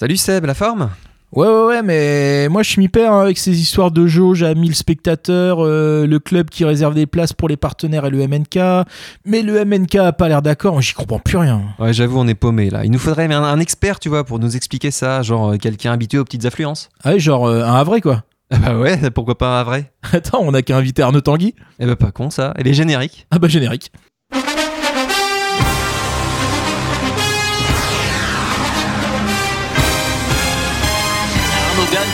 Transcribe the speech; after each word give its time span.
Salut 0.00 0.16
Seb, 0.16 0.46
la 0.46 0.54
forme? 0.54 0.88
Ouais, 1.32 1.46
ouais, 1.46 1.66
ouais, 1.66 1.82
mais 1.82 2.48
moi 2.48 2.62
je 2.62 2.80
m'y 2.80 2.88
perds 2.88 3.12
hein, 3.12 3.20
avec 3.20 3.36
ces 3.36 3.60
histoires 3.60 3.90
de 3.90 4.06
jauge 4.06 4.42
à 4.42 4.54
1000 4.54 4.74
spectateurs, 4.74 5.58
euh, 5.60 6.06
le 6.06 6.18
club 6.18 6.48
qui 6.48 6.64
réserve 6.64 6.94
des 6.94 7.04
places 7.04 7.34
pour 7.34 7.50
les 7.50 7.58
partenaires 7.58 8.06
et 8.06 8.10
le 8.10 8.26
MNK. 8.26 8.86
Mais 9.26 9.42
le 9.42 9.62
MNK 9.62 9.96
a 9.96 10.12
pas 10.12 10.30
l'air 10.30 10.40
d'accord, 10.40 10.80
j'y 10.80 10.94
comprends 10.94 11.18
plus 11.18 11.36
rien. 11.36 11.60
Ouais, 11.78 11.92
j'avoue, 11.92 12.18
on 12.18 12.26
est 12.28 12.34
paumé 12.34 12.70
là. 12.70 12.86
Il 12.86 12.90
nous 12.92 12.98
faudrait 12.98 13.30
un, 13.30 13.42
un 13.42 13.60
expert, 13.60 14.00
tu 14.00 14.08
vois, 14.08 14.24
pour 14.24 14.38
nous 14.38 14.56
expliquer 14.56 14.90
ça, 14.90 15.20
genre 15.20 15.52
euh, 15.52 15.56
quelqu'un 15.58 15.92
habitué 15.92 16.16
aux 16.16 16.24
petites 16.24 16.46
affluences. 16.46 16.88
Ah 17.04 17.10
ouais, 17.10 17.20
genre 17.20 17.46
euh, 17.46 17.62
un 17.62 17.74
Havre 17.74 17.98
quoi. 17.98 18.24
Ah 18.50 18.56
bah 18.56 18.78
ouais, 18.78 18.98
pourquoi 19.10 19.36
pas 19.36 19.60
un 19.60 19.64
vrai 19.64 19.92
Attends, 20.14 20.40
on 20.40 20.54
a 20.54 20.62
qu'à 20.62 20.78
inviter 20.78 21.02
Arnaud 21.02 21.20
Tanguy. 21.20 21.54
Eh 21.78 21.84
bah 21.84 21.96
pas 21.96 22.10
con 22.10 22.30
ça. 22.30 22.54
Et 22.58 22.62
les 22.62 22.72
génériques? 22.72 23.26
Ah 23.30 23.38
bah 23.38 23.48
générique. 23.48 23.92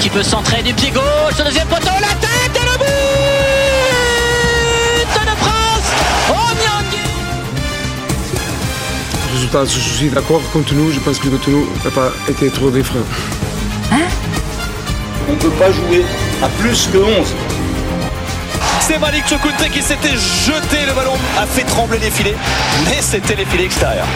Qui 0.00 0.10
peut 0.10 0.22
centrer 0.22 0.62
du 0.62 0.74
pied 0.74 0.90
gauche, 0.90 1.38
le 1.38 1.44
deuxième 1.44 1.68
poteau, 1.68 1.90
la 2.00 2.14
tête 2.20 2.54
et 2.54 2.64
le 2.64 2.78
but 2.78 2.86
de 5.24 5.36
France 5.36 5.88
Oh 6.30 6.54
Nyangui 6.62 7.10
Résultat, 9.34 9.64
je 9.64 9.78
suis 9.78 10.08
d'accord 10.08 10.40
contre 10.52 10.74
nous, 10.74 10.92
je 10.92 11.00
pense 11.00 11.18
que 11.18 11.28
le 11.28 11.38
nous 11.48 11.68
n'a 11.84 11.90
pas 11.90 12.12
été 12.28 12.50
trop 12.50 12.70
des 12.70 12.82
freins. 12.82 13.04
On 15.28 15.32
ne 15.32 15.36
peut 15.36 15.50
pas 15.50 15.72
jouer 15.72 16.04
à 16.42 16.48
plus 16.48 16.88
que 16.92 16.98
11. 16.98 17.34
C'est 18.80 18.98
Malik 18.98 19.26
Chokunte 19.28 19.68
qui 19.72 19.82
s'était 19.82 20.14
jeté, 20.14 20.86
le 20.86 20.92
ballon 20.94 21.16
a 21.38 21.46
fait 21.46 21.64
trembler 21.64 21.98
les 21.98 22.10
filets, 22.10 22.36
mais 22.84 22.98
c'était 23.00 23.34
les 23.34 23.44
filets 23.44 23.64
extérieurs. 23.64 24.06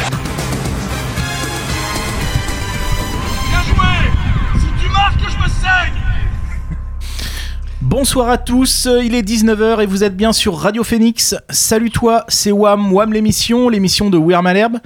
Bonsoir 7.82 8.28
à 8.28 8.38
tous, 8.38 8.86
il 9.02 9.14
est 9.14 9.22
19h 9.22 9.82
et 9.82 9.86
vous 9.86 10.04
êtes 10.04 10.16
bien 10.16 10.32
sur 10.32 10.56
Radio 10.56 10.84
Phoenix. 10.84 11.34
Salut 11.48 11.90
toi, 11.90 12.24
c'est 12.28 12.52
Wam, 12.52 12.92
Wam 12.92 13.12
l'émission, 13.12 13.68
l'émission 13.68 14.10
de 14.10 14.18
We're 14.18 14.42
Malherbe. 14.42 14.78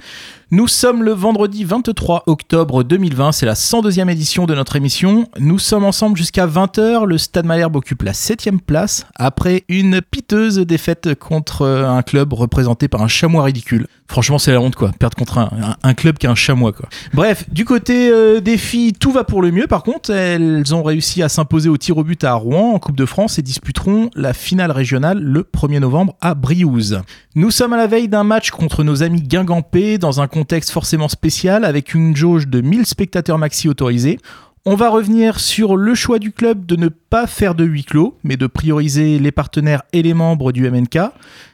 Nous 0.51 0.67
sommes 0.67 1.01
le 1.01 1.11
vendredi 1.11 1.63
23 1.63 2.25
octobre 2.27 2.83
2020, 2.83 3.31
c'est 3.31 3.47
la 3.47 3.55
102e 3.55 4.11
édition 4.11 4.45
de 4.45 4.53
notre 4.53 4.75
émission. 4.75 5.27
Nous 5.39 5.57
sommes 5.57 5.83
ensemble 5.83 6.15
jusqu'à 6.15 6.45
20h, 6.45 7.05
le 7.05 7.17
Stade 7.17 7.47
Malherbe 7.47 7.77
occupe 7.77 8.03
la 8.03 8.13
7 8.13 8.51
place 8.63 9.07
après 9.15 9.63
une 9.69 10.01
piteuse 10.01 10.59
défaite 10.59 11.15
contre 11.15 11.65
un 11.65 12.03
club 12.03 12.31
représenté 12.33 12.87
par 12.87 13.01
un 13.01 13.07
chamois 13.07 13.45
ridicule. 13.45 13.87
Franchement, 14.07 14.37
c'est 14.37 14.51
la 14.51 14.61
honte 14.61 14.75
quoi, 14.75 14.91
perdre 14.99 15.17
contre 15.17 15.39
un, 15.39 15.93
club 15.95 16.19
qui 16.19 16.27
a 16.27 16.31
un 16.31 16.35
chamois 16.35 16.73
quoi. 16.73 16.89
Bref, 17.15 17.49
du 17.49 17.65
côté 17.65 18.11
euh, 18.11 18.39
des 18.39 18.59
filles, 18.59 18.93
tout 18.93 19.11
va 19.11 19.23
pour 19.23 19.41
le 19.41 19.49
mieux 19.49 19.65
par 19.65 19.81
contre, 19.81 20.11
elles 20.11 20.75
ont 20.75 20.83
réussi 20.83 21.23
à 21.23 21.29
s'imposer 21.29 21.69
au 21.69 21.77
tir 21.77 21.97
au 21.97 22.03
but 22.03 22.23
à 22.23 22.35
Rouen 22.35 22.75
en 22.75 22.79
Coupe 22.79 22.95
de 22.95 23.07
France 23.07 23.39
et 23.39 23.41
disputeront 23.41 24.11
la 24.13 24.33
finale 24.33 24.69
régionale 24.69 25.17
le 25.19 25.41
1er 25.41 25.79
novembre 25.79 26.15
à 26.21 26.35
Briouze. 26.35 27.01
Nous 27.33 27.49
sommes 27.49 27.73
à 27.73 27.77
la 27.77 27.87
veille 27.87 28.07
d'un 28.07 28.23
match 28.23 28.51
contre 28.51 28.83
nos 28.83 29.01
amis 29.01 29.23
guingampais 29.23 29.97
dans 29.97 30.21
un 30.21 30.27
contexte 30.35 30.71
forcément 30.71 31.07
spécial 31.07 31.63
avec 31.63 31.93
une 31.93 32.13
jauge 32.13 32.49
de 32.49 32.59
1000 32.59 32.85
spectateurs 32.85 33.37
maxi 33.37 33.69
autorisés. 33.69 34.19
On 34.65 34.75
va 34.75 34.89
revenir 34.89 35.39
sur 35.39 35.77
le 35.77 35.95
choix 35.95 36.19
du 36.19 36.33
club 36.33 36.65
de 36.65 36.75
ne 36.75 36.89
pas 36.89 37.25
faire 37.25 37.55
de 37.55 37.63
huis 37.63 37.85
clos, 37.85 38.17
mais 38.25 38.35
de 38.35 38.45
prioriser 38.45 39.17
les 39.17 39.31
partenaires 39.31 39.83
et 39.93 40.01
les 40.01 40.13
membres 40.13 40.51
du 40.51 40.69
MNK. 40.69 40.99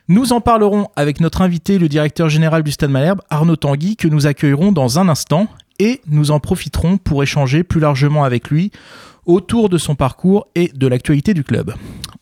Nous 0.08 0.34
en 0.34 0.42
parlerons 0.42 0.88
avec 0.96 1.20
notre 1.20 1.44
invité, 1.44 1.78
le 1.78 1.90
directeur 1.90 2.28
général 2.28 2.64
du 2.64 2.72
Stade 2.72 2.90
Malherbe, 2.90 3.22
Arnaud 3.30 3.56
Tanguy, 3.56 3.98
que 3.98 4.08
nous 4.08 4.26
accueillerons 4.26 4.72
dans 4.72 4.98
un 4.98 5.10
instant, 5.10 5.48
et 5.78 6.02
nous 6.08 6.32
en 6.32 6.40
profiterons 6.40 6.98
pour 6.98 7.22
échanger 7.22 7.64
plus 7.64 7.82
largement 7.82 8.24
avec 8.24 8.50
lui 8.50 8.72
autour 9.28 9.70
de 9.70 9.78
son 9.78 9.94
parcours 9.94 10.48
et 10.56 10.72
de 10.74 10.88
l'actualité 10.88 11.36
du 11.36 11.44
club. 11.44 11.76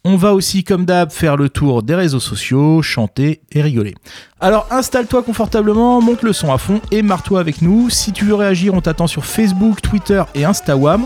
On 0.05 0.16
va 0.16 0.33
aussi, 0.33 0.64
comme 0.64 0.86
d'hab, 0.86 1.11
faire 1.11 1.36
le 1.36 1.50
tour 1.50 1.83
des 1.83 1.94
réseaux 1.94 2.22
sociaux, 2.22 2.81
chanter 2.81 3.42
et 3.52 3.61
rigoler. 3.61 3.95
Alors 4.39 4.65
installe-toi 4.71 5.23
confortablement, 5.23 6.02
monte 6.02 6.23
le 6.23 6.32
son 6.32 6.54
à 6.54 6.58
fond 6.58 6.80
et 6.92 7.02
marre-toi 7.02 7.39
avec 7.42 7.61
nous. 7.61 7.89
Si 7.89 8.14
tu 8.14 8.23
veux 8.26 8.36
réagir, 8.36 8.73
on 8.73 8.80
t'attend 8.82 9.08
sur 9.08 9.26
Facebook, 9.26 9.82
Twitter 9.82 10.23
et 10.36 10.45
Instawam. 10.45 11.05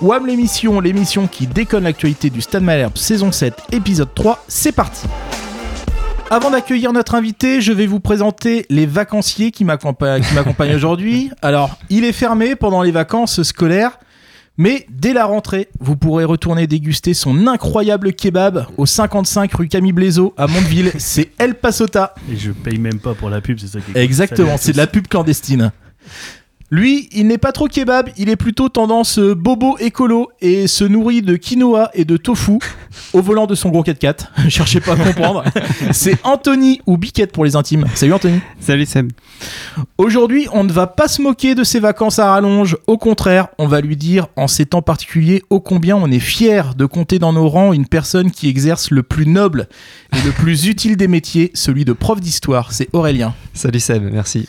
Wam 0.00 0.26
l'émission, 0.26 0.80
l'émission 0.80 1.26
qui 1.26 1.46
déconne 1.46 1.84
l'actualité 1.84 2.30
du 2.30 2.40
Stade 2.40 2.62
Malherbe, 2.62 2.96
saison 2.96 3.30
7, 3.30 3.52
épisode 3.72 4.14
3, 4.14 4.42
c'est 4.48 4.72
parti 4.72 5.06
avant 6.32 6.52
d'accueillir 6.52 6.92
notre 6.92 7.16
invité, 7.16 7.60
je 7.60 7.72
vais 7.72 7.88
vous 7.88 7.98
présenter 7.98 8.64
les 8.70 8.86
vacanciers 8.86 9.50
qui 9.50 9.64
m'accompa- 9.64 10.20
qui 10.20 10.32
m'accompagnent 10.32 10.74
aujourd'hui. 10.76 11.28
Alors, 11.42 11.76
il 11.88 12.04
est 12.04 12.12
fermé 12.12 12.54
pendant 12.54 12.82
les 12.82 12.92
vacances 12.92 13.42
scolaires, 13.42 13.98
mais 14.60 14.84
dès 14.90 15.14
la 15.14 15.24
rentrée, 15.24 15.70
vous 15.80 15.96
pourrez 15.96 16.24
retourner 16.24 16.66
déguster 16.66 17.14
son 17.14 17.46
incroyable 17.46 18.12
kebab 18.12 18.66
au 18.76 18.84
55 18.84 19.54
rue 19.54 19.68
Camille 19.68 19.94
Blaiseau 19.94 20.34
à 20.36 20.46
Mondeville. 20.46 20.92
C'est 20.98 21.30
El 21.38 21.54
Pasota. 21.54 22.14
Et 22.30 22.36
je 22.36 22.52
paye 22.52 22.78
même 22.78 22.98
pas 22.98 23.14
pour 23.14 23.30
la 23.30 23.40
pub, 23.40 23.58
c'est 23.58 23.68
ça 23.68 23.78
qui 23.80 23.98
est. 23.98 24.04
Exactement, 24.04 24.58
c'est 24.58 24.72
de 24.72 24.76
la 24.76 24.86
pub 24.86 25.08
clandestine. 25.08 25.72
Lui, 26.72 27.08
il 27.10 27.26
n'est 27.26 27.38
pas 27.38 27.50
trop 27.50 27.66
kebab, 27.66 28.10
il 28.16 28.28
est 28.28 28.36
plutôt 28.36 28.68
tendance 28.68 29.18
euh, 29.18 29.34
bobo 29.34 29.76
écolo 29.78 30.30
et 30.40 30.68
se 30.68 30.84
nourrit 30.84 31.20
de 31.20 31.34
quinoa 31.34 31.90
et 31.94 32.04
de 32.04 32.16
tofu 32.16 32.58
au 33.12 33.20
volant 33.20 33.48
de 33.48 33.56
son 33.56 33.70
gros 33.70 33.82
4x4. 33.82 34.28
Cherchez 34.48 34.78
pas 34.78 34.92
à 34.92 34.96
comprendre. 34.96 35.42
C'est 35.90 36.16
Anthony 36.22 36.80
ou 36.86 36.96
Biquette 36.96 37.32
pour 37.32 37.44
les 37.44 37.56
intimes. 37.56 37.86
Salut 37.96 38.12
Anthony. 38.12 38.38
Salut 38.60 38.86
Seb. 38.86 39.10
Aujourd'hui, 39.98 40.46
on 40.52 40.62
ne 40.62 40.70
va 40.70 40.86
pas 40.86 41.08
se 41.08 41.20
moquer 41.20 41.56
de 41.56 41.64
ses 41.64 41.80
vacances 41.80 42.20
à 42.20 42.30
rallonge. 42.30 42.76
Au 42.86 42.98
contraire, 42.98 43.48
on 43.58 43.66
va 43.66 43.80
lui 43.80 43.96
dire 43.96 44.28
en 44.36 44.46
ces 44.46 44.66
temps 44.66 44.82
particuliers 44.82 45.42
ô 45.50 45.58
combien 45.58 45.96
on 45.96 46.08
est 46.08 46.20
fier 46.20 46.76
de 46.76 46.86
compter 46.86 47.18
dans 47.18 47.32
nos 47.32 47.48
rangs 47.48 47.72
une 47.72 47.86
personne 47.86 48.30
qui 48.30 48.48
exerce 48.48 48.92
le 48.92 49.02
plus 49.02 49.26
noble 49.26 49.68
et 50.16 50.24
le 50.24 50.30
plus 50.30 50.66
utile 50.66 50.96
des 50.96 51.08
métiers, 51.08 51.50
celui 51.54 51.84
de 51.84 51.92
prof 51.92 52.20
d'histoire. 52.20 52.70
C'est 52.70 52.88
Aurélien. 52.92 53.34
Salut 53.54 53.80
Seb, 53.80 54.08
merci. 54.12 54.46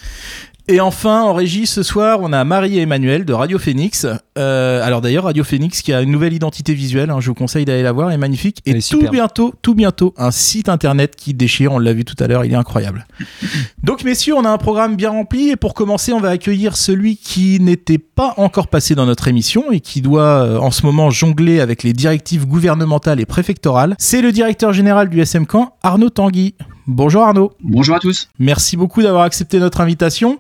Et 0.68 0.80
enfin, 0.80 1.24
en 1.24 1.34
régie 1.34 1.66
ce 1.66 1.84
soir, 1.84 2.20
on 2.22 2.32
a 2.32 2.44
Marie 2.44 2.78
et 2.78 2.82
Emmanuel 2.82 3.26
de 3.26 3.34
Radio 3.34 3.58
Phoenix. 3.58 4.06
Euh, 4.38 4.84
alors 4.84 5.02
d'ailleurs, 5.02 5.24
Radio 5.26 5.44
Phoenix 5.44 5.82
qui 5.82 5.92
a 5.92 6.02
une 6.02 6.12
nouvelle 6.12 6.34
identité 6.34 6.74
visuelle, 6.74 7.10
hein, 7.10 7.20
je 7.20 7.28
vous 7.28 7.34
conseille 7.34 7.66
d'aller 7.66 7.84
la 7.84 7.92
voir, 7.92 8.10
elle 8.10 8.16
est 8.16 8.20
magnifique. 8.20 8.60
Et 8.66 8.72
Elle 8.72 8.78
est 8.78 8.80
tout 8.80 8.98
superbe. 8.98 9.12
bientôt, 9.12 9.54
tout 9.62 9.74
bientôt, 9.74 10.14
un 10.18 10.32
site 10.32 10.70
internet 10.70 11.16
qui 11.16 11.34
déchire, 11.34 11.72
on 11.74 11.80
l'a 11.80 11.94
vu 11.94 12.06
tout 12.06 12.16
à 12.24 12.28
l'heure, 12.28 12.46
il 12.46 12.54
est 12.54 12.56
incroyable. 12.56 13.08
Donc 13.84 14.04
messieurs, 14.04 14.36
on 14.36 14.46
a 14.46 14.50
un 14.50 14.58
programme 14.58 14.96
bien 14.96 15.10
rempli 15.10 15.50
et 15.50 15.56
pour 15.56 15.74
commencer, 15.74 16.14
on 16.14 16.20
va 16.20 16.30
accueillir 16.30 16.78
celui 16.78 17.18
qui 17.18 17.60
n'était 17.60 17.98
pas 17.98 18.36
encore 18.38 18.68
passé 18.68 18.94
dans 18.94 19.08
notre 19.08 19.28
émission 19.28 19.72
et 19.72 19.80
qui 19.80 20.02
doit 20.02 20.44
euh, 20.46 20.58
en 20.58 20.72
ce 20.72 20.86
moment 20.86 21.10
jongler 21.10 21.60
avec 21.60 21.84
les 21.84 21.94
directives 21.94 22.46
gouvernementales 22.46 23.20
et 23.20 23.26
préfectorales. 23.26 23.96
C'est 23.98 24.22
le 24.22 24.32
directeur 24.32 24.74
général 24.74 25.10
du 25.10 25.20
SM 25.20 25.48
Camp, 25.48 25.74
Arnaud 25.82 26.12
Tanguy. 26.12 26.54
Bonjour 26.94 27.24
Arnaud. 27.24 27.54
Bonjour 27.62 27.96
à 27.96 28.00
tous. 28.00 28.28
Merci 28.38 28.76
beaucoup 28.76 29.02
d'avoir 29.02 29.24
accepté 29.24 29.60
notre 29.60 29.80
invitation. 29.80 30.38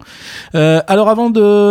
Euh, 0.53 0.81
alors 0.85 1.07
avant 1.07 1.29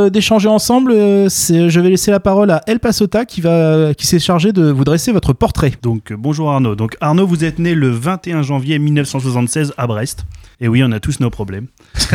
d'échanger 0.08 0.48
ensemble, 0.48 0.92
euh, 0.92 1.28
je 1.28 1.80
vais 1.80 1.90
laisser 1.90 2.10
la 2.10 2.18
parole 2.18 2.50
à 2.50 2.62
El 2.66 2.80
Pasota 2.80 3.26
qui, 3.26 3.42
va, 3.42 3.92
qui 3.92 4.06
s'est 4.06 4.18
chargé 4.18 4.52
de 4.52 4.70
vous 4.70 4.84
dresser 4.84 5.12
votre 5.12 5.34
portrait. 5.34 5.74
Donc 5.82 6.12
euh, 6.12 6.16
bonjour 6.18 6.50
Arnaud. 6.50 6.76
Donc 6.76 6.96
Arnaud, 7.02 7.26
vous 7.26 7.44
êtes 7.44 7.58
né 7.58 7.74
le 7.74 7.90
21 7.90 8.40
janvier 8.40 8.78
1976 8.78 9.74
à 9.76 9.86
Brest. 9.86 10.24
Et 10.62 10.68
oui, 10.68 10.82
on 10.84 10.92
a 10.92 11.00
tous 11.00 11.20
nos 11.20 11.30
problèmes. 11.30 11.68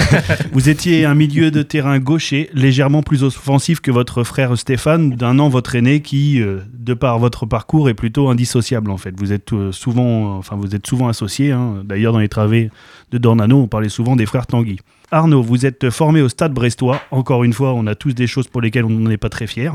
vous 0.51 0.69
étiez 0.69 1.05
un 1.05 1.15
milieu 1.15 1.49
de 1.49 1.63
terrain 1.63 1.97
gaucher, 1.97 2.49
légèrement 2.53 3.01
plus 3.01 3.23
offensif 3.23 3.79
que 3.79 3.89
votre 3.89 4.23
frère 4.23 4.55
Stéphane, 4.55 5.11
d'un 5.11 5.39
an 5.39 5.49
votre 5.49 5.75
aîné, 5.75 6.01
qui, 6.01 6.41
euh, 6.41 6.59
de 6.73 6.93
par 6.93 7.17
votre 7.17 7.47
parcours, 7.47 7.89
est 7.89 7.95
plutôt 7.95 8.29
indissociable 8.29 8.91
en 8.91 8.97
fait. 8.97 9.13
Vous 9.17 9.33
êtes 9.33 9.53
euh, 9.53 9.71
souvent, 9.71 10.37
enfin 10.37 10.55
vous 10.55 10.75
êtes 10.75 10.85
souvent 10.85 11.07
associés. 11.07 11.51
hein. 11.51 11.81
D'ailleurs, 11.83 12.13
dans 12.13 12.19
les 12.19 12.29
travées 12.29 12.69
de 13.11 13.17
Dornano, 13.17 13.61
on 13.63 13.67
parlait 13.67 13.89
souvent 13.89 14.15
des 14.15 14.27
frères 14.27 14.45
Tanguy. 14.45 14.77
Arnaud, 15.11 15.41
vous 15.41 15.65
êtes 15.65 15.89
formé 15.89 16.21
au 16.21 16.29
Stade 16.29 16.53
Brestois. 16.53 17.01
Encore 17.11 17.43
une 17.43 17.53
fois, 17.53 17.73
on 17.73 17.87
a 17.87 17.95
tous 17.95 18.13
des 18.13 18.27
choses 18.27 18.47
pour 18.47 18.61
lesquelles 18.61 18.85
on 18.85 18.89
n'est 18.89 19.17
pas 19.17 19.29
très 19.29 19.47
fiers. 19.47 19.69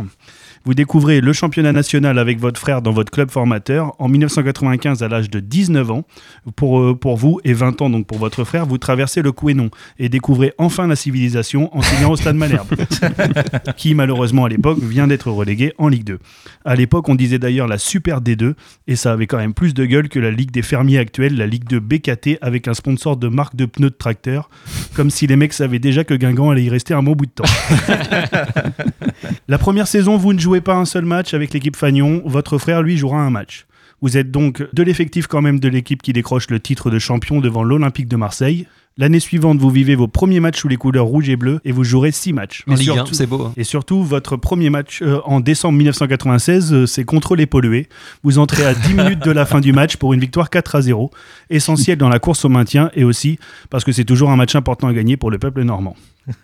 Vous 0.66 0.75
découvrez 0.75 1.22
le 1.22 1.33
championnat 1.33 1.72
national 1.72 2.18
avec 2.18 2.39
votre 2.39 2.60
frère 2.60 2.83
dans 2.83 2.92
votre 2.92 3.10
club 3.10 3.30
formateur. 3.30 3.95
En 3.98 4.09
1995, 4.09 5.03
à 5.03 5.09
l'âge 5.09 5.30
de 5.30 5.41
19 5.41 5.91
ans, 5.91 6.04
pour, 6.54 6.80
euh, 6.80 6.95
pour 6.95 7.16
vous 7.16 7.41
et 7.45 7.54
20 7.54 7.80
ans 7.80 7.89
donc 7.89 8.07
pour 8.07 8.18
votre 8.18 8.45
frère, 8.45 8.66
vous 8.66 8.77
traversez 8.77 9.22
le 9.22 9.33
Couesnon 9.33 9.71
et 9.98 10.10
découvrez 10.10 10.53
enfin 10.59 10.86
la 10.86 10.97
civilisation 10.97 11.74
en 11.74 11.80
signant 11.80 12.10
au 12.10 12.16
Stade 12.16 12.36
Malherbe, 12.36 12.68
qui 13.78 13.95
malheureusement 13.95 14.45
à 14.45 14.51
l'époque 14.51 14.80
vient 14.83 15.07
d'être 15.07 15.30
relégué 15.30 15.72
en 15.78 15.89
Ligue 15.89 16.04
2. 16.04 16.18
À 16.66 16.77
l'époque, 16.77 17.09
on 17.09 17.15
disait 17.15 17.39
d'ailleurs 17.39 17.66
la 17.66 17.78
Super 17.78 18.21
D2 18.21 18.53
et 18.86 18.97
ça 18.97 19.13
avait 19.13 19.27
quand 19.27 19.39
même 19.39 19.54
plus 19.54 19.72
de 19.72 19.86
gueule 19.86 20.10
que 20.10 20.18
la 20.18 20.30
Ligue 20.30 20.51
des 20.51 20.63
fermiers 20.63 20.98
actuelle, 20.98 21.36
la 21.36 21.47
Ligue 21.47 21.65
2 21.65 21.80
BKT 21.80 22.39
avec 22.42 22.68
un 22.68 22.74
sponsor 22.74 23.16
de 23.16 23.28
marque 23.28 23.56
de 23.56 23.65
pneus 23.65 23.91
de 23.91 23.95
tracteur, 23.95 24.51
comme 24.95 25.09
si 25.09 25.27
les 25.27 25.36
mecs 25.36 25.54
savaient 25.54 25.78
déjà 25.78 26.04
que 26.04 26.13
Guingamp 26.13 26.51
allait 26.51 26.65
y 26.65 26.71
rester 26.71 26.92
un 26.92 27.03
bon 27.03 27.13
bout 27.13 27.27
de 27.27 27.30
temps. 27.30 27.45
La 29.48 29.59
première 29.59 29.89
saison, 29.89 30.16
vous 30.16 30.33
ne 30.33 30.39
jouez 30.39 30.49
pas 30.60 30.74
un 30.74 30.84
seul 30.86 31.04
match 31.04 31.32
avec 31.34 31.52
l'équipe 31.54 31.76
Fagnon. 31.76 32.22
Votre 32.24 32.58
frère, 32.58 32.82
lui, 32.82 32.97
jouera 32.97 33.20
un 33.20 33.30
match. 33.30 33.66
Vous 34.02 34.16
êtes 34.16 34.32
donc 34.32 34.66
de 34.72 34.82
l'effectif 34.82 35.28
quand 35.28 35.42
même 35.42 35.60
de 35.60 35.68
l'équipe 35.68 36.02
qui 36.02 36.12
décroche 36.12 36.50
le 36.50 36.58
titre 36.58 36.91
de 36.91 36.98
champion 36.98 37.41
devant 37.41 37.62
l'Olympique 37.62 38.08
de 38.08 38.16
Marseille. 38.16 38.66
L'année 38.98 39.20
suivante, 39.20 39.58
vous 39.58 39.70
vivez 39.70 39.94
vos 39.94 40.08
premiers 40.08 40.41
matchs 40.41 40.58
sous 40.60 40.68
les 40.68 40.76
couleurs 40.76 41.04
rouges 41.06 41.28
et 41.28 41.36
bleues 41.36 41.60
et 41.64 41.70
vous 41.72 41.84
jouerez 41.84 42.10
6 42.10 42.32
matchs. 42.32 42.64
En 42.66 42.72
Et 42.74 42.76
Ligue 42.76 42.91
1, 42.91 42.94
surtout- 42.94 43.14
c'est 43.14 43.26
beau. 43.26 43.42
hein. 43.44 43.52
et 43.56 43.64
surtout, 43.64 44.02
votre 44.02 44.36
premier 44.36 44.68
match 44.68 45.00
euh, 45.00 45.20
en 45.24 45.41
décembre 45.41 45.78
1996, 45.78 46.72
euh, 46.72 46.86
c'est 46.86 47.04
contre 47.04 47.36
les 47.36 47.46
pollués. 47.46 47.88
Vous 48.24 48.38
entrez 48.38 48.64
à 48.66 48.74
10 48.74 48.94
minutes 48.94 49.24
de 49.24 49.30
la 49.30 49.46
fin 49.46 49.60
du 49.60 49.72
match 49.72 49.96
pour 49.96 50.12
une 50.12 50.20
victoire 50.20 50.50
4 50.50 50.74
à 50.74 50.82
0, 50.82 51.10
essentielle 51.50 51.98
dans 51.98 52.08
la 52.08 52.18
course 52.18 52.44
au 52.44 52.48
maintien 52.48 52.91
et 52.94 53.04
aussi 53.04 53.38
parce 53.70 53.84
que 53.84 53.92
c'est 53.92 54.04
toujours 54.04 54.30
un 54.30 54.36
match 54.36 54.54
important 54.56 54.88
à 54.88 54.92
gagner 54.92 55.16
pour 55.16 55.30
le 55.30 55.38
peuple 55.38 55.62
normand. 55.62 55.94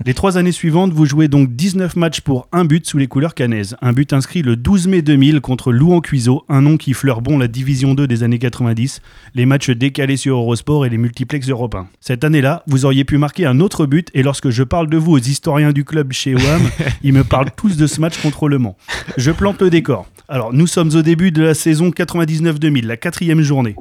Les 0.05 0.15
trois 0.15 0.39
années 0.39 0.53
suivantes, 0.53 0.93
vous 0.93 1.07
jouez 1.07 1.29
donc 1.29 1.55
19 1.55 1.97
matchs 1.97 2.21
pour 2.21 2.49
un 2.53 2.65
but 2.65 2.87
sous 2.87 2.99
les 2.99 3.07
couleurs 3.07 3.35
canaises. 3.35 3.77
Un 3.83 3.93
but 3.93 4.13
inscrit 4.13 4.43
le 4.43 4.57
12 4.57 4.89
mai 4.89 5.03
2000 5.03 5.41
contre 5.41 5.73
Louan 5.73 6.01
Cuiseau, 6.01 6.45
un 6.49 6.63
nom 6.63 6.77
qui 6.77 6.93
fleure 6.93 7.23
bon 7.23 7.39
la 7.39 7.49
division 7.49 7.95
2 7.95 8.07
des 8.07 8.23
années 8.23 8.39
90, 8.39 9.01
les 9.35 9.47
matchs 9.47 9.71
décalés 9.71 10.17
sur 10.17 10.37
Eurosport 10.37 10.87
et 10.87 10.89
les 10.89 10.99
multiplex 10.99 11.49
européens. 11.49 11.89
Cette 12.01 12.25
année-là, 12.25 12.63
vous 12.67 12.85
auriez 12.85 13.05
pu 13.05 13.19
marquer 13.19 13.47
un 13.47 13.61
autre 13.61 13.87
but 13.87 14.11
et 14.15 14.23
lorsque 14.23 14.51
je 14.51 14.63
parle 14.63 14.89
de 14.89 14.97
vous 14.97 15.13
aux 15.13 15.19
historiens 15.19 15.73
du 15.73 15.85
club 15.85 16.13
chez 16.13 16.35
WAM, 16.35 16.63
ils 17.03 17.13
me 17.13 17.25
parlent 17.25 17.51
tous 17.57 17.77
de 17.77 17.87
ce 17.87 18.01
match 18.01 18.21
contre 18.21 18.49
Le 18.49 18.59
Mans. 18.59 18.77
Je 19.17 19.31
plante 19.31 19.61
le 19.63 19.71
décor. 19.71 20.07
Alors, 20.29 20.53
nous 20.53 20.67
sommes 20.67 20.95
au 20.95 21.03
début 21.03 21.31
de 21.31 21.43
la 21.43 21.55
saison 21.55 21.91
99-2000, 21.91 22.87
la 22.87 22.97
quatrième 22.97 23.43
journée. 23.43 23.77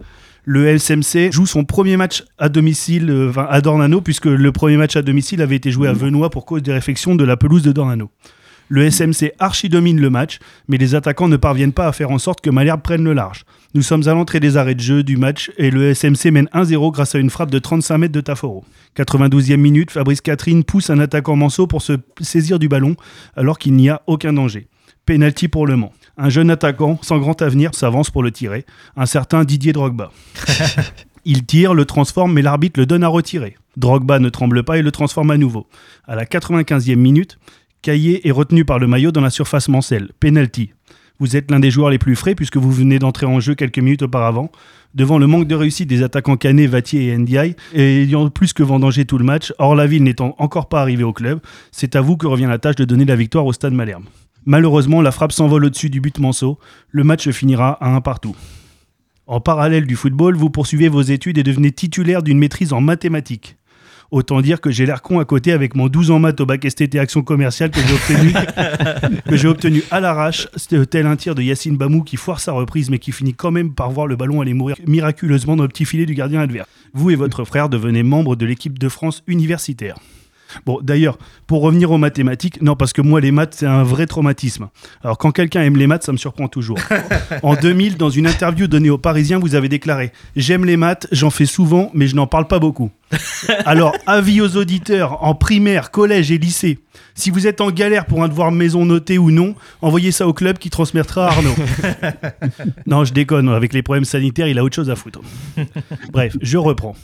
Le 0.47 0.77
SMC 0.77 1.31
joue 1.31 1.47
son 1.47 1.63
premier 1.63 1.97
match 1.97 2.23
à 2.37 2.49
domicile 2.49 3.09
euh, 3.09 3.29
enfin, 3.31 3.47
à 3.49 3.61
Dornano, 3.61 3.99
puisque 3.99 4.25
le 4.25 4.51
premier 4.51 4.77
match 4.77 4.95
à 4.95 5.01
domicile 5.01 5.41
avait 5.41 5.55
été 5.55 5.71
joué 5.71 5.87
à 5.87 5.93
Venoix 5.93 6.29
pour 6.29 6.45
cause 6.45 6.61
des 6.61 6.71
réflexions 6.71 7.15
de 7.15 7.23
la 7.23 7.35
pelouse 7.35 7.63
de 7.63 7.71
Dornano. 7.71 8.11
Le 8.67 8.89
SMC 8.89 9.33
archi-domine 9.39 9.99
le 9.99 10.11
match, 10.11 10.37
mais 10.67 10.77
les 10.77 10.93
attaquants 10.93 11.27
ne 11.27 11.37
parviennent 11.37 11.73
pas 11.73 11.87
à 11.87 11.91
faire 11.91 12.11
en 12.11 12.19
sorte 12.19 12.41
que 12.41 12.51
Malherbe 12.51 12.81
prenne 12.81 13.03
le 13.03 13.13
large. 13.13 13.43
Nous 13.73 13.81
sommes 13.81 14.07
à 14.07 14.13
l'entrée 14.13 14.39
des 14.39 14.55
arrêts 14.55 14.75
de 14.75 14.81
jeu 14.81 15.01
du 15.01 15.17
match 15.17 15.51
et 15.57 15.71
le 15.71 15.93
SMC 15.93 16.29
mène 16.31 16.49
1-0 16.53 16.91
grâce 16.91 17.15
à 17.15 17.19
une 17.19 17.31
frappe 17.31 17.49
de 17.49 17.59
35 17.59 17.97
mètres 17.97 18.13
de 18.13 18.21
Taforo. 18.21 18.63
92e 18.95 19.57
minute, 19.57 19.89
Fabrice 19.89 20.21
Catherine 20.21 20.63
pousse 20.63 20.91
un 20.91 20.99
attaquant 20.99 21.35
Manceau 21.35 21.65
pour 21.65 21.81
se 21.81 21.93
saisir 22.21 22.59
du 22.59 22.67
ballon 22.67 22.95
alors 23.35 23.57
qu'il 23.57 23.73
n'y 23.73 23.89
a 23.89 24.03
aucun 24.05 24.33
danger. 24.33 24.67
Penalty 25.05 25.47
pour 25.47 25.67
Le 25.67 25.75
Mans. 25.75 25.93
Un 26.17 26.29
jeune 26.29 26.49
attaquant 26.49 26.97
sans 27.01 27.19
grand 27.19 27.41
avenir 27.41 27.75
s'avance 27.75 28.09
pour 28.09 28.23
le 28.23 28.31
tirer, 28.31 28.65
un 28.95 29.05
certain 29.05 29.43
Didier 29.43 29.73
Drogba. 29.73 30.11
Il 31.25 31.45
tire, 31.45 31.73
le 31.73 31.85
transforme, 31.85 32.33
mais 32.33 32.41
l'arbitre 32.41 32.79
le 32.79 32.85
donne 32.85 33.03
à 33.03 33.07
retirer. 33.07 33.57
Drogba 33.77 34.19
ne 34.19 34.29
tremble 34.29 34.63
pas 34.63 34.77
et 34.77 34.81
le 34.81 34.91
transforme 34.91 35.31
à 35.31 35.37
nouveau. 35.37 35.67
À 36.07 36.15
la 36.15 36.25
95e 36.25 36.95
minute, 36.95 37.39
Caillé 37.81 38.27
est 38.27 38.31
retenu 38.31 38.63
par 38.63 38.79
le 38.79 38.87
maillot 38.87 39.11
dans 39.11 39.21
la 39.21 39.29
surface 39.29 39.67
mancelle. 39.67 40.11
Penalty. 40.19 40.71
Vous 41.19 41.35
êtes 41.35 41.49
l'un 41.49 41.59
des 41.59 41.71
joueurs 41.71 41.89
les 41.89 41.97
plus 41.97 42.15
frais 42.15 42.35
puisque 42.35 42.57
vous 42.57 42.71
venez 42.71 42.99
d'entrer 42.99 43.25
en 43.25 43.39
jeu 43.39 43.55
quelques 43.55 43.79
minutes 43.79 44.03
auparavant. 44.03 44.51
Devant 44.93 45.17
le 45.17 45.27
manque 45.27 45.47
de 45.47 45.55
réussite 45.55 45.89
des 45.89 46.03
attaquants 46.03 46.37
Canet, 46.37 46.69
Vatier 46.69 47.07
et 47.07 47.17
Ndiaye, 47.17 47.55
et 47.73 48.03
ayant 48.03 48.29
plus 48.29 48.53
que 48.53 48.63
vendangé 48.63 49.05
tout 49.05 49.17
le 49.17 49.25
match, 49.25 49.53
or 49.57 49.75
la 49.75 49.87
ville 49.87 50.03
n'étant 50.03 50.35
encore 50.39 50.69
pas 50.69 50.81
arrivée 50.81 51.03
au 51.03 51.13
club, 51.13 51.39
c'est 51.71 51.95
à 51.95 52.01
vous 52.01 52.17
que 52.17 52.27
revient 52.27 52.47
la 52.47 52.59
tâche 52.59 52.75
de 52.75 52.85
donner 52.85 53.05
la 53.05 53.15
victoire 53.15 53.45
au 53.45 53.53
stade 53.53 53.73
Malherbe. 53.73 54.05
Malheureusement, 54.45 55.01
la 55.01 55.11
frappe 55.11 55.31
s'envole 55.31 55.65
au-dessus 55.65 55.89
du 55.89 56.01
but 56.01 56.19
Manceau. 56.19 56.59
Le 56.91 57.03
match 57.03 57.29
finira 57.29 57.71
à 57.83 57.95
un 57.95 58.01
partout. 58.01 58.35
En 59.27 59.39
parallèle 59.39 59.87
du 59.87 59.95
football, 59.95 60.35
vous 60.35 60.51
poursuivez 60.51 60.87
vos 60.87 61.01
études 61.01 61.39
et 61.39 61.43
devenez 61.43 61.71
titulaire 61.71 62.21
d'une 62.21 62.37
maîtrise 62.37 62.73
en 62.73 62.81
mathématiques. 62.81 63.57
Autant 64.11 64.41
dire 64.41 64.61
que 64.61 64.69
j'ai 64.69 64.85
l'air 64.85 65.01
con 65.01 65.19
à 65.19 65.25
côté 65.25 65.51
avec 65.51 65.75
mon 65.75 65.87
12 65.87 66.11
en 66.11 66.19
maths 66.19 66.39
au 66.39 66.45
bac 66.45 66.63
STT 66.69 66.99
Action 66.99 67.23
Commerciale 67.23 67.71
que 67.71 67.79
j'ai 67.79 67.93
obtenu, 67.93 68.33
que 69.27 69.35
j'ai 69.35 69.47
obtenu 69.47 69.83
à 69.89 69.99
l'arrache, 69.99 70.47
C'était 70.55 70.85
tel 70.85 71.07
un 71.07 71.15
tir 71.15 71.33
de 71.33 71.41
Yacine 71.41 71.75
Bamou 71.75 72.03
qui 72.03 72.15
foire 72.15 72.39
sa 72.39 72.51
reprise 72.51 72.91
mais 72.91 72.99
qui 72.99 73.11
finit 73.11 73.33
quand 73.33 73.51
même 73.51 73.73
par 73.73 73.89
voir 73.89 74.05
le 74.05 74.15
ballon 74.15 74.41
aller 74.41 74.53
mourir 74.53 74.75
miraculeusement 74.85 75.55
dans 75.55 75.63
le 75.63 75.69
petit 75.69 75.85
filet 75.85 76.05
du 76.05 76.13
gardien 76.13 76.39
adverse. 76.39 76.69
Vous 76.93 77.09
et 77.09 77.15
votre 77.15 77.45
frère 77.45 77.67
devenez 77.67 78.03
membres 78.03 78.35
de 78.35 78.45
l'équipe 78.45 78.77
de 78.77 78.89
France 78.89 79.23
universitaire. 79.25 79.95
Bon, 80.65 80.79
d'ailleurs, 80.81 81.17
pour 81.47 81.61
revenir 81.61 81.91
aux 81.91 81.97
mathématiques, 81.97 82.61
non, 82.61 82.75
parce 82.75 82.93
que 82.93 83.01
moi, 83.01 83.21
les 83.21 83.31
maths, 83.31 83.55
c'est 83.57 83.65
un 83.65 83.83
vrai 83.83 84.05
traumatisme. 84.05 84.69
Alors, 85.03 85.17
quand 85.17 85.31
quelqu'un 85.31 85.61
aime 85.61 85.77
les 85.77 85.87
maths, 85.87 86.03
ça 86.03 86.11
me 86.11 86.17
surprend 86.17 86.47
toujours. 86.47 86.77
en 87.43 87.55
2000, 87.55 87.97
dans 87.97 88.09
une 88.09 88.27
interview 88.27 88.67
donnée 88.67 88.89
aux 88.89 88.97
Parisiens, 88.97 89.39
vous 89.39 89.55
avez 89.55 89.69
déclaré 89.69 90.11
J'aime 90.35 90.65
les 90.65 90.77
maths, 90.77 91.07
j'en 91.11 91.29
fais 91.29 91.45
souvent, 91.45 91.91
mais 91.93 92.07
je 92.07 92.15
n'en 92.15 92.27
parle 92.27 92.47
pas 92.47 92.59
beaucoup. 92.59 92.91
Alors, 93.65 93.95
avis 94.07 94.41
aux 94.41 94.57
auditeurs 94.57 95.23
en 95.23 95.35
primaire, 95.35 95.91
collège 95.91 96.31
et 96.31 96.37
lycée. 96.37 96.79
Si 97.13 97.29
vous 97.29 97.47
êtes 97.47 97.61
en 97.61 97.71
galère 97.71 98.05
pour 98.05 98.23
un 98.23 98.27
devoir 98.27 98.51
maison 98.51 98.85
noté 98.85 99.17
ou 99.17 99.31
non, 99.31 99.55
envoyez 99.81 100.11
ça 100.11 100.27
au 100.27 100.33
club 100.33 100.57
qui 100.57 100.69
transmettra 100.69 101.27
à 101.27 101.31
Arnaud. 101.31 101.55
non, 102.87 103.05
je 103.05 103.13
déconne, 103.13 103.49
avec 103.49 103.73
les 103.73 103.83
problèmes 103.83 104.05
sanitaires, 104.05 104.47
il 104.47 104.57
a 104.59 104.63
autre 104.63 104.75
chose 104.75 104.89
à 104.89 104.95
foutre. 104.95 105.21
Bref, 106.11 106.35
je 106.41 106.57
reprends. 106.57 106.95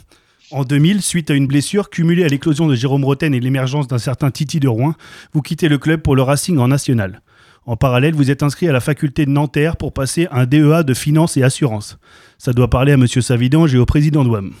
En 0.52 0.64
2000, 0.64 1.00
suite 1.00 1.30
à 1.30 1.34
une 1.34 1.46
blessure 1.46 1.88
cumulée 1.88 2.24
à 2.24 2.28
l'éclosion 2.28 2.66
de 2.66 2.74
Jérôme 2.74 3.06
Roten 3.06 3.32
et 3.32 3.40
l'émergence 3.40 3.88
d'un 3.88 3.96
certain 3.96 4.30
Titi 4.30 4.60
de 4.60 4.68
Rouen, 4.68 4.92
vous 5.32 5.40
quittez 5.40 5.66
le 5.66 5.78
club 5.78 6.02
pour 6.02 6.14
le 6.14 6.20
Racing 6.20 6.58
en 6.58 6.68
national. 6.68 7.22
En 7.64 7.76
parallèle, 7.76 8.14
vous 8.14 8.30
êtes 8.30 8.42
inscrit 8.42 8.68
à 8.68 8.72
la 8.72 8.80
faculté 8.80 9.24
de 9.24 9.30
Nanterre 9.30 9.76
pour 9.78 9.94
passer 9.94 10.28
un 10.30 10.44
DEA 10.44 10.82
de 10.84 10.92
finance 10.92 11.38
et 11.38 11.42
assurance. 11.42 11.96
Ça 12.36 12.52
doit 12.52 12.68
parler 12.68 12.92
à 12.92 12.98
Monsieur 12.98 13.22
Savidange 13.22 13.74
et 13.74 13.78
au 13.78 13.86
président 13.86 14.24
d'OAM. 14.24 14.52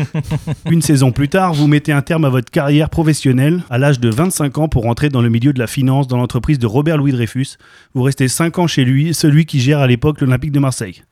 Une 0.70 0.82
saison 0.82 1.12
plus 1.12 1.28
tard, 1.28 1.54
vous 1.54 1.68
mettez 1.68 1.92
un 1.92 2.02
terme 2.02 2.24
à 2.24 2.28
votre 2.28 2.50
carrière 2.50 2.90
professionnelle 2.90 3.62
à 3.70 3.78
l'âge 3.78 4.00
de 4.00 4.08
25 4.08 4.58
ans 4.58 4.68
pour 4.68 4.86
entrer 4.86 5.08
dans 5.08 5.22
le 5.22 5.28
milieu 5.28 5.52
de 5.52 5.58
la 5.60 5.68
finance 5.68 6.08
dans 6.08 6.16
l'entreprise 6.16 6.58
de 6.58 6.66
Robert 6.66 6.96
Louis 6.96 7.12
Dreyfus. 7.12 7.58
Vous 7.94 8.02
restez 8.02 8.26
5 8.26 8.58
ans 8.58 8.66
chez 8.66 8.84
lui, 8.84 9.14
celui 9.14 9.46
qui 9.46 9.60
gère 9.60 9.78
à 9.78 9.86
l'époque 9.86 10.20
l'Olympique 10.20 10.52
de 10.52 10.58
Marseille. 10.58 11.04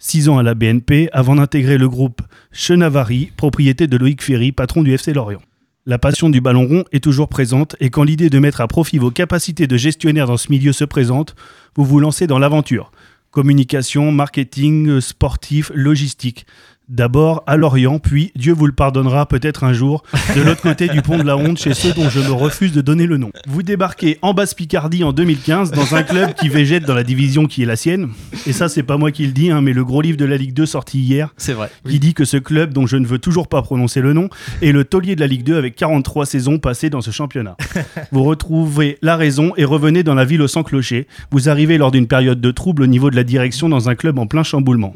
6 0.00 0.28
ans 0.28 0.38
à 0.38 0.44
la 0.44 0.54
BNP 0.54 1.08
avant 1.12 1.34
d'intégrer 1.34 1.76
le 1.76 1.88
groupe 1.88 2.22
Chenavari, 2.52 3.32
propriété 3.36 3.88
de 3.88 3.96
Loïc 3.96 4.22
Ferry, 4.22 4.52
patron 4.52 4.82
du 4.82 4.92
FC 4.92 5.12
Lorient. 5.12 5.42
La 5.86 5.98
passion 5.98 6.30
du 6.30 6.40
ballon 6.40 6.68
rond 6.68 6.84
est 6.92 7.02
toujours 7.02 7.28
présente 7.28 7.74
et 7.80 7.90
quand 7.90 8.04
l'idée 8.04 8.30
de 8.30 8.38
mettre 8.38 8.60
à 8.60 8.68
profit 8.68 8.98
vos 8.98 9.10
capacités 9.10 9.66
de 9.66 9.76
gestionnaire 9.76 10.28
dans 10.28 10.36
ce 10.36 10.50
milieu 10.50 10.72
se 10.72 10.84
présente, 10.84 11.34
vous 11.74 11.84
vous 11.84 11.98
lancez 11.98 12.26
dans 12.28 12.38
l'aventure. 12.38 12.92
Communication, 13.32 14.12
marketing, 14.12 15.00
sportif, 15.00 15.72
logistique. 15.74 16.46
D'abord 16.88 17.42
à 17.46 17.58
Lorient, 17.58 17.98
puis, 17.98 18.32
Dieu 18.34 18.54
vous 18.54 18.64
le 18.64 18.72
pardonnera 18.72 19.26
peut-être 19.26 19.62
un 19.64 19.74
jour, 19.74 20.02
de 20.34 20.40
l'autre 20.40 20.62
côté 20.62 20.88
du 20.88 21.02
pont 21.02 21.18
de 21.18 21.22
la 21.22 21.36
honte 21.36 21.58
chez 21.58 21.74
ceux 21.74 21.92
dont 21.92 22.08
je 22.08 22.18
me 22.20 22.32
refuse 22.32 22.72
de 22.72 22.80
donner 22.80 23.04
le 23.04 23.18
nom. 23.18 23.30
Vous 23.46 23.62
débarquez 23.62 24.16
en 24.22 24.32
Basse-Picardie 24.32 25.04
en 25.04 25.12
2015 25.12 25.70
dans 25.72 25.94
un 25.94 26.02
club 26.02 26.32
qui 26.32 26.48
végète 26.48 26.84
dans 26.84 26.94
la 26.94 27.04
division 27.04 27.44
qui 27.44 27.62
est 27.62 27.66
la 27.66 27.76
sienne. 27.76 28.08
Et 28.46 28.54
ça, 28.54 28.70
c'est 28.70 28.82
pas 28.82 28.96
moi 28.96 29.10
qui 29.12 29.26
le 29.26 29.32
dis, 29.32 29.50
hein, 29.50 29.60
mais 29.60 29.74
le 29.74 29.84
gros 29.84 30.00
livre 30.00 30.16
de 30.16 30.24
la 30.24 30.38
Ligue 30.38 30.54
2 30.54 30.64
sorti 30.64 31.00
hier, 31.00 31.34
C'est 31.36 31.52
vrai. 31.52 31.70
qui 31.86 32.00
dit 32.00 32.14
que 32.14 32.24
ce 32.24 32.38
club, 32.38 32.72
dont 32.72 32.86
je 32.86 32.96
ne 32.96 33.04
veux 33.06 33.18
toujours 33.18 33.48
pas 33.48 33.60
prononcer 33.60 34.00
le 34.00 34.14
nom, 34.14 34.30
est 34.62 34.72
le 34.72 34.84
taulier 34.84 35.14
de 35.14 35.20
la 35.20 35.26
Ligue 35.26 35.44
2 35.44 35.58
avec 35.58 35.76
43 35.76 36.24
saisons 36.24 36.58
passées 36.58 36.88
dans 36.88 37.02
ce 37.02 37.10
championnat. 37.10 37.58
Vous 38.12 38.24
retrouvez 38.24 38.96
la 39.02 39.16
raison 39.16 39.52
et 39.58 39.66
revenez 39.66 40.04
dans 40.04 40.14
la 40.14 40.24
ville 40.24 40.40
au 40.40 40.48
sans 40.48 40.62
clocher. 40.62 41.06
Vous 41.32 41.50
arrivez 41.50 41.76
lors 41.76 41.90
d'une 41.90 42.06
période 42.06 42.40
de 42.40 42.50
trouble 42.50 42.84
au 42.84 42.86
niveau 42.86 43.10
de 43.10 43.16
la 43.16 43.24
direction 43.24 43.68
dans 43.68 43.90
un 43.90 43.94
club 43.94 44.18
en 44.18 44.26
plein 44.26 44.42
chamboulement. 44.42 44.94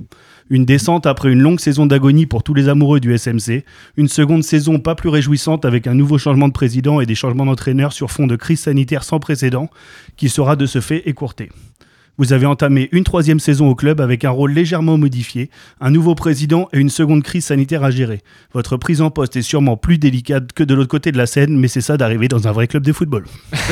Une 0.53 0.67
descente 0.67 1.07
après 1.07 1.33
une 1.33 1.41
longue 1.41 1.61
saison 1.61 1.87
d'agonie 1.87 2.27
pour 2.27 2.43
tous 2.43 2.53
les 2.53 2.69
amoureux 2.69 3.01
du 3.01 3.17
SMC. 3.17 3.65
Une 3.97 4.07
seconde 4.07 4.45
saison 4.45 4.79
pas 4.81 4.95
plus 4.95 5.09
réjouissante 5.09 5.65
avec 5.65 5.87
un 5.87 5.95
nouveau 5.95 6.19
changement 6.19 6.47
de 6.47 6.53
président 6.53 7.01
et 7.01 7.07
des 7.07 7.15
changements 7.15 7.47
d'entraîneur 7.47 7.95
sur 7.95 8.11
fond 8.11 8.27
de 8.27 8.37
crise 8.37 8.61
sanitaire 8.61 9.03
sans 9.03 9.19
précédent, 9.19 9.71
qui 10.19 10.29
sera 10.29 10.55
de 10.55 10.67
ce 10.67 10.83
fait 10.83 11.09
écourté. 11.09 11.49
Vous 12.19 12.33
avez 12.33 12.47
entamé 12.47 12.89
une 12.93 13.05
troisième 13.05 13.41
saison 13.41 13.69
au 13.69 13.75
club 13.75 14.01
avec 14.01 14.25
un 14.25 14.31
rôle 14.31 14.53
légèrement 14.53 14.99
modifié, 14.99 15.51
un 15.81 15.91
nouveau 15.91 16.15
président 16.15 16.69
et 16.73 16.79
une 16.79 16.91
seconde 16.91 17.23
crise 17.23 17.47
sanitaire 17.47 17.83
à 17.85 17.91
gérer. 17.91 18.21
Votre 18.53 18.77
prise 18.77 19.01
en 19.01 19.11
poste 19.11 19.35
est 19.37 19.43
sûrement 19.43 19.77
plus 19.77 19.99
délicate 19.99 20.53
que 20.53 20.63
de 20.63 20.75
l'autre 20.75 20.91
côté 20.91 21.11
de 21.11 21.17
la 21.19 21.27
scène, 21.27 21.59
mais 21.59 21.69
c'est 21.69 21.81
ça 21.81 21.97
d'arriver 21.97 22.29
dans 22.29 22.47
un 22.47 22.53
vrai 22.53 22.67
club 22.67 22.83
de 22.85 22.93
football. 22.93 23.25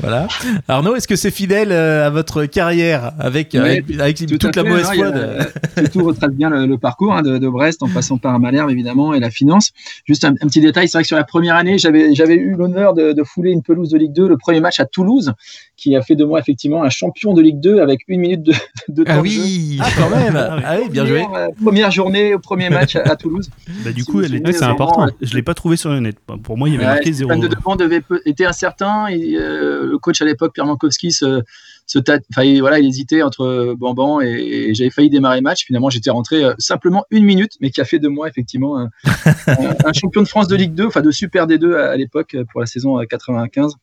Voilà. 0.00 0.28
Arnaud, 0.68 0.94
est-ce 0.96 1.08
que 1.08 1.16
c'est 1.16 1.30
fidèle 1.30 1.72
euh, 1.72 2.06
à 2.06 2.10
votre 2.10 2.44
carrière 2.44 3.12
avec, 3.18 3.50
Ouais, 3.54 3.60
avec, 3.60 4.00
avec 4.00 4.16
Tout 4.26 4.38
toute 4.38 4.56
la 4.56 4.62
fait, 4.62 4.68
mauvaise 4.68 4.86
foi 4.92 5.10
de- 5.10 5.38
c'est 5.76 5.90
tout 5.92 6.04
retrace 6.04 6.30
bien 6.32 6.50
le, 6.50 6.66
le 6.66 6.78
parcours 6.78 7.14
hein, 7.14 7.22
de, 7.22 7.38
de 7.38 7.48
Brest 7.48 7.82
en 7.82 7.88
passant 7.88 8.18
par 8.18 8.38
Malherbe 8.38 8.70
évidemment 8.70 9.14
et 9.14 9.20
la 9.20 9.30
finance. 9.30 9.72
Juste 10.06 10.24
un, 10.24 10.30
un 10.30 10.46
petit 10.46 10.60
détail, 10.60 10.88
c'est 10.88 10.98
vrai 10.98 11.02
que 11.02 11.08
sur 11.08 11.16
la 11.16 11.24
première 11.24 11.56
année, 11.56 11.78
j'avais 11.78 12.14
j'avais 12.14 12.34
eu 12.34 12.54
l'honneur 12.56 12.94
de, 12.94 13.12
de 13.12 13.22
fouler 13.24 13.50
une 13.50 13.62
pelouse 13.62 13.90
de 13.90 13.98
Ligue 13.98 14.12
2, 14.12 14.28
le 14.28 14.36
premier 14.36 14.60
match 14.60 14.80
à 14.80 14.84
Toulouse, 14.86 15.32
qui 15.76 15.96
a 15.96 16.02
fait 16.02 16.14
de 16.14 16.24
moi 16.24 16.38
effectivement 16.38 16.84
un 16.84 16.88
champion 16.90 17.34
de 17.34 17.42
Ligue 17.42 17.58
2 17.60 17.80
avec 17.80 18.00
une 18.08 18.20
minute 18.20 18.42
de, 18.42 18.52
de 18.88 19.02
temps 19.04 19.12
Ah 19.18 19.22
de 19.22 19.26
jeu. 19.26 19.42
oui 19.42 19.78
Ah, 19.82 19.88
quand 19.96 20.08
même 20.10 20.36
Ah 20.36 20.76
oui, 20.80 20.88
bien 20.88 21.04
joué. 21.04 21.22
Première, 21.24 21.40
euh, 21.40 21.48
première 21.62 21.90
journée, 21.90 22.34
au 22.34 22.38
premier 22.38 22.70
match 22.70 22.94
à, 22.96 23.00
à 23.02 23.16
Toulouse. 23.16 23.50
Bah, 23.84 23.92
du 23.92 24.02
Si 24.02 24.06
coup, 24.10 24.20
elle 24.20 24.28
souvenez, 24.28 24.52
c'est 24.52 24.62
important. 24.64 25.06
euh, 25.06 25.10
je 25.20 25.34
l'ai 25.34 25.42
pas 25.42 25.54
trouvé 25.54 25.76
sur 25.76 25.90
le 25.90 26.00
net. 26.00 26.16
Pour 26.44 26.56
moi, 26.56 26.68
il 26.68 26.72
y 26.72 26.76
avait 26.76 26.84
Ouais, 26.86 26.92
marqué 26.92 27.12
Stéphane 27.12 27.40
0. 27.40 27.48
de 27.48 27.54
Devant 27.54 27.76
devait 27.76 28.02
était 28.24 28.46
incertain. 28.46 29.08
Et, 29.08 29.34
euh, 29.36 29.86
le 29.86 29.98
coach 29.98 30.20
à 30.22 30.24
l'époque, 30.24 30.52
Pierre 30.54 30.66
Mankowski, 30.66 31.10
se, 31.10 31.42
se 31.86 31.98
tâte- 31.98 32.22
enfin, 32.32 32.44
il- 32.44 32.60
voilà, 32.60 32.78
il 32.78 32.86
hésitait 32.86 33.22
entre 33.22 33.74
Bamban 33.76 34.20
et, 34.20 34.26
et 34.28 34.74
j'avais 34.74 34.90
failli 34.90 35.10
démarrer 35.10 35.38
le 35.38 35.42
match. 35.42 35.64
Finalement, 35.64 35.90
j'étais 35.90 36.10
rentré 36.10 36.44
euh, 36.44 36.54
simplement 36.58 37.04
une 37.10 37.24
minute, 37.24 37.52
mais 37.60 37.70
qui 37.70 37.80
a 37.80 37.84
fait 37.84 37.98
de 37.98 38.08
moi 38.08 38.28
effectivement 38.28 38.78
un, 38.78 38.90
un- 39.48 39.74
un 39.84 39.92
champion 39.92 40.22
de 40.22 40.28
France 40.28 40.46
de 40.48 40.54
Ligue 40.56 40.74
2, 40.74 40.86
enfin 40.86 41.02
de 41.02 41.10
Super 41.10 41.46
D2 41.48 41.74
à, 41.74 41.90
à 41.90 41.96
l'époque 41.96 42.36
pour 42.52 42.60
la 42.60 42.66
saison 42.66 43.00
euh, 43.00 43.04
95. 43.04 43.74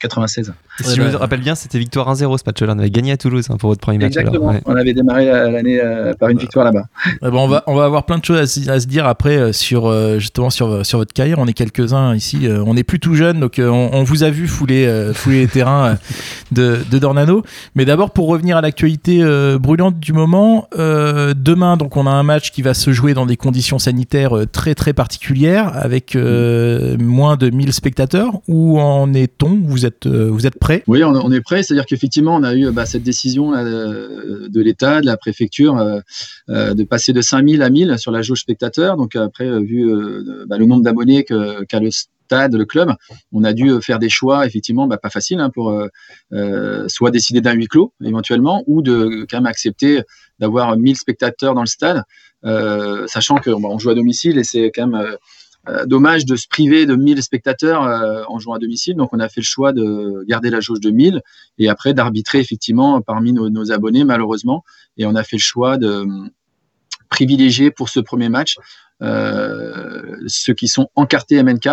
96. 0.00 0.52
Et 0.80 0.84
si 0.84 0.96
je 0.96 1.02
me 1.02 1.14
rappelle 1.16 1.40
bien, 1.40 1.54
c'était 1.54 1.78
victoire 1.78 2.12
1-0 2.12 2.18
ce 2.38 2.42
match-là. 2.46 2.74
On 2.74 2.78
avait 2.78 2.90
gagné 2.90 3.12
à 3.12 3.16
Toulouse 3.16 3.46
hein, 3.50 3.56
pour 3.58 3.70
votre 3.70 3.80
premier 3.80 3.98
match. 3.98 4.16
Exactement. 4.16 4.48
Ouais. 4.50 4.60
On 4.66 4.74
avait 4.76 4.92
démarré 4.92 5.26
la- 5.26 5.50
l'année 5.50 5.80
euh, 5.80 6.12
par 6.14 6.28
une 6.28 6.38
victoire 6.38 6.64
là-bas. 6.64 6.84
Ouais, 7.22 7.30
bon, 7.30 7.44
on 7.44 7.48
va 7.48 7.62
on 7.66 7.74
va 7.74 7.84
avoir 7.84 8.04
plein 8.04 8.18
de 8.18 8.24
choses 8.24 8.38
à, 8.38 8.46
se- 8.46 8.68
à 8.68 8.80
se 8.80 8.86
dire 8.86 9.06
après 9.06 9.36
euh, 9.36 9.52
sur 9.52 9.86
euh, 9.86 10.18
justement 10.18 10.50
sur 10.50 10.84
sur 10.84 10.98
votre 10.98 11.12
carrière. 11.14 11.38
On 11.38 11.46
est 11.46 11.52
quelques-uns 11.52 12.14
ici. 12.14 12.46
euh, 12.46 12.62
on 12.66 12.76
est 12.76 12.82
plus 12.82 12.98
tout 13.00 13.14
jeunes, 13.14 13.40
donc 13.40 13.58
euh, 13.58 13.68
on, 13.68 13.90
on 13.92 14.02
vous 14.02 14.24
a 14.24 14.30
vu 14.30 14.46
fouler 14.48 14.86
euh, 14.86 15.12
fouler 15.14 15.40
les 15.42 15.48
terrains 15.48 15.96
de, 16.52 16.78
de 16.90 16.98
Dornano. 16.98 17.42
Mais 17.74 17.84
d'abord 17.84 18.10
pour 18.10 18.28
revenir 18.28 18.56
à 18.56 18.60
l'actualité 18.60 19.22
euh, 19.22 19.58
brûlante 19.58 19.98
du 20.00 20.12
moment, 20.12 20.68
euh, 20.78 21.34
demain 21.36 21.76
donc 21.76 21.96
on 21.96 22.06
a 22.06 22.10
un 22.10 22.22
match 22.24 22.50
qui 22.50 22.62
va 22.62 22.74
se 22.74 22.92
jouer 22.92 23.14
dans 23.14 23.26
des 23.26 23.36
conditions 23.36 23.78
sanitaires 23.78 24.36
euh, 24.36 24.46
très 24.46 24.74
très 24.74 24.92
particulières 24.92 25.70
avec 25.76 26.16
euh, 26.16 26.96
moins 26.98 27.36
de 27.36 27.48
1000 27.50 27.72
spectateurs. 27.72 28.32
Où 28.48 28.78
en 28.80 29.12
est-on? 29.14 29.58
Vous 29.64 29.83
euh, 30.06 30.30
vous 30.30 30.46
êtes 30.46 30.58
prêts? 30.58 30.82
Oui, 30.86 31.02
on, 31.04 31.32
est 31.32 31.40
prêt. 31.40 31.62
C'est-à-dire 31.62 31.86
qu'effectivement, 31.86 32.36
on 32.36 32.42
a 32.42 32.54
eu 32.54 32.70
bah, 32.70 32.86
cette 32.86 33.02
décision 33.02 33.50
là, 33.50 33.64
de, 33.64 34.60
l'État, 34.60 35.00
de 35.00 35.06
la 35.06 35.16
préfecture, 35.16 35.78
euh, 35.78 36.00
euh, 36.48 36.74
de 36.74 36.84
passer 36.84 37.12
de 37.12 37.20
5000 37.20 37.62
à 37.62 37.70
1000 37.70 37.98
sur 37.98 38.10
la 38.10 38.22
jauge 38.22 38.40
spectateur. 38.40 38.96
Donc 38.96 39.16
après, 39.16 39.46
euh, 39.46 39.60
vu 39.60 39.88
euh, 39.88 40.44
bah, 40.46 40.58
le 40.58 40.66
nombre 40.66 40.82
d'abonnés 40.82 41.24
qu'a 41.24 41.80
le 41.80 41.90
stade, 42.24 42.54
le 42.54 42.64
club, 42.64 42.92
on 43.32 43.44
a 43.44 43.52
dû 43.52 43.70
euh, 43.70 43.80
faire 43.80 43.98
des 43.98 44.08
choix, 44.08 44.46
effectivement, 44.46 44.86
bah, 44.86 44.96
pas 44.96 45.10
faciles, 45.10 45.40
hein, 45.40 45.50
pour 45.50 45.70
euh, 45.70 45.88
euh, 46.32 46.88
soit 46.88 47.10
décider 47.10 47.40
d'un 47.40 47.52
huis 47.52 47.68
clos 47.68 47.92
éventuellement, 48.02 48.64
ou 48.66 48.82
de 48.82 49.26
quand 49.30 49.38
même 49.38 49.46
accepter 49.46 50.02
d'avoir 50.38 50.76
1000 50.76 50.96
spectateurs 50.96 51.54
dans 51.54 51.60
le 51.60 51.66
stade, 51.66 52.02
euh, 52.44 53.06
sachant 53.06 53.36
que 53.36 53.50
bon, 53.50 53.68
on 53.74 53.78
joue 53.78 53.90
à 53.90 53.94
domicile 53.94 54.38
et 54.38 54.44
c'est 54.44 54.70
quand 54.74 54.86
même 54.86 55.16
euh, 55.68 55.86
dommage 55.86 56.26
de 56.26 56.36
se 56.36 56.46
priver 56.46 56.86
de 56.86 56.94
1000 56.94 57.22
spectateurs 57.22 57.84
euh, 57.84 58.22
en 58.28 58.38
jouant 58.38 58.54
à 58.54 58.58
domicile. 58.58 58.96
Donc, 58.96 59.10
on 59.12 59.20
a 59.20 59.28
fait 59.28 59.40
le 59.40 59.46
choix 59.46 59.72
de 59.72 60.24
garder 60.26 60.50
la 60.50 60.60
jauge 60.60 60.80
de 60.80 60.90
1000 60.90 61.22
et 61.58 61.68
après 61.68 61.94
d'arbitrer 61.94 62.38
effectivement 62.40 63.00
parmi 63.00 63.32
nos, 63.32 63.48
nos 63.48 63.72
abonnés, 63.72 64.04
malheureusement. 64.04 64.64
Et 64.96 65.06
on 65.06 65.14
a 65.14 65.22
fait 65.22 65.36
le 65.36 65.42
choix 65.42 65.78
de 65.78 65.86
euh, 65.86 66.06
privilégier 67.08 67.70
pour 67.70 67.88
ce 67.88 68.00
premier 68.00 68.28
match 68.28 68.56
euh, 69.02 70.16
ceux 70.26 70.54
qui 70.54 70.68
sont 70.68 70.88
encartés 70.94 71.42
MNK 71.42 71.68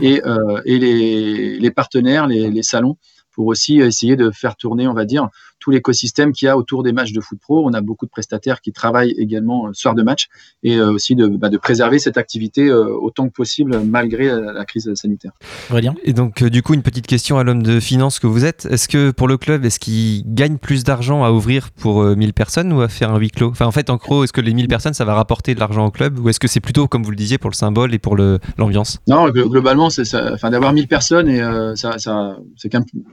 et, 0.00 0.22
euh, 0.24 0.60
et 0.64 0.78
les, 0.78 1.58
les 1.58 1.70
partenaires, 1.70 2.26
les, 2.26 2.50
les 2.50 2.62
salons, 2.62 2.96
pour 3.32 3.46
aussi 3.46 3.80
essayer 3.80 4.16
de 4.16 4.30
faire 4.30 4.56
tourner, 4.56 4.86
on 4.86 4.94
va 4.94 5.04
dire, 5.04 5.28
tout 5.64 5.70
l'écosystème 5.70 6.32
qu'il 6.32 6.44
y 6.44 6.48
a 6.50 6.58
autour 6.58 6.82
des 6.82 6.92
matchs 6.92 7.12
de 7.12 7.22
foot 7.22 7.38
pro. 7.40 7.66
On 7.66 7.72
a 7.72 7.80
beaucoup 7.80 8.04
de 8.04 8.10
prestataires 8.10 8.60
qui 8.60 8.70
travaillent 8.70 9.14
également 9.16 9.68
euh, 9.68 9.70
soir 9.72 9.94
de 9.94 10.02
match 10.02 10.28
et 10.62 10.76
euh, 10.76 10.92
aussi 10.92 11.16
de, 11.16 11.26
bah, 11.26 11.48
de 11.48 11.56
préserver 11.56 11.98
cette 11.98 12.18
activité 12.18 12.68
euh, 12.68 12.88
autant 13.00 13.26
que 13.28 13.32
possible 13.32 13.80
malgré 13.82 14.26
la, 14.26 14.52
la 14.52 14.64
crise 14.66 14.92
sanitaire. 14.94 15.32
Aurélien 15.70 15.94
Et 16.04 16.12
donc, 16.12 16.42
euh, 16.42 16.50
du 16.50 16.62
coup, 16.62 16.74
une 16.74 16.82
petite 16.82 17.06
question 17.06 17.38
à 17.38 17.44
l'homme 17.44 17.62
de 17.62 17.80
finance 17.80 18.18
que 18.18 18.26
vous 18.26 18.44
êtes. 18.44 18.66
Est-ce 18.70 18.88
que 18.88 19.10
pour 19.10 19.26
le 19.26 19.38
club, 19.38 19.64
est-ce 19.64 19.80
qu'il 19.80 20.22
gagne 20.34 20.58
plus 20.58 20.84
d'argent 20.84 21.24
à 21.24 21.30
ouvrir 21.30 21.70
pour 21.70 22.02
euh, 22.02 22.14
1000 22.14 22.34
personnes 22.34 22.70
ou 22.74 22.82
à 22.82 22.88
faire 22.88 23.10
un 23.10 23.18
huis 23.18 23.30
clos? 23.30 23.48
Enfin, 23.50 23.64
en 23.64 23.72
fait, 23.72 23.88
en 23.88 23.96
gros, 23.96 24.22
est-ce 24.24 24.34
que 24.34 24.42
les 24.42 24.52
1000 24.52 24.68
personnes, 24.68 24.92
ça 24.92 25.06
va 25.06 25.14
rapporter 25.14 25.54
de 25.54 25.60
l'argent 25.60 25.86
au 25.86 25.90
club 25.90 26.18
ou 26.18 26.28
est-ce 26.28 26.40
que 26.40 26.48
c'est 26.48 26.60
plutôt, 26.60 26.88
comme 26.88 27.02
vous 27.04 27.10
le 27.10 27.16
disiez, 27.16 27.38
pour 27.38 27.48
le 27.48 27.56
symbole 27.56 27.94
et 27.94 27.98
pour 27.98 28.16
l'ambiance? 28.16 28.98
Non, 29.08 29.28
glo- 29.30 29.48
globalement, 29.48 29.88
c'est 29.88 30.04
ça, 30.04 30.32
enfin, 30.34 30.50
d'avoir 30.50 30.74
1000 30.74 30.88
personnes 30.88 31.28
et 31.28 31.40
euh, 31.40 31.74
ça, 31.74 31.96
ça, 31.98 32.36
c'est 32.56 32.68
quand 32.68 32.80
même 32.80 33.04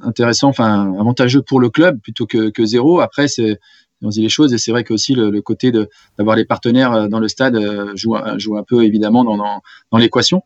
intéressant, 0.00 0.48
enfin 0.48 0.94
avantageux 0.98 1.42
pour 1.42 1.60
le 1.60 1.70
club 1.70 2.00
plutôt 2.00 2.26
que, 2.26 2.50
que 2.50 2.64
zéro. 2.64 3.00
Après, 3.00 3.28
c'est 3.28 3.58
on 4.00 4.08
dit 4.10 4.22
les 4.22 4.28
choses 4.28 4.54
et 4.54 4.58
c'est 4.58 4.70
vrai 4.70 4.84
que 4.84 4.94
aussi 4.94 5.14
le, 5.14 5.30
le 5.30 5.42
côté 5.42 5.72
de 5.72 5.88
d'avoir 6.18 6.36
les 6.36 6.44
partenaires 6.44 6.92
euh, 6.92 7.08
dans 7.08 7.18
le 7.18 7.26
stade 7.28 7.56
euh, 7.56 7.92
joue, 7.96 8.14
un- 8.14 8.38
joue 8.38 8.56
un 8.56 8.62
peu 8.62 8.84
évidemment 8.84 9.24
dans, 9.24 9.36
dans, 9.36 9.60
dans 9.90 9.98
l'équation. 9.98 10.42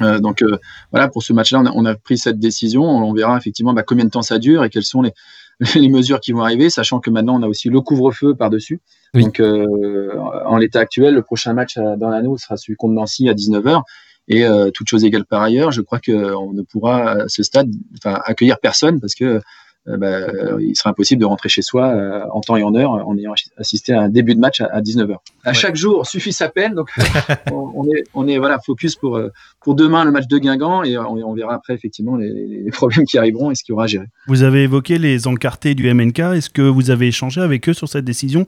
Euh, 0.00 0.18
donc 0.18 0.40
euh, 0.40 0.56
voilà, 0.92 1.08
pour 1.08 1.22
ce 1.22 1.34
match-là, 1.34 1.60
on 1.60 1.66
a, 1.66 1.72
on 1.74 1.84
a 1.84 1.94
pris 1.94 2.16
cette 2.16 2.38
décision. 2.38 2.84
On 2.84 3.12
verra 3.12 3.36
effectivement 3.36 3.74
bah, 3.74 3.82
combien 3.82 4.06
de 4.06 4.10
temps 4.10 4.22
ça 4.22 4.38
dure 4.38 4.64
et 4.64 4.70
quelles 4.70 4.84
sont 4.84 5.02
les, 5.02 5.12
les 5.74 5.88
mesures 5.90 6.20
qui 6.20 6.32
vont 6.32 6.40
arriver, 6.42 6.70
sachant 6.70 7.00
que 7.00 7.10
maintenant 7.10 7.38
on 7.38 7.42
a 7.42 7.48
aussi 7.48 7.68
le 7.68 7.80
couvre-feu 7.82 8.34
par-dessus. 8.34 8.80
Oui. 9.12 9.24
Donc 9.24 9.40
euh, 9.40 10.08
en 10.46 10.56
l'état 10.56 10.80
actuel, 10.80 11.14
le 11.14 11.22
prochain 11.22 11.52
match 11.52 11.76
dans 11.76 12.08
l'anneau 12.08 12.38
sera 12.38 12.56
celui 12.56 12.76
contre 12.76 12.94
Nancy 12.94 13.28
à 13.28 13.34
19h. 13.34 13.82
Et 14.28 14.44
euh, 14.44 14.70
toute 14.70 14.88
chose 14.88 15.04
égale 15.04 15.24
par 15.24 15.42
ailleurs, 15.42 15.70
je 15.70 15.82
crois 15.82 16.00
qu'on 16.00 16.52
ne 16.52 16.62
pourra 16.62 17.10
à 17.10 17.28
ce 17.28 17.42
stade 17.42 17.70
accueillir 18.04 18.58
personne 18.58 19.00
parce 19.00 19.14
que 19.14 19.40
euh, 19.86 19.98
bah, 19.98 20.06
euh, 20.06 20.56
il 20.62 20.74
sera 20.76 20.90
impossible 20.90 21.20
de 21.20 21.26
rentrer 21.26 21.50
chez 21.50 21.60
soi 21.60 21.88
euh, 21.88 22.24
en 22.32 22.40
temps 22.40 22.56
et 22.56 22.62
en 22.62 22.74
heure 22.74 22.92
en 22.92 23.18
ayant 23.18 23.34
assisté 23.58 23.92
à 23.92 24.00
un 24.00 24.08
début 24.08 24.34
de 24.34 24.40
match 24.40 24.62
à, 24.62 24.66
à 24.66 24.80
19h. 24.80 25.16
À 25.44 25.52
chaque 25.52 25.76
jour 25.76 26.06
suffit 26.06 26.32
sa 26.32 26.48
peine, 26.48 26.74
donc 26.74 26.90
on, 27.52 27.70
on 27.74 27.84
est, 27.94 28.04
on 28.14 28.26
est 28.26 28.38
voilà, 28.38 28.58
focus 28.64 28.96
pour, 28.96 29.18
euh, 29.18 29.30
pour 29.60 29.74
demain 29.74 30.04
le 30.06 30.10
match 30.10 30.26
de 30.26 30.38
Guingamp 30.38 30.84
et 30.84 30.96
on, 30.96 31.12
on 31.12 31.34
verra 31.34 31.54
après 31.54 31.74
effectivement 31.74 32.16
les, 32.16 32.30
les 32.30 32.70
problèmes 32.70 33.04
qui 33.04 33.18
arriveront 33.18 33.50
et 33.50 33.54
ce 33.54 33.62
qu'il 33.62 33.72
y 33.72 33.74
aura 33.74 33.84
à 33.84 33.88
gérer. 33.88 34.06
Vous 34.26 34.42
avez 34.42 34.62
évoqué 34.62 34.96
les 34.96 35.26
encartés 35.26 35.74
du 35.74 35.92
MNK. 35.92 36.18
Est-ce 36.18 36.48
que 36.48 36.62
vous 36.62 36.90
avez 36.90 37.08
échangé 37.08 37.42
avec 37.42 37.68
eux 37.68 37.74
sur 37.74 37.88
cette 37.88 38.06
décision? 38.06 38.46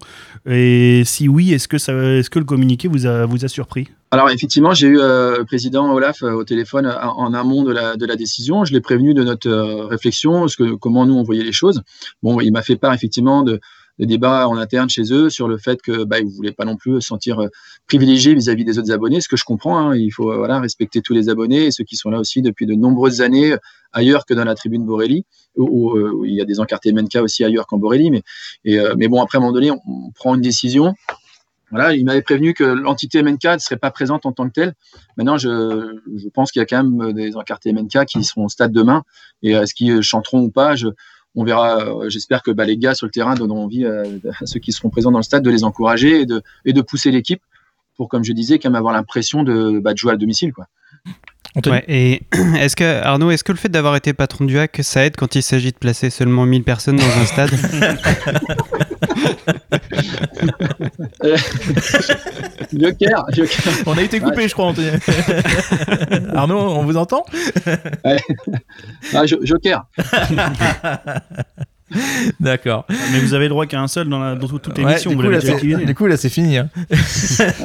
Et 0.48 1.02
si 1.04 1.28
oui, 1.28 1.52
est-ce 1.52 1.68
que, 1.68 1.76
ça, 1.76 1.92
est-ce 1.92 2.30
que 2.30 2.38
le 2.38 2.46
communiqué 2.46 2.88
vous 2.88 3.04
a, 3.04 3.26
vous 3.26 3.44
a 3.44 3.48
surpris? 3.48 3.88
Alors 4.12 4.30
effectivement, 4.30 4.72
j'ai 4.72 4.86
eu 4.86 5.00
euh, 5.00 5.38
le 5.38 5.44
président 5.44 5.92
Olaf 5.92 6.22
euh, 6.22 6.32
au 6.32 6.44
téléphone 6.44 6.86
euh, 6.86 6.96
en 6.96 7.34
amont 7.34 7.64
de 7.64 7.72
la, 7.72 8.16
décision. 8.16 8.64
Je 8.64 8.72
l'ai 8.72 8.80
prévenu 8.80 9.14
de 9.14 9.24
notre 9.24 9.50
réflexion, 9.86 10.46
ce 10.46 10.56
que, 10.56 10.74
comment 10.74 11.06
nous 11.06 11.14
on 11.14 11.24
voyait 11.24 11.42
les 11.42 11.52
choses. 11.52 11.82
Bon, 12.22 12.40
il 12.40 12.52
m'a 12.52 12.62
fait 12.62 12.76
part 12.76 12.94
effectivement 12.94 13.42
de, 13.42 13.60
débats 13.98 14.46
en 14.46 14.58
interne 14.58 14.88
chez 14.88 15.12
eux 15.12 15.28
sur 15.28 15.48
le 15.48 15.58
fait 15.58 15.82
que 15.82 16.04
bah, 16.04 16.20
ils 16.20 16.26
voulaient 16.26 16.52
pas 16.52 16.64
non 16.64 16.76
plus 16.76 17.00
se 17.00 17.08
sentir 17.08 17.40
privilégiés 17.86 18.34
vis-à-vis 18.34 18.64
des 18.64 18.78
autres 18.78 18.92
abonnés, 18.92 19.20
ce 19.22 19.28
que 19.28 19.38
je 19.38 19.44
comprends. 19.44 19.78
hein. 19.78 19.96
il 19.96 20.10
faut 20.10 20.26
respecter 20.26 21.00
tous 21.00 21.14
les 21.14 21.30
abonnés 21.30 21.64
et 21.64 21.70
ceux 21.70 21.82
qui 21.84 21.96
sont 21.96 22.10
là 22.10 22.20
aussi 22.20 22.42
depuis 22.42 22.66
de 22.66 22.74
nombreuses 22.74 23.22
années 23.22 23.56
ailleurs 23.92 24.26
que 24.26 24.34
dans 24.34 24.44
la 24.44 24.54
tribune 24.54 24.84
Borelli, 24.84 25.24
où, 25.56 26.24
il 26.26 26.34
y 26.34 26.42
a 26.42 26.44
des 26.44 26.60
encartés 26.60 26.92
MNK 26.92 27.16
aussi 27.22 27.42
ailleurs 27.42 27.66
qu'en 27.66 27.78
Borelli. 27.78 28.10
Mais, 28.64 29.08
bon, 29.08 29.22
après 29.22 29.38
à 29.38 29.40
un 29.40 29.44
moment 29.44 29.54
donné, 29.54 29.70
on, 29.70 29.80
on 29.86 30.10
prend 30.10 30.34
une 30.34 30.42
décision. 30.42 30.94
Il 31.72 32.04
m'avait 32.04 32.22
prévenu 32.22 32.54
que 32.54 32.64
l'entité 32.64 33.22
MNK 33.22 33.44
ne 33.44 33.58
serait 33.58 33.76
pas 33.76 33.90
présente 33.90 34.24
en 34.26 34.32
tant 34.32 34.46
que 34.46 34.52
telle. 34.52 34.74
Maintenant, 35.16 35.36
je, 35.36 36.28
pense 36.32 36.52
qu'il 36.52 36.60
y 36.60 36.62
a 36.62 36.66
quand 36.66 36.82
même 36.82 37.12
des 37.12 37.36
encartés 37.36 37.72
MNK 37.72 38.04
qui 38.06 38.22
seront 38.24 38.44
au 38.44 38.48
stade 38.48 38.72
demain. 38.72 39.02
Et 39.42 39.52
est-ce 39.52 39.74
qu'ils 39.74 40.02
chanteront 40.02 40.40
ou 40.40 40.50
pas 40.50 40.76
je, 40.76 40.88
On 41.34 41.44
verra. 41.44 41.80
euh, 41.80 42.08
J'espère 42.08 42.42
que 42.42 42.50
bah, 42.52 42.64
les 42.64 42.76
gars 42.76 42.94
sur 42.94 43.06
le 43.06 43.10
terrain 43.10 43.34
donneront 43.34 43.64
envie 43.64 43.84
à, 43.84 44.02
à, 44.40 44.46
ceux 44.46 44.60
qui 44.60 44.72
seront 44.72 44.90
présents 44.90 45.10
dans 45.10 45.18
le 45.18 45.24
stade 45.24 45.42
de 45.42 45.50
les 45.50 45.64
encourager 45.64 46.20
et 46.20 46.26
de, 46.26 46.42
et 46.64 46.72
de 46.72 46.80
pousser 46.82 47.10
l'équipe 47.10 47.42
pour, 47.96 48.08
comme 48.08 48.24
je 48.24 48.32
disais, 48.32 48.58
quand 48.58 48.70
même 48.70 48.76
avoir 48.76 48.94
l'impression 48.94 49.42
de, 49.42 49.80
bah, 49.80 49.92
de 49.92 49.98
jouer 49.98 50.12
à 50.12 50.16
domicile. 50.16 50.52
Quoi. 50.52 50.66
Ouais, 51.64 51.84
et 51.88 52.22
est-ce 52.58 52.76
que 52.76 53.02
Arnaud, 53.02 53.30
est-ce 53.30 53.42
que 53.44 53.52
le 53.52 53.58
fait 53.58 53.68
d'avoir 53.70 53.96
été 53.96 54.12
patron 54.12 54.44
du 54.44 54.58
hack, 54.58 54.78
ça 54.82 55.04
aide 55.06 55.16
quand 55.16 55.34
il 55.36 55.42
s'agit 55.42 55.72
de 55.72 55.76
placer 55.78 56.10
seulement 56.10 56.44
1000 56.44 56.64
personnes 56.64 56.96
dans 56.96 57.04
un 57.04 57.24
stade? 57.24 57.50
Joker, 62.72 63.24
Joker. 63.32 63.72
On 63.86 63.96
a 63.96 64.02
été 64.02 64.20
coupé, 64.20 64.42
Ouais. 64.42 64.48
je 64.48 64.52
crois. 64.54 64.66
Anthony. 64.66 64.88
Arnaud, 66.34 66.58
on 66.58 66.84
vous 66.84 66.96
entend? 66.96 67.24
Ouais. 68.04 68.18
Ah, 69.14 69.26
Jo- 69.26 69.40
Joker. 69.42 69.84
D'accord. 72.40 72.86
Mais 73.12 73.20
vous 73.20 73.34
avez 73.34 73.44
le 73.44 73.50
droit 73.50 73.66
qu'à 73.66 73.80
un 73.80 73.88
seul 73.88 74.08
dans, 74.08 74.18
la, 74.18 74.34
dans 74.34 74.46
toute 74.48 74.66
Ouais, 74.78 74.84
l'émission. 74.84 75.12
du, 75.12 75.40
c'est- 75.40 75.52
utilisé. 75.54 75.84
du 75.84 75.94
coup, 75.94 76.06
là, 76.06 76.16
c'est 76.16 76.28
fini. 76.28 76.58
hein. 76.58 76.68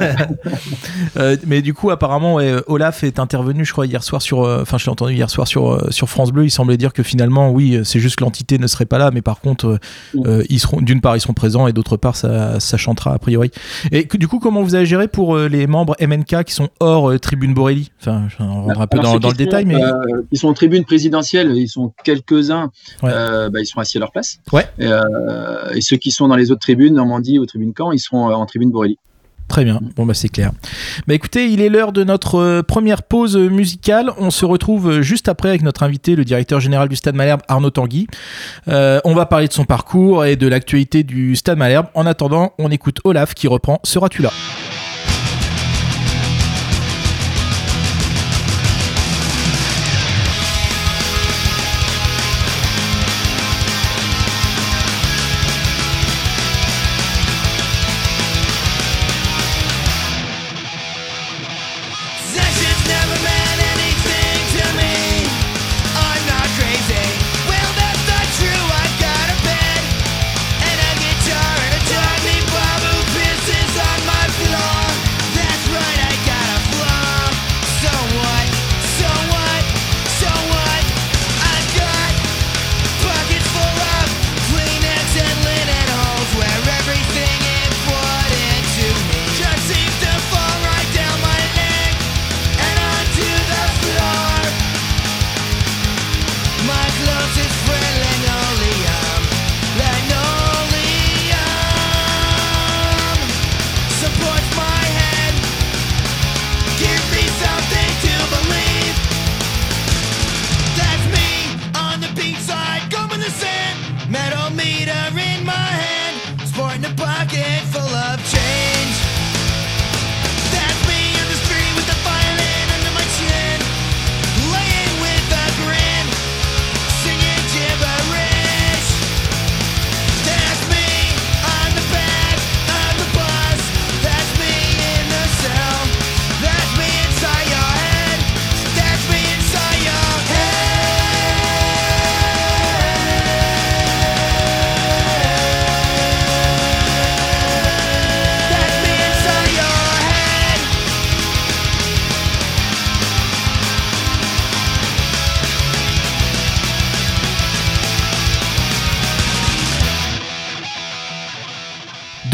Euh, 1.18 1.36
mais 1.46 1.62
du 1.62 1.74
coup, 1.74 1.90
apparemment, 1.90 2.34
ouais, 2.34 2.54
Olaf 2.66 3.04
est 3.04 3.18
intervenu, 3.18 3.64
je 3.64 3.72
crois, 3.72 3.86
hier 3.86 4.02
soir 4.02 4.22
sur. 4.22 4.42
euh, 4.44 4.62
Enfin, 4.62 4.78
je 4.78 4.84
l'ai 4.86 4.90
entendu 4.90 5.14
hier 5.14 5.28
soir 5.30 5.46
sur, 5.46 5.72
euh, 5.72 5.90
sur 5.90 6.08
France 6.08 6.32
Bleu. 6.32 6.44
Il 6.44 6.50
semblait 6.50 6.76
dire 6.76 6.92
que 6.92 7.02
finalement, 7.02 7.50
oui, 7.50 7.80
c'est 7.84 8.00
juste 8.00 8.16
que 8.16 8.24
l'entité 8.24 8.58
ne 8.58 8.66
serait 8.66 8.86
pas 8.86 8.98
là, 8.98 9.10
mais 9.12 9.22
par 9.22 9.40
contre, 9.40 9.66
euh, 9.66 9.78
euh, 10.26 10.44
ils 10.48 10.58
seront. 10.60 10.80
D'une 10.80 11.00
part, 11.00 11.16
ils 11.16 11.20
seront 11.20 11.32
présents, 11.34 11.66
et 11.66 11.72
d'autre 11.72 11.96
part, 11.96 12.16
ça, 12.16 12.60
ça 12.60 12.76
chantera 12.76 13.12
a 13.14 13.18
priori. 13.18 13.50
Et 13.90 14.06
que- 14.06 14.16
du 14.16 14.28
coup, 14.28 14.38
comment 14.38 14.62
vous 14.62 14.74
avez 14.74 14.86
géré 14.86 15.08
pour 15.08 15.36
euh, 15.36 15.48
les 15.48 15.66
membres 15.66 15.96
MNK 16.00 16.44
qui 16.44 16.54
sont 16.54 16.68
hors 16.80 17.10
euh, 17.10 17.18
tribune 17.18 17.54
Borelli? 17.54 17.90
Enfin, 18.00 18.22
je- 18.28 18.42
on 18.42 18.62
rentre 18.64 18.80
un 18.80 18.86
peu 18.86 18.98
Alors, 18.98 19.20
dans, 19.20 19.28
le 19.30 19.34
détail, 19.34 19.64
mais. 19.64 19.82
euh, 19.82 19.92
ils 20.32 20.38
sont 20.38 20.48
en 20.48 20.54
tribune 20.54 20.84
présidentielle, 20.84 21.52
ils 21.56 21.68
sont 21.68 21.92
quelques-uns, 22.04 22.70
Ouais. 23.02 23.10
euh, 23.12 23.50
bah, 23.50 23.60
ils 23.60 23.66
sont 23.66 23.80
assis 23.80 23.98
à 23.98 24.00
leur 24.00 24.12
place. 24.12 24.21
Ouais. 24.52 24.66
Et, 24.78 24.86
euh, 24.86 25.74
et 25.74 25.80
ceux 25.80 25.96
qui 25.96 26.10
sont 26.10 26.28
dans 26.28 26.36
les 26.36 26.50
autres 26.50 26.60
tribunes, 26.60 26.94
Normandie 26.94 27.38
ou 27.38 27.46
tribune 27.46 27.72
Caen, 27.76 27.92
ils 27.92 27.98
seront 27.98 28.30
euh, 28.30 28.34
en 28.34 28.46
tribune 28.46 28.70
Borelli. 28.70 28.98
Très 29.52 29.64
bien, 29.64 29.80
bon 29.96 30.06
bah 30.06 30.14
c'est 30.14 30.30
clair. 30.30 30.50
Bah 31.06 31.12
écoutez, 31.12 31.50
il 31.50 31.60
est 31.60 31.68
l'heure 31.68 31.92
de 31.92 32.04
notre 32.04 32.36
euh, 32.36 32.62
première 32.62 33.02
pause 33.02 33.36
musicale. 33.36 34.10
On 34.16 34.30
se 34.30 34.46
retrouve 34.46 35.02
juste 35.02 35.28
après 35.28 35.50
avec 35.50 35.62
notre 35.62 35.82
invité, 35.82 36.16
le 36.16 36.24
directeur 36.24 36.58
général 36.58 36.88
du 36.88 36.96
Stade 36.96 37.14
Malherbe, 37.14 37.42
Arnaud 37.48 37.68
Tanguy. 37.68 38.06
Euh, 38.68 38.98
on 39.04 39.14
va 39.14 39.26
parler 39.26 39.48
de 39.48 39.52
son 39.52 39.66
parcours 39.66 40.24
et 40.24 40.36
de 40.36 40.48
l'actualité 40.48 41.02
du 41.02 41.36
Stade 41.36 41.58
Malherbe. 41.58 41.88
En 41.92 42.06
attendant, 42.06 42.54
on 42.58 42.70
écoute 42.70 43.00
Olaf 43.04 43.34
qui 43.34 43.46
reprend 43.46 43.78
Seras-tu 43.84 44.22
là 44.22 44.30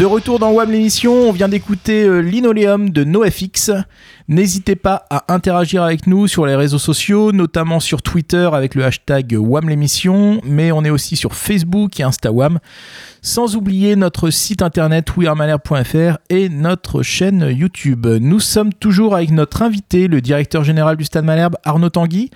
retour 0.09 0.39
dans 0.39 0.51
WAM 0.51 0.71
l'émission, 0.71 1.13
on 1.13 1.31
vient 1.31 1.47
d'écouter 1.47 2.03
euh, 2.03 2.19
Linoleum 2.19 2.89
de 2.89 3.03
NoFX. 3.03 3.71
N'hésitez 4.29 4.75
pas 4.75 5.07
à 5.09 5.33
interagir 5.33 5.81
avec 5.81 6.05
nous 6.05 6.27
sur 6.27 6.45
les 6.45 6.55
réseaux 6.55 6.77
sociaux, 6.77 7.31
notamment 7.31 7.79
sur 7.79 8.03
Twitter 8.03 8.47
avec 8.53 8.75
le 8.75 8.85
hashtag 8.85 9.35
WAM 9.35 9.67
l'émission, 9.67 10.39
mais 10.43 10.71
on 10.71 10.85
est 10.85 10.91
aussi 10.91 11.15
sur 11.15 11.33
Facebook 11.33 11.99
et 11.99 12.03
InstaWAM. 12.03 12.59
Sans 13.23 13.55
oublier 13.55 13.95
notre 13.95 14.29
site 14.29 14.61
internet 14.61 15.17
wearmalherbe.fr 15.17 16.19
et 16.29 16.47
notre 16.47 17.01
chaîne 17.01 17.49
YouTube. 17.49 18.05
Nous 18.05 18.39
sommes 18.39 18.71
toujours 18.71 19.15
avec 19.15 19.31
notre 19.31 19.63
invité, 19.63 20.07
le 20.07 20.21
directeur 20.21 20.63
général 20.63 20.95
du 20.95 21.05
Stade 21.05 21.25
Malherbe, 21.25 21.57
Arnaud 21.65 21.89
Tanguy. 21.89 22.29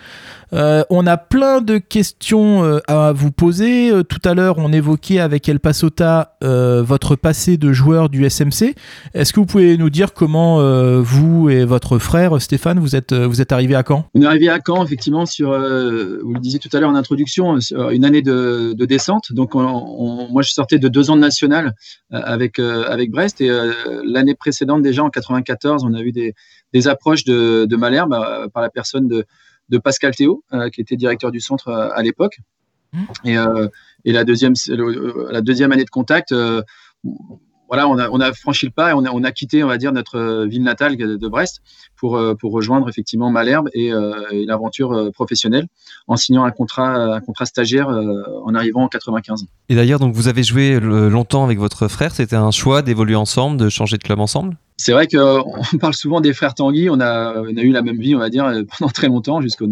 Euh, 0.53 0.83
on 0.89 1.07
a 1.07 1.17
plein 1.17 1.61
de 1.61 1.77
questions 1.77 2.63
euh, 2.63 2.79
à 2.87 3.11
vous 3.11 3.31
poser. 3.31 3.91
Euh, 3.91 4.03
tout 4.03 4.21
à 4.23 4.33
l'heure, 4.33 4.57
on 4.57 4.71
évoquait 4.71 5.19
avec 5.19 5.49
El 5.49 5.59
Pasota 5.59 6.35
votre 6.41 7.15
passé 7.15 7.57
de 7.57 7.71
joueur 7.71 8.09
du 8.09 8.29
SMC. 8.29 8.75
Est-ce 9.13 9.31
que 9.31 9.39
vous 9.39 9.45
pouvez 9.45 9.77
nous 9.77 9.89
dire 9.89 10.13
comment 10.13 10.59
vous 11.01 11.49
et 11.49 11.63
votre 11.63 11.82
frère 11.99 12.41
Stéphane, 12.41 12.79
vous 12.79 12.95
êtes, 12.95 13.11
euh, 13.11 13.27
vous 13.27 13.41
êtes 13.41 13.51
arrivés 13.51 13.75
à 13.75 13.83
Caen 13.87 14.07
On 14.15 14.21
est 14.21 14.25
arrivé 14.25 14.49
à 14.49 14.59
Caen, 14.65 14.83
effectivement, 14.83 15.25
sur, 15.25 15.51
euh, 15.51 16.19
vous 16.23 16.33
le 16.33 16.39
disiez 16.39 16.59
tout 16.59 16.69
à 16.73 16.79
l'heure 16.79 16.89
en 16.89 16.95
introduction, 16.95 17.59
sur 17.61 17.89
une 17.91 18.05
année 18.05 18.21
de, 18.21 18.73
de 18.75 18.85
descente. 18.85 19.31
Donc, 19.33 19.55
on- 19.55 19.61
on- 19.61 20.27
moi, 20.29 20.41
je 20.41 20.51
sortais 20.51 20.79
de 20.79 20.87
deux 20.87 21.09
ans 21.09 21.15
de 21.15 21.21
national 21.21 21.73
euh, 22.13 22.21
avec, 22.23 22.59
euh, 22.59 22.85
avec 22.87 23.11
Brest. 23.11 23.41
Et 23.41 23.49
euh, 23.49 23.71
l'année 24.05 24.35
précédente, 24.35 24.81
déjà 24.81 25.03
en 25.03 25.09
94, 25.09 25.83
on 25.83 25.93
a 25.93 26.01
eu 26.01 26.11
des, 26.11 26.33
des 26.73 26.87
approches 26.87 27.23
de, 27.23 27.65
de 27.65 27.75
Malherbe 27.75 28.13
euh, 28.13 28.47
par 28.47 28.61
la 28.63 28.69
personne 28.69 29.07
de, 29.07 29.25
de 29.69 29.77
Pascal 29.77 30.15
Théo, 30.15 30.43
euh, 30.53 30.69
qui 30.69 30.81
était 30.81 30.95
directeur 30.97 31.31
du 31.31 31.39
centre 31.39 31.67
euh, 31.69 31.89
à 31.93 32.01
l'époque. 32.03 32.39
Et, 33.25 33.37
euh, 33.37 33.67
et 34.05 34.11
la, 34.11 34.23
deuxième, 34.23 34.53
la 35.31 35.41
deuxième 35.41 35.71
année 35.71 35.83
de 35.83 35.89
contact, 35.89 36.31
euh, 36.31 36.61
voilà, 37.73 37.87
on 37.87 37.97
a, 37.97 38.07
on 38.11 38.19
a 38.19 38.31
franchi 38.33 38.67
le 38.67 38.71
pas 38.71 38.91
et 38.91 38.93
on 38.93 39.03
a, 39.03 39.09
on 39.09 39.23
a 39.23 39.31
quitté, 39.31 39.63
on 39.63 39.67
va 39.67 39.79
dire, 39.79 39.91
notre 39.91 40.19
euh, 40.19 40.45
ville 40.45 40.61
natale 40.61 40.95
de 40.95 41.27
Brest 41.27 41.59
pour, 42.03 42.17
euh, 42.17 42.35
pour 42.35 42.51
rejoindre 42.51 42.87
effectivement 42.87 43.31
Malherbe 43.31 43.69
et, 43.73 43.91
euh, 43.91 44.13
et 44.29 44.45
l'aventure 44.45 44.91
euh, 44.91 45.09
professionnelle 45.09 45.65
en 46.07 46.17
signant 46.17 46.43
un 46.43 46.51
contrat, 46.51 47.15
un 47.15 47.19
contrat 47.21 47.45
stagiaire 47.45 47.87
en 47.87 48.53
arrivant 48.53 48.83
en 48.83 48.87
95. 48.89 49.45
Et 49.69 49.75
d'ailleurs, 49.75 49.99
donc 49.99 50.13
vous 50.13 50.27
avez 50.27 50.43
joué 50.43 50.79
longtemps 50.79 51.45
avec 51.45 51.57
votre 51.57 51.87
frère. 51.87 52.11
C'était 52.13 52.35
un 52.35 52.51
choix 52.51 52.81
d'évoluer 52.81 53.15
ensemble, 53.15 53.57
de 53.57 53.69
changer 53.69 53.97
de 53.97 54.03
club 54.03 54.19
ensemble? 54.19 54.57
C'est 54.75 54.91
vrai 54.91 55.07
qu'on 55.07 55.43
parle 55.79 55.93
souvent 55.93 56.19
des 56.19 56.33
frères 56.33 56.53
Tanguy. 56.55 56.89
On 56.89 56.99
a, 56.99 57.35
on 57.37 57.57
a 57.57 57.61
eu 57.61 57.71
la 57.71 57.81
même 57.81 57.99
vie, 57.99 58.15
on 58.15 58.19
va 58.19 58.29
dire, 58.29 58.51
pendant 58.77 58.91
très 58.91 59.07
longtemps, 59.07 59.39
jusqu'au 59.39 59.67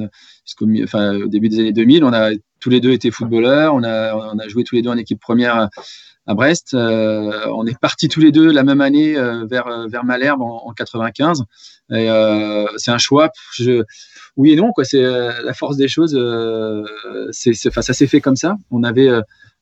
jusqu'au 0.45 0.65
mi- 0.65 0.83
enfin, 0.83 1.15
au 1.15 1.27
début 1.27 1.49
des 1.49 1.59
années 1.59 1.73
2000. 1.73 2.03
On 2.03 2.13
a 2.13 2.31
tous 2.59 2.69
les 2.69 2.79
deux 2.79 2.91
été 2.91 3.11
footballeurs. 3.11 3.73
On 3.75 3.83
a, 3.83 4.47
joué 4.47 4.63
tous 4.63 4.75
les 4.75 4.81
deux 4.81 4.89
en 4.89 4.97
équipe 4.97 5.19
première 5.19 5.69
à, 6.27 6.35
Brest. 6.35 6.73
Euh, 6.73 7.45
on 7.53 7.65
est 7.65 7.77
partis 7.77 8.07
tous 8.07 8.21
les 8.21 8.31
deux 8.31 8.51
la 8.51 8.63
même 8.63 8.79
année 8.79 9.17
euh, 9.17 9.45
vers, 9.45 9.67
euh, 9.67 9.87
vers 9.87 10.05
Malherbe 10.05 10.41
en, 10.41 10.67
en 10.67 10.73
95. 10.73 11.43
Et 11.89 12.09
euh, 12.09 12.65
c'est 12.77 12.91
un 12.91 12.97
choix. 12.97 13.31
Oui 14.37 14.51
et 14.51 14.55
non. 14.55 14.71
C'est 14.83 15.01
la 15.01 15.53
force 15.53 15.77
des 15.77 15.87
choses. 15.87 16.13
ça 17.31 17.93
s'est 17.93 18.07
fait 18.07 18.21
comme 18.21 18.37
ça. 18.37 18.55
On 18.69 18.83
avait 18.83 19.09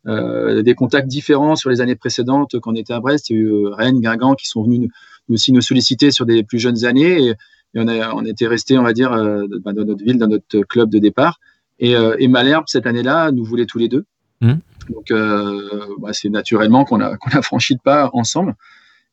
des 0.06 0.76
contacts 0.76 1.08
différents 1.08 1.56
sur 1.56 1.70
les 1.70 1.82
années 1.82 1.96
précédentes 1.96 2.60
quand 2.60 2.74
on 2.74 2.76
était 2.76 2.94
à 2.94 3.00
Brest. 3.00 3.30
Il 3.30 3.36
y 3.36 3.40
a 3.40 3.42
eu 3.42 3.68
Rennes, 3.68 4.00
Guingamp 4.00 4.36
qui 4.36 4.48
sont 4.48 4.64
venus 4.64 4.92
aussi 5.30 5.52
nous 5.52 5.62
solliciter 5.62 6.12
sur 6.12 6.26
des 6.26 6.44
plus 6.44 6.60
jeunes 6.60 6.86
années. 6.86 7.34
Et 7.74 7.80
on, 7.80 7.88
a, 7.88 8.14
on 8.14 8.26
était 8.26 8.48
resté, 8.48 8.78
on 8.78 8.84
va 8.84 8.94
dire, 8.94 9.14
euh, 9.14 9.46
bah, 9.64 9.74
dans 9.74 9.86
notre 9.86 10.04
ville, 10.04 10.18
dans 10.18 10.28
notre 10.28 10.62
club 10.62 10.90
de 10.90 11.00
départ. 11.00 11.40
Et, 11.80 11.96
euh, 11.96 12.16
et 12.20 12.28
Malherbe, 12.28 12.66
cette 12.68 12.88
année-là, 12.88 13.32
nous 13.32 13.44
voulait 13.44 13.66
tous 13.66 13.78
les 13.78 13.88
deux. 13.88 14.06
Mhm. 14.42 14.60
Donc, 14.90 15.12
euh, 15.12 15.86
bah, 16.00 16.14
c'est 16.14 16.30
naturellement 16.30 16.84
qu'on 16.86 17.00
a, 17.00 17.18
qu'on 17.18 17.38
a 17.38 17.42
franchi 17.42 17.74
le 17.74 17.80
pas 17.84 18.10
ensemble. 18.14 18.56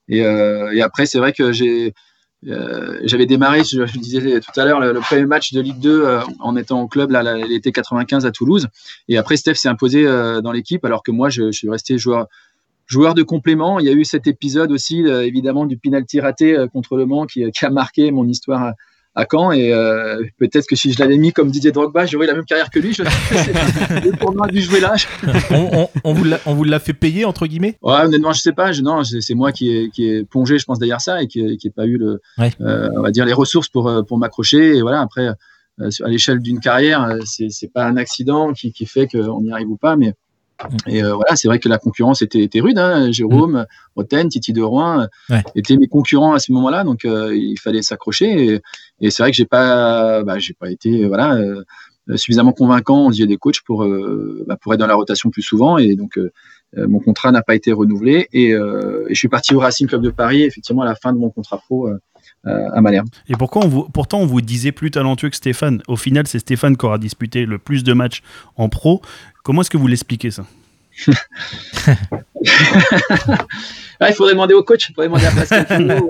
Et, 0.08 0.18
et 0.18 0.82
après, 0.82 1.04
c'est 1.06 1.18
vrai 1.18 1.32
que 1.32 1.50
j'ai, 1.50 1.92
euh, 2.48 3.00
j'avais 3.04 3.26
démarré, 3.26 3.64
je, 3.64 3.86
je 3.86 3.94
le 3.94 4.00
disais 4.00 4.40
tout 4.40 4.60
à 4.60 4.64
l'heure, 4.64 4.80
le, 4.80 4.92
le 4.92 5.00
premier 5.00 5.24
match 5.26 5.52
de 5.52 5.60
Ligue 5.60 5.80
2 5.80 6.04
euh, 6.04 6.20
en 6.38 6.56
étant 6.56 6.82
au 6.82 6.88
club 6.88 7.10
là, 7.10 7.22
là, 7.22 7.36
l'été 7.36 7.72
95 7.72 8.26
à 8.26 8.30
Toulouse. 8.30 8.68
Et 9.08 9.16
après, 9.16 9.36
Steph 9.36 9.54
s'est 9.54 9.68
imposé 9.68 10.06
euh, 10.06 10.40
dans 10.40 10.52
l'équipe, 10.52 10.84
alors 10.84 11.02
que 11.02 11.10
moi, 11.10 11.28
je, 11.28 11.50
je 11.50 11.58
suis 11.58 11.70
resté 11.70 11.98
joueur, 11.98 12.26
joueur 12.86 13.14
de 13.14 13.22
complément. 13.22 13.78
Il 13.80 13.86
y 13.86 13.88
a 13.88 13.92
eu 13.92 14.04
cet 14.04 14.26
épisode 14.26 14.70
aussi, 14.72 15.02
euh, 15.04 15.26
évidemment, 15.26 15.66
du 15.66 15.76
penalty 15.76 16.20
raté 16.20 16.56
euh, 16.56 16.66
contre 16.68 16.96
Le 16.96 17.06
Mans 17.06 17.26
qui, 17.26 17.48
qui 17.50 17.64
a 17.64 17.70
marqué 17.70 18.10
mon 18.10 18.26
histoire 18.28 18.62
à, 18.62 18.72
à 19.14 19.26
Caen. 19.30 19.50
Et 19.52 19.72
euh, 19.72 20.22
peut-être 20.38 20.66
que 20.66 20.76
si 20.76 20.92
je 20.92 20.98
l'avais 20.98 21.16
mis 21.18 21.32
comme 21.32 21.50
Didier 21.50 21.72
Drogba, 21.72 22.06
j'aurais 22.06 22.26
la 22.26 22.34
même 22.34 22.44
carrière 22.44 22.70
que 22.70 22.78
lui. 22.78 22.92
Je 22.92 23.02
le 24.04 24.16
tournoi 24.18 24.46
du 24.48 24.60
jouer 24.60 24.80
là. 24.80 24.94
on, 25.50 25.68
on- 25.72 25.88
on 26.04 26.12
vous 26.12 26.24
l'a- 26.24 26.40
on 26.46 26.54
vous 26.54 26.64
l'a 26.64 26.78
fait 26.78 26.92
payer, 26.92 27.24
entre 27.24 27.46
guillemets? 27.46 27.76
Ouais, 27.82 28.00
honnêtement, 28.04 28.32
je 28.32 28.40
sais 28.40 28.52
pas. 28.52 28.72
Je, 28.72 28.82
non, 28.82 29.02
c'est 29.04 29.20
c'est 29.20 29.34
moi 29.34 29.52
qui 29.52 29.70
ai, 29.70 29.90
qui 29.90 30.08
ai 30.08 30.24
plongé, 30.24 30.58
je 30.58 30.64
pense, 30.64 30.78
derrière 30.78 31.00
ça 31.00 31.22
et 31.22 31.26
qui 31.26 31.42
n'ai 31.42 31.70
pas 31.74 31.86
eu 31.86 31.96
le, 31.98 32.20
Ouais. 32.38 32.52
euh, 32.60 32.88
on 32.96 33.02
va 33.02 33.10
dire 33.10 33.24
les 33.24 33.32
ressources 33.32 33.68
pour, 33.68 33.88
euh, 33.88 34.02
pour 34.02 34.18
m'accrocher. 34.18 34.76
Et 34.76 34.82
voilà, 34.82 35.00
après, 35.00 35.28
euh, 35.80 35.90
à 36.04 36.08
l'échelle 36.08 36.38
d'une 36.40 36.60
carrière, 36.60 37.02
euh, 37.04 37.18
c'est 37.24 37.50
c'est 37.50 37.72
pas 37.72 37.84
un 37.84 37.96
accident 37.96 38.52
qui, 38.52 38.72
qui 38.72 38.86
fait 38.86 39.06
qu'on 39.08 39.42
y 39.44 39.50
arrive 39.50 39.70
ou 39.70 39.76
pas, 39.76 39.96
mais 39.96 40.14
et 40.86 41.02
euh, 41.02 41.14
voilà, 41.14 41.36
c'est 41.36 41.48
vrai 41.48 41.58
que 41.58 41.68
la 41.68 41.78
concurrence 41.78 42.22
était, 42.22 42.42
était 42.42 42.60
rude. 42.60 42.78
Hein. 42.78 43.10
Jérôme, 43.12 43.66
Roten, 43.94 44.28
Titi 44.28 44.52
de 44.52 44.62
Rouen 44.62 45.06
Ouais. 45.28 45.42
étaient 45.54 45.76
mes 45.76 45.86
concurrents 45.88 46.32
à 46.32 46.38
ce 46.38 46.52
moment-là, 46.52 46.84
donc 46.84 47.04
euh, 47.04 47.36
il 47.36 47.58
fallait 47.58 47.82
s'accrocher. 47.82 48.54
Et, 48.54 48.60
et 49.00 49.10
c'est 49.10 49.22
vrai 49.22 49.30
que 49.30 49.36
j'ai 49.36 49.44
pas, 49.44 50.22
bah, 50.22 50.38
j'ai 50.38 50.54
pas 50.54 50.70
été, 50.70 51.06
voilà. 51.06 51.34
euh, 51.34 51.62
suffisamment 52.14 52.52
convaincant 52.52 53.06
aux 53.06 53.10
yeux 53.12 53.26
des 53.26 53.36
coachs 53.36 53.60
pour, 53.66 53.84
bah, 54.46 54.56
pour 54.60 54.72
être 54.72 54.78
dans 54.80 54.86
la 54.86 54.94
rotation 54.94 55.28
plus 55.30 55.42
souvent 55.42 55.76
et 55.76 55.96
donc 55.96 56.20
mon 56.76 57.00
contrat 57.00 57.32
n'a 57.32 57.42
pas 57.42 57.56
été 57.56 57.72
renouvelé 57.72 58.28
et, 58.32 58.50
et 58.50 58.54
je 59.10 59.14
suis 59.14 59.26
parti 59.28 59.56
au 59.56 59.58
Racing 59.58 59.88
Club 59.88 60.02
de 60.02 60.10
Paris 60.10 60.44
effectivement 60.44 60.82
à 60.82 60.84
la 60.84 60.94
fin 60.94 61.12
de 61.12 61.18
mon 61.18 61.30
contrat 61.30 61.58
pro 61.58 61.88
à 62.46 62.80
Malherbe. 62.80 63.08
Et 63.28 63.34
pourquoi 63.34 63.64
on 63.64 63.68
vous, 63.68 63.84
pourtant 63.84 64.20
on 64.20 64.26
vous 64.26 64.40
disait 64.40 64.72
plus 64.72 64.90
talentueux 64.90 65.30
que 65.30 65.36
Stéphane? 65.36 65.82
Au 65.88 65.96
final, 65.96 66.26
c'est 66.26 66.38
Stéphane 66.38 66.76
qui 66.76 66.86
aura 66.86 66.98
disputé 66.98 67.44
le 67.44 67.58
plus 67.58 67.84
de 67.84 67.92
matchs 67.92 68.22
en 68.56 68.68
pro. 68.68 69.02
Comment 69.42 69.62
est-ce 69.62 69.70
que 69.70 69.76
vous 69.76 69.86
l'expliquez 69.86 70.30
ça? 70.30 70.44
Ah, 73.98 74.10
il 74.10 74.14
faudrait 74.14 74.34
demander 74.34 74.52
au 74.52 74.62
coach, 74.62 74.90
il 74.90 74.94
faudrait 74.94 75.08
demander 75.08 75.24
à 75.24 75.30
Pascal. 75.30 76.02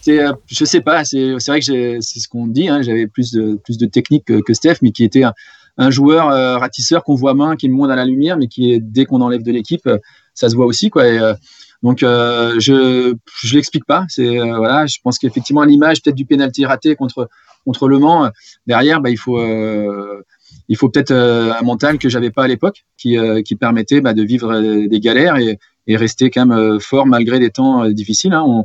C'est, 0.00 0.24
euh, 0.24 0.32
je 0.46 0.64
sais 0.64 0.80
pas, 0.80 1.04
c'est 1.04 1.34
c'est 1.38 1.50
vrai 1.50 1.60
que 1.60 2.00
c'est 2.00 2.20
ce 2.20 2.26
qu'on 2.26 2.46
dit, 2.46 2.68
hein, 2.68 2.80
j'avais 2.80 3.06
plus 3.06 3.32
de, 3.32 3.60
plus 3.62 3.76
de 3.76 3.84
technique 3.84 4.24
que, 4.24 4.40
que 4.40 4.54
Steph, 4.54 4.76
mais 4.80 4.92
qui 4.92 5.04
était 5.04 5.24
un, 5.24 5.34
un 5.78 5.90
joueur 5.90 6.28
euh, 6.28 6.58
ratisseur 6.58 7.04
qu'on 7.04 7.14
voit 7.14 7.34
main, 7.34 7.56
qui 7.56 7.68
moins 7.68 7.88
dans 7.88 7.94
la 7.94 8.04
lumière, 8.04 8.36
mais 8.36 8.48
qui 8.48 8.78
dès 8.80 9.04
qu'on 9.04 9.20
enlève 9.20 9.42
de 9.42 9.52
l'équipe, 9.52 9.86
euh, 9.86 9.98
ça 10.34 10.48
se 10.48 10.56
voit 10.56 10.66
aussi. 10.66 10.90
Quoi, 10.90 11.06
et, 11.06 11.18
euh, 11.18 11.34
donc 11.82 12.02
euh, 12.02 12.58
je 12.58 13.14
je 13.42 13.54
l'explique 13.54 13.84
pas. 13.84 14.04
C'est 14.08 14.38
euh, 14.38 14.56
voilà, 14.56 14.86
je 14.86 14.98
pense 15.02 15.18
qu'effectivement 15.18 15.60
à 15.60 15.66
l'image 15.66 16.02
peut-être 16.02 16.16
du 16.16 16.26
penalty 16.26 16.66
raté 16.66 16.96
contre 16.96 17.28
contre 17.64 17.88
Le 17.88 17.98
Mans, 17.98 18.30
derrière, 18.66 19.00
bah, 19.00 19.10
il 19.10 19.18
faut 19.18 19.38
euh, 19.38 20.22
il 20.68 20.76
faut 20.76 20.88
peut-être 20.88 21.12
un 21.12 21.62
mental 21.62 21.98
que 21.98 22.08
j'avais 22.08 22.30
pas 22.30 22.44
à 22.44 22.48
l'époque, 22.48 22.84
qui 22.96 23.16
qui 23.44 23.56
permettait 23.56 24.00
bah, 24.00 24.14
de 24.14 24.22
vivre 24.22 24.60
des 24.88 25.00
galères 25.00 25.36
et, 25.36 25.58
et 25.86 25.96
rester 25.96 26.30
quand 26.30 26.46
même 26.46 26.80
fort 26.80 27.06
malgré 27.06 27.38
des 27.38 27.50
temps 27.50 27.88
difficiles. 27.88 28.32
Hein. 28.32 28.44
On, 28.46 28.64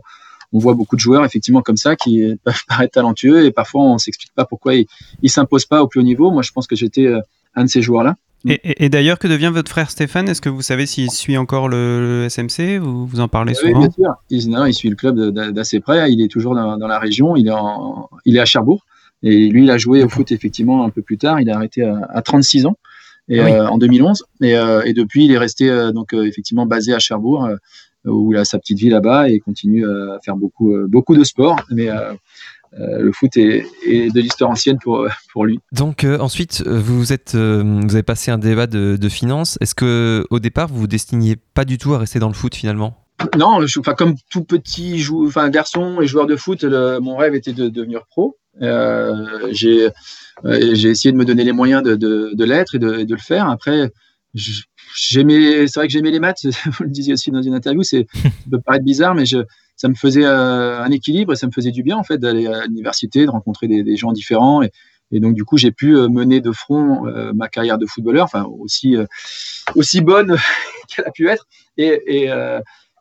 on 0.56 0.60
voit 0.60 0.76
beaucoup 0.76 0.96
de 0.96 1.02
joueurs 1.02 1.26
effectivement 1.26 1.62
comme 1.62 1.78
ça 1.78 1.96
qui 1.96 2.36
peuvent 2.44 2.64
paraître 2.68 2.94
talentueux 2.94 3.46
et 3.46 3.52
parfois 3.52 3.84
on 3.84 3.98
s'explique 3.98 4.34
pas 4.36 4.46
pourquoi 4.46 4.76
ils, 4.76 4.86
ils 5.22 5.30
s'imposent 5.30 5.66
pas 5.66 5.84
au 5.84 5.88
plus 5.88 6.00
haut 6.00 6.04
niveau. 6.04 6.32
Moi, 6.32 6.42
je 6.42 6.52
pense 6.52 6.68
que 6.68 6.76
j'étais 6.76 7.12
un 7.56 7.64
de 7.64 7.70
ces 7.70 7.82
joueurs-là. 7.82 8.16
Et, 8.48 8.60
et- 8.64 8.86
et 8.86 8.90
d'ailleurs, 8.90 9.20
que 9.20 9.28
devient 9.28 9.52
votre 9.54 9.70
frère 9.72 9.90
Stéphane? 9.90 10.28
Est-ce 10.28 10.42
que 10.42 10.50
vous 10.50 10.62
savez 10.62 10.86
s'il 10.86 11.10
suit 11.12 11.38
encore 11.38 11.70
le, 11.70 12.24
le 12.24 12.26
SMC 12.30 12.80
ou 12.80 13.06
vous 13.06 13.20
en 13.20 13.28
parlez 13.28 13.54
Oui, 13.64 13.70
souvent? 13.70 13.80
bien 13.80 13.90
sûr. 13.92 14.14
Il, 14.30 14.50
non, 14.50 14.66
il 14.66 14.74
suit 14.74 14.90
le 14.90 14.96
club 14.96 15.18
d'assez 15.32 15.80
près. 15.80 16.12
Il 16.12 16.22
est 16.22 16.28
toujours 16.28 16.54
dans, 16.56 16.78
dans 16.78 16.88
la 16.88 17.00
région. 17.00 17.36
Il 17.36 17.48
est, 17.48 17.52
en- 17.52 18.10
il 18.26 18.36
est 18.36 18.40
à 18.42 18.46
Cherbourg. 18.46 18.86
Et 19.22 19.48
lui, 19.48 19.64
il 19.64 19.72
a 19.72 19.78
joué 19.78 20.04
au 20.04 20.10
foot 20.10 20.32
effectivement 20.34 20.84
un 20.84 20.90
peu 20.90 21.02
plus 21.02 21.18
tard. 21.18 21.40
Il 21.40 21.50
a 21.50 21.56
arrêté 21.56 21.84
à, 21.84 22.00
à 22.10 22.22
36 22.22 22.66
ans. 22.66 22.78
et, 23.30 23.40
oui. 23.42 23.52
euh, 23.52 23.68
en 23.68 23.78
2011. 23.78 24.26
Et, 24.42 24.58
euh, 24.58 24.82
et 24.84 24.92
depuis, 24.94 25.24
il 25.26 25.32
est 25.32 25.38
resté 25.38 25.70
euh, 25.70 25.92
donc 25.94 26.14
effectivement 26.14 26.66
basé 26.66 26.94
à 26.94 27.00
Cherbourg, 27.00 27.48
où 28.06 28.34
il 28.34 28.38
a 28.38 28.44
sa 28.44 28.60
petite 28.60 28.78
vie 28.80 28.90
là-bas 28.90 29.30
et 29.30 29.40
continue 29.40 29.88
à 29.90 30.20
faire 30.26 30.36
beaucoup, 30.36 30.76
beaucoup 30.90 31.16
de 31.16 31.24
sport. 31.24 31.62
Mais 31.72 31.88
euh, 32.80 33.00
le 33.02 33.12
foot 33.12 33.36
est, 33.38 33.66
est 33.88 34.14
de 34.14 34.20
l'histoire 34.22 34.50
ancienne 34.50 34.78
pour, 34.82 35.02
euh, 35.02 35.10
pour 35.32 35.46
lui. 35.46 35.60
Donc 35.72 36.04
euh, 36.04 36.18
ensuite, 36.20 36.64
vous 36.66 37.14
êtes, 37.14 37.36
euh, 37.36 37.64
vous 37.86 37.94
avez 37.96 38.04
passé 38.04 38.32
un 38.32 38.38
débat 38.38 38.68
de, 38.68 38.98
de 39.00 39.10
finances. 39.10 39.58
Est-ce 39.62 39.76
que 39.76 40.26
au 40.30 40.40
départ, 40.40 40.68
vous 40.68 40.80
vous 40.80 40.88
destiniez 40.88 41.36
pas 41.36 41.66
du 41.66 41.78
tout 41.78 41.94
à 41.94 42.00
rester 42.00 42.20
dans 42.20 42.28
le 42.30 42.34
foot 42.34 42.56
finalement? 42.56 42.98
Non, 43.38 43.66
je, 43.66 43.80
enfin, 43.80 43.94
comme 43.94 44.16
tout 44.32 44.44
petit 44.44 45.00
jou- 45.00 45.28
enfin, 45.28 45.50
garçon 45.50 46.02
et 46.02 46.08
joueur 46.08 46.26
de 46.26 46.36
foot, 46.36 46.64
le- 46.64 47.00
mon 47.00 47.16
rêve 47.16 47.36
était 47.36 47.54
de 47.54 47.70
devenir 47.70 48.02
pro. 48.10 48.38
J'ai 49.52 49.90
j'ai 50.44 50.90
essayé 50.90 51.12
de 51.12 51.18
me 51.18 51.26
donner 51.26 51.44
les 51.44 51.52
moyens 51.54 51.84
de, 51.84 51.96
de, 51.96 52.44
l'être 52.44 52.76
et 52.76 52.80
de, 52.80 53.00
et 53.00 53.06
de 53.06 53.14
le 53.14 53.22
faire. 53.22 53.48
Après, 53.50 53.92
j'aimais, 54.96 55.68
c'est 55.68 55.80
vrai 55.80 55.88
que 55.88 55.94
j'aimais 55.94 56.12
les 56.12 56.20
maths. 56.20 56.44
Vous 56.66 56.84
le 56.84 56.90
disiez 56.90 57.14
aussi 57.14 57.32
dans 57.32 57.42
une 57.42 57.54
interview, 57.54 57.84
c'est 57.84 58.08
ça 58.14 58.30
peut 58.52 58.60
paraître 58.62 58.84
bizarre, 58.86 59.16
mais 59.16 59.26
je, 59.26 59.38
ça 59.84 59.90
me 59.90 59.96
faisait 59.96 60.24
euh, 60.24 60.82
un 60.82 60.92
équilibre 60.92 61.34
et 61.34 61.36
ça 61.36 61.46
me 61.46 61.52
faisait 61.52 61.72
du 61.72 61.84
bien 61.84 61.98
en 61.98 62.04
fait 62.04 62.18
d'aller 62.18 62.48
à 62.48 62.64
l'université, 62.68 63.26
de 63.26 63.30
rencontrer 63.30 63.68
des, 63.68 63.98
gens 63.98 64.14
différents. 64.14 64.62
Et, 64.64 65.20
donc 65.20 65.36
du 65.36 65.44
coup, 65.44 65.58
j'ai 65.58 65.74
pu 65.74 65.98
euh, 65.98 66.08
mener 66.08 66.40
de 66.40 66.54
front 66.54 67.06
euh, 67.06 67.34
ma 67.34 67.50
carrière 67.50 67.78
de 67.78 67.86
footballeur, 67.86 68.24
enfin 68.24 68.46
aussi 68.46 68.96
aussi 69.76 70.00
bonne 70.00 70.38
qu'elle 70.88 71.04
a 71.06 71.12
pu 71.12 71.28
être. 71.28 71.48
Et, 71.76 72.30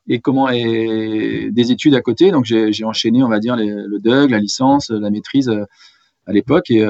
et, 0.09 0.21
comment 0.21 0.51
des 0.51 1.71
études 1.71 1.95
à 1.95 2.01
côté. 2.01 2.33
Donc 2.33 2.47
j'ai 2.47 2.85
enchaîné, 2.85 3.23
on 3.23 3.29
va 3.29 3.39
dire, 3.39 3.55
le 3.55 4.01
DUG, 4.01 4.33
la 4.33 4.41
licence, 4.41 4.91
la 4.91 5.11
maîtrise 5.11 5.53
à 6.27 6.33
l'époque. 6.33 6.69
Et, 6.73 6.85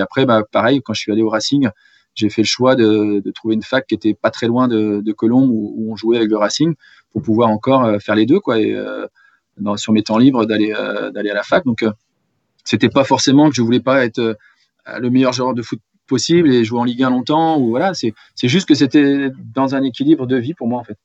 après, 0.00 0.26
bah, 0.26 0.42
pareil, 0.50 0.82
quand 0.82 0.94
je 0.94 1.00
suis 1.00 1.12
allé 1.12 1.22
au 1.22 1.28
Racing, 1.28 1.68
j'ai 2.16 2.28
fait 2.28 2.42
le 2.42 2.46
choix 2.48 2.74
de, 2.74 3.22
trouver 3.36 3.54
une 3.54 3.62
fac 3.62 3.86
qui 3.86 3.94
était 3.94 4.14
pas 4.14 4.30
très 4.30 4.48
loin 4.48 4.66
de, 4.66 5.00
de 5.00 5.14
où, 5.22 5.92
on 5.92 5.94
jouait 5.94 6.16
avec 6.16 6.28
le 6.28 6.38
Racing 6.38 6.74
pour 7.12 7.22
pouvoir 7.22 7.50
encore 7.50 8.02
faire 8.02 8.16
les 8.16 8.26
deux, 8.26 8.40
quoi. 8.40 8.56
Sur 9.76 9.92
mes 9.92 10.02
temps 10.02 10.18
libres 10.18 10.44
d'aller 10.46 10.72
euh, 10.76 11.10
à 11.14 11.34
la 11.34 11.42
fac. 11.42 11.64
Donc 11.64 11.82
euh, 11.82 11.92
c'était 12.64 12.88
pas 12.88 13.04
forcément 13.04 13.48
que 13.48 13.54
je 13.54 13.62
voulais 13.62 13.80
pas 13.80 14.04
être 14.04 14.18
euh, 14.18 14.34
le 14.98 15.10
meilleur 15.10 15.32
joueur 15.32 15.54
de 15.54 15.62
foot 15.62 15.80
possible 16.06 16.52
et 16.52 16.64
jouer 16.64 16.80
en 16.80 16.84
Ligue 16.84 17.02
1 17.02 17.10
longtemps 17.10 17.58
ou 17.58 17.70
voilà. 17.70 17.92
C'est 17.94 18.14
juste 18.44 18.66
que 18.66 18.74
c'était 18.74 19.30
dans 19.54 19.74
un 19.74 19.82
équilibre 19.82 20.26
de 20.26 20.36
vie 20.36 20.54
pour 20.54 20.68
moi 20.68 20.80
en 20.80 20.84
fait. 20.84 20.96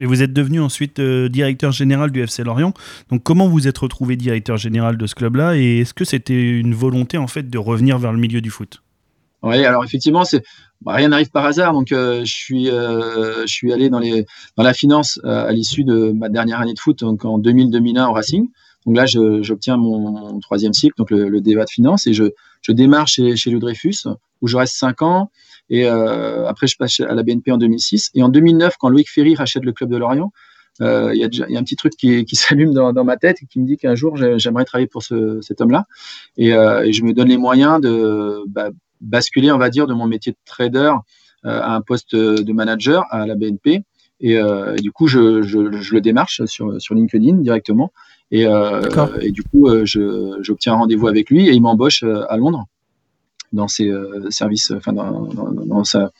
Et 0.00 0.06
vous 0.06 0.22
êtes 0.22 0.32
devenu 0.32 0.60
ensuite 0.60 1.00
directeur 1.00 1.72
général 1.72 2.10
du 2.10 2.20
FC 2.20 2.44
Lorient. 2.44 2.74
Donc 3.10 3.22
comment 3.22 3.48
vous 3.48 3.68
êtes 3.68 3.78
retrouvé 3.78 4.16
directeur 4.16 4.56
général 4.56 4.98
de 4.98 5.06
ce 5.06 5.14
club-là 5.14 5.56
et 5.56 5.78
est-ce 5.78 5.94
que 5.94 6.04
c'était 6.04 6.50
une 6.50 6.74
volonté 6.74 7.16
en 7.16 7.28
fait 7.28 7.48
de 7.48 7.58
revenir 7.58 7.98
vers 7.98 8.12
le 8.12 8.18
milieu 8.18 8.40
du 8.40 8.50
foot? 8.50 8.83
Oui, 9.44 9.62
alors 9.66 9.84
effectivement, 9.84 10.22
bah, 10.80 10.94
rien 10.94 11.08
n'arrive 11.08 11.30
par 11.30 11.44
hasard. 11.44 11.74
Donc, 11.74 11.92
euh, 11.92 12.24
je 12.24 12.32
suis, 12.32 12.70
euh, 12.70 13.42
je 13.42 13.52
suis 13.52 13.72
allé 13.74 13.90
dans 13.90 14.00
la 14.56 14.74
finance 14.74 15.20
euh, 15.24 15.46
à 15.46 15.52
l'issue 15.52 15.84
de 15.84 16.12
ma 16.12 16.30
dernière 16.30 16.60
année 16.60 16.72
de 16.72 16.78
foot, 16.78 17.00
donc 17.00 17.26
en 17.26 17.38
2000-2001 17.38 18.08
au 18.08 18.12
Racing. 18.12 18.48
Donc 18.86 18.96
là, 18.96 19.04
j'obtiens 19.06 19.76
mon, 19.76 20.38
troisième 20.40 20.72
cycle, 20.72 20.94
donc 20.96 21.10
le, 21.10 21.28
le 21.28 21.40
DEVA 21.40 21.64
de 21.64 21.70
finance, 21.70 22.06
et 22.06 22.14
je, 22.14 22.24
démarre 22.68 23.06
chez, 23.06 23.36
chez 23.36 23.50
Louis 23.50 23.60
Dreyfus, 23.60 24.06
où 24.40 24.48
je 24.48 24.56
reste 24.56 24.76
cinq 24.76 25.02
ans. 25.02 25.30
Et 25.70 25.86
après, 25.86 26.66
je 26.66 26.76
passe 26.76 27.00
à 27.00 27.14
la 27.14 27.22
BNP 27.22 27.50
en 27.50 27.56
2006. 27.56 28.10
Et 28.14 28.22
en 28.22 28.28
2009, 28.28 28.76
quand 28.78 28.90
Loïc 28.90 29.10
Ferry 29.10 29.34
rachète 29.34 29.64
le 29.64 29.72
club 29.72 29.88
de 29.88 29.96
Lorient, 29.96 30.32
il 30.80 31.14
y, 31.14 31.24
a 31.24 31.58
un 31.58 31.64
petit 31.64 31.76
truc 31.76 31.94
qui, 31.96 32.26
s'allume 32.32 32.74
dans, 32.74 33.04
ma 33.04 33.16
tête 33.16 33.38
et 33.42 33.46
qui 33.46 33.58
me 33.58 33.66
dit 33.66 33.78
qu'un 33.78 33.94
jour, 33.94 34.18
j'ai- 34.18 34.38
j'aimerais 34.38 34.66
travailler 34.66 34.88
pour 34.88 35.02
ce, 35.02 35.40
cet 35.40 35.62
homme-là. 35.62 35.86
Et, 36.36 36.48
et 36.50 36.92
je 36.92 37.04
me 37.04 37.14
donne 37.14 37.28
les 37.28 37.38
moyens 37.38 37.80
de 37.80 38.42
bah, 38.48 38.68
basculer, 39.04 39.52
on 39.52 39.58
va 39.58 39.70
dire, 39.70 39.86
de 39.86 39.94
mon 39.94 40.06
métier 40.06 40.32
de 40.32 40.38
trader 40.44 40.92
euh, 41.46 41.60
à 41.60 41.74
un 41.74 41.80
poste 41.80 42.14
de 42.16 42.52
manager 42.52 43.04
à 43.10 43.26
la 43.26 43.34
BNP. 43.34 43.82
Et, 44.20 44.38
euh, 44.38 44.74
et 44.76 44.80
du 44.80 44.90
coup, 44.92 45.06
je, 45.06 45.42
je, 45.42 45.72
je 45.80 45.94
le 45.94 46.00
démarche 46.00 46.44
sur, 46.46 46.80
sur 46.80 46.94
LinkedIn 46.94 47.36
directement. 47.38 47.92
Et, 48.30 48.46
euh, 48.46 48.80
et 49.20 49.30
du 49.32 49.42
coup, 49.42 49.68
euh, 49.68 49.84
j'obtiens 50.40 50.72
un 50.74 50.76
rendez-vous 50.76 51.08
avec 51.08 51.30
lui 51.30 51.46
et 51.48 51.52
il 51.52 51.60
m'embauche 51.60 52.02
à 52.02 52.36
Londres 52.36 52.64
dans 53.52 53.68
ses 53.68 53.92
services, 54.30 54.72
enfin 54.72 54.92
dans, 54.92 55.26
dans, 55.26 55.50
dans 55.52 55.84
sa- 55.84 56.10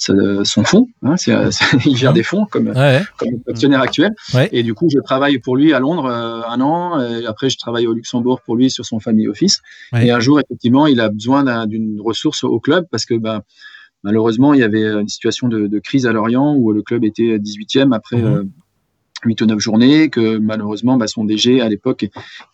son 0.00 0.64
fonds. 0.64 0.88
hein, 1.02 1.14
euh, 1.28 1.50
il 1.86 1.96
gère 1.96 2.12
des 2.12 2.22
fonds 2.22 2.46
comme, 2.46 2.68
Ouais. 2.68 3.00
comme 3.18 3.28
actionnaire 3.48 3.80
actuel. 3.80 4.12
Ouais. 4.34 4.48
Et 4.52 4.62
du 4.62 4.74
coup, 4.74 4.88
je 4.92 4.98
travaille 5.00 5.38
pour 5.38 5.56
lui 5.56 5.72
à 5.72 5.78
Londres 5.78 6.06
euh, 6.06 6.40
un 6.48 6.60
an. 6.60 7.00
Et 7.00 7.26
après, 7.26 7.50
je 7.50 7.58
travaille 7.58 7.86
au 7.86 7.92
Luxembourg 7.92 8.40
pour 8.44 8.56
lui 8.56 8.70
sur 8.70 8.84
son 8.86 8.98
family 9.00 9.28
office. 9.28 9.60
Ouais. 9.92 10.06
Et 10.06 10.10
un 10.10 10.20
jour, 10.20 10.40
effectivement, 10.40 10.86
il 10.86 11.00
a 11.00 11.08
besoin 11.10 11.44
d'un- 11.44 11.66
d'une 11.66 12.00
ressource 12.00 12.44
au 12.44 12.58
club 12.60 12.86
parce 12.90 13.04
que 13.04 13.14
ben, 13.14 13.42
malheureusement, 14.02 14.54
il 14.54 14.60
y 14.60 14.64
avait 14.64 14.84
une 14.86 15.08
situation 15.08 15.48
de, 15.48 15.66
de 15.66 15.78
crise 15.78 16.06
à 16.06 16.12
Lorient 16.12 16.54
où 16.56 16.72
le 16.72 16.82
club 16.82 17.04
était 17.04 17.38
18e 17.38 17.92
après 17.94 18.22
euh, 18.22 18.44
8 19.26 19.42
ou 19.42 19.46
9 19.46 19.58
journées, 19.58 20.08
que 20.08 20.38
malheureusement, 20.38 20.96
bah, 20.96 21.06
son 21.06 21.24
DG 21.26 21.60
à 21.60 21.68
l'époque 21.68 22.06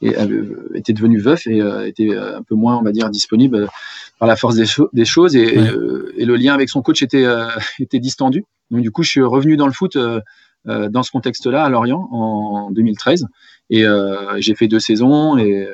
avait- 0.03 0.43
était 0.75 0.93
devenu 0.93 1.19
veuf 1.21 1.47
et 1.47 1.61
euh, 1.63 1.87
était 1.87 2.11
euh, 2.11 2.39
un 2.39 2.43
peu 2.43 2.57
moins, 2.57 2.77
on 2.77 2.83
va 2.83 2.91
dire, 2.91 3.09
disponible 3.09 3.55
euh, 3.57 3.67
par 4.18 4.29
la 4.29 4.37
force 4.37 4.55
des, 4.57 4.66
cho- 4.66 4.88
des 4.92 5.05
choses. 5.05 5.37
Et, 5.37 5.59
Ouais. 5.59 5.70
et 6.18 6.24
le 6.24 6.37
lien 6.37 6.55
avec 6.55 6.68
son 6.68 6.83
coach 6.83 7.02
était, 7.02 7.24
euh, 7.24 7.46
était 7.81 7.98
distendu. 8.00 8.44
Donc, 8.70 8.83
du 8.83 8.90
coup, 8.90 9.02
je 9.02 9.11
suis 9.11 9.22
revenu 9.22 9.57
dans 9.57 9.66
le 9.66 9.72
foot 9.72 9.96
euh, 9.96 10.20
euh, 10.68 10.88
dans 10.88 11.02
ce 11.02 11.11
contexte-là 11.11 11.64
à 11.64 11.68
Lorient 11.68 12.09
en 12.11 12.70
2013. 12.70 13.26
Et 13.70 13.85
j'ai 14.38 14.55
fait 14.55 14.68
deux 14.68 14.79
saisons 14.81 15.37
et, 15.38 15.68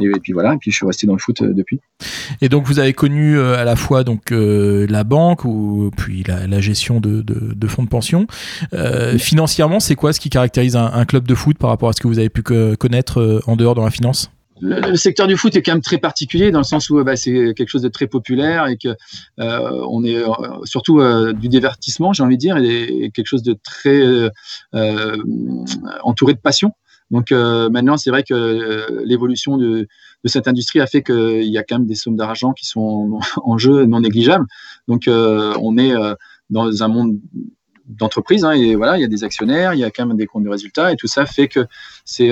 et, 0.00 0.10
puis 0.22 0.32
voilà. 0.32 0.54
Et 0.54 0.56
puis 0.58 0.70
je 0.70 0.76
suis 0.76 0.86
resté 0.86 1.06
dans 1.08 1.12
le 1.14 1.18
foot 1.18 1.42
depuis. 1.42 1.80
Et 2.40 2.48
donc 2.48 2.66
vous 2.66 2.78
avez 2.78 2.92
connu 2.92 3.38
à 3.40 3.64
la 3.64 3.74
fois 3.76 4.04
donc 4.04 4.30
euh, 4.30 4.86
la 4.88 5.02
banque 5.02 5.44
ou 5.44 5.90
puis 5.96 6.22
la, 6.26 6.46
la 6.46 6.60
gestion 6.60 7.00
de, 7.00 7.20
de, 7.22 7.52
de 7.54 7.66
fonds 7.66 7.82
de 7.82 7.88
pension. 7.88 8.26
Euh, 8.72 9.18
financièrement, 9.18 9.80
c'est 9.80 9.96
quoi 9.96 10.12
ce 10.12 10.20
qui 10.20 10.30
caractérise 10.30 10.76
un, 10.76 10.90
un 10.92 11.04
club 11.04 11.26
de 11.26 11.34
foot 11.34 11.58
par 11.58 11.70
rapport 11.70 11.88
à 11.88 11.92
ce 11.92 12.00
que 12.00 12.06
vous 12.08 12.18
avez 12.20 12.28
pu 12.30 12.42
co- 12.44 12.76
connaître 12.78 13.42
en 13.46 13.56
dehors 13.56 13.74
dans 13.74 13.84
la 13.84 13.90
finance? 13.90 14.30
Le, 14.60 14.96
secteur 14.96 15.26
du 15.26 15.36
foot 15.36 15.56
est 15.56 15.62
quand 15.62 15.72
même 15.72 15.80
très 15.80 15.98
particulier 15.98 16.50
dans 16.50 16.58
le 16.58 16.64
sens 16.64 16.90
où 16.90 16.98
euh, 16.98 17.04
bah, 17.04 17.16
c'est 17.16 17.54
quelque 17.54 17.68
chose 17.68 17.82
de 17.82 17.88
très 17.88 18.06
populaire 18.06 18.66
et 18.66 18.76
que 18.76 18.88
euh, 19.38 19.86
on 19.88 20.04
est 20.04 20.16
euh, 20.16 20.28
surtout 20.64 21.00
du 21.32 21.48
divertissement, 21.48 22.12
j'ai 22.12 22.22
envie 22.22 22.36
de 22.36 22.40
dire, 22.40 22.56
et, 22.58 23.10
quelque 23.14 23.26
chose 23.26 23.42
de 23.42 23.56
très 23.62 24.30
entouré 26.02 26.34
de 26.34 26.38
passion. 26.38 26.72
Donc 27.10 27.32
maintenant, 27.32 27.96
c'est 27.96 28.10
vrai 28.10 28.22
que 28.22 29.02
l'évolution 29.04 29.56
de, 29.56 29.88
cette 30.26 30.46
industrie 30.46 30.80
a 30.80 30.86
fait 30.86 31.02
qu'il 31.02 31.44
y 31.44 31.58
a 31.58 31.62
quand 31.62 31.78
même 31.78 31.86
des 31.86 31.94
sommes 31.94 32.16
d'argent 32.16 32.52
qui 32.52 32.66
sont 32.66 33.18
en, 33.42 33.58
jeu 33.58 33.84
non 33.86 34.00
négligeables. 34.00 34.46
Donc 34.88 35.04
on 35.08 35.78
est 35.78 35.94
dans 36.50 36.82
un 36.82 36.88
monde 36.88 37.18
d'entreprise 37.86 38.44
hein, 38.44 38.52
et 38.52 38.76
voilà, 38.76 38.96
il 38.96 39.00
y 39.00 39.04
a 39.04 39.08
des 39.08 39.24
actionnaires, 39.24 39.74
il 39.74 39.80
y 39.80 39.84
a 39.84 39.90
quand 39.90 40.06
même 40.06 40.16
des 40.16 40.26
comptes 40.26 40.44
de 40.44 40.48
résultats 40.48 40.92
et 40.92 40.96
tout 40.96 41.08
ça 41.08 41.26
fait 41.26 41.48
que 41.48 41.66
c'est 42.04 42.30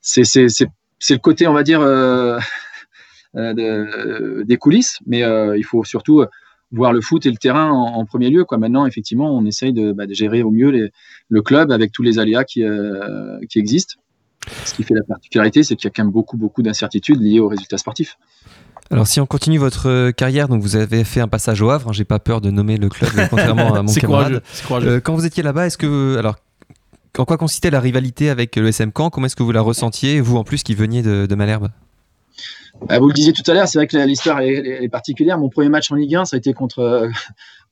c'est 0.00 0.32
le 0.34 1.16
côté 1.18 1.46
on 1.46 1.52
va 1.54 1.62
dire 1.62 1.80
euh, 1.80 2.38
euh, 3.36 3.52
de- 3.54 4.42
des 4.44 4.56
coulisses, 4.56 4.98
mais 5.06 5.22
euh, 5.22 5.56
il 5.56 5.64
faut 5.64 5.84
surtout 5.84 6.24
voir 6.72 6.92
le 6.92 7.00
foot 7.00 7.24
et 7.24 7.30
le 7.30 7.36
terrain 7.36 7.70
en, 7.70 7.94
en 7.94 8.04
premier 8.04 8.28
lieu. 8.30 8.44
Quoi. 8.44 8.58
Maintenant, 8.58 8.84
effectivement, 8.86 9.34
on 9.34 9.44
essaye 9.46 9.72
de, 9.72 9.92
bah, 9.92 10.06
de 10.06 10.12
gérer 10.14 10.42
au 10.42 10.50
mieux 10.50 10.68
les, 10.68 10.90
le 11.28 11.42
club 11.42 11.72
avec 11.72 11.92
tous 11.92 12.02
les 12.02 12.18
aléas 12.18 12.44
qui, 12.44 12.62
euh, 12.62 13.38
qui 13.48 13.58
existent. 13.58 13.94
Ce 14.64 14.74
qui 14.74 14.82
fait 14.82 14.94
la 14.94 15.02
particularité, 15.02 15.62
c'est 15.62 15.76
qu'il 15.76 15.88
y 15.88 15.90
a 15.90 15.92
quand 15.94 16.04
même 16.04 16.12
beaucoup, 16.12 16.36
beaucoup 16.36 16.62
d'incertitudes 16.62 17.20
liées 17.20 17.40
aux 17.40 17.48
résultats 17.48 17.78
sportifs. 17.78 18.16
Alors 18.90 19.06
si 19.06 19.20
on 19.20 19.26
continue 19.26 19.58
votre 19.58 19.88
euh, 19.88 20.12
carrière, 20.12 20.48
donc 20.48 20.62
vous 20.62 20.76
avez 20.76 21.04
fait 21.04 21.20
un 21.20 21.28
passage 21.28 21.60
au 21.60 21.68
Havre, 21.68 21.88
hein, 21.88 21.92
j'ai 21.92 22.04
pas 22.04 22.18
peur 22.18 22.40
de 22.40 22.50
nommer 22.50 22.76
le 22.78 22.88
club 22.88 23.10
euh, 23.18 23.26
contrairement 23.28 23.74
à 23.74 23.82
mon 23.82 23.92
camarade. 23.92 24.26
courageux. 24.26 24.40
C'est 24.52 24.66
courageux. 24.66 24.88
Euh, 24.88 25.00
quand 25.00 25.14
vous 25.14 25.26
étiez 25.26 25.42
là-bas, 25.42 25.66
est-ce 25.66 25.76
que 25.76 26.16
alors 26.16 26.36
en 27.16 27.24
quoi 27.24 27.36
consistait 27.36 27.70
la 27.70 27.80
rivalité 27.80 28.30
avec 28.30 28.56
le 28.56 28.68
SM 28.68 28.92
Caen 28.96 29.10
Comment 29.10 29.26
est-ce 29.26 29.36
que 29.36 29.42
vous 29.42 29.52
la 29.52 29.60
ressentiez, 29.60 30.20
vous 30.20 30.36
en 30.36 30.44
plus 30.44 30.62
qui 30.62 30.74
veniez 30.74 31.02
de, 31.02 31.26
de 31.26 31.34
Malherbe? 31.34 31.68
Bah, 32.86 32.98
vous 32.98 33.08
le 33.08 33.12
disiez 33.12 33.32
tout 33.32 33.48
à 33.50 33.54
l'heure, 33.54 33.66
c'est 33.66 33.78
vrai 33.78 33.86
que 33.86 33.96
l'histoire 33.96 34.40
est, 34.40 34.88
particulière. 34.88 35.38
Mon 35.38 35.48
premier 35.48 35.68
match 35.68 35.90
en 35.90 35.96
Ligue 35.96 36.14
1, 36.14 36.24
ça 36.26 36.36
a 36.36 36.38
été 36.38 36.52
contre, 36.52 36.78
euh, 36.80 37.08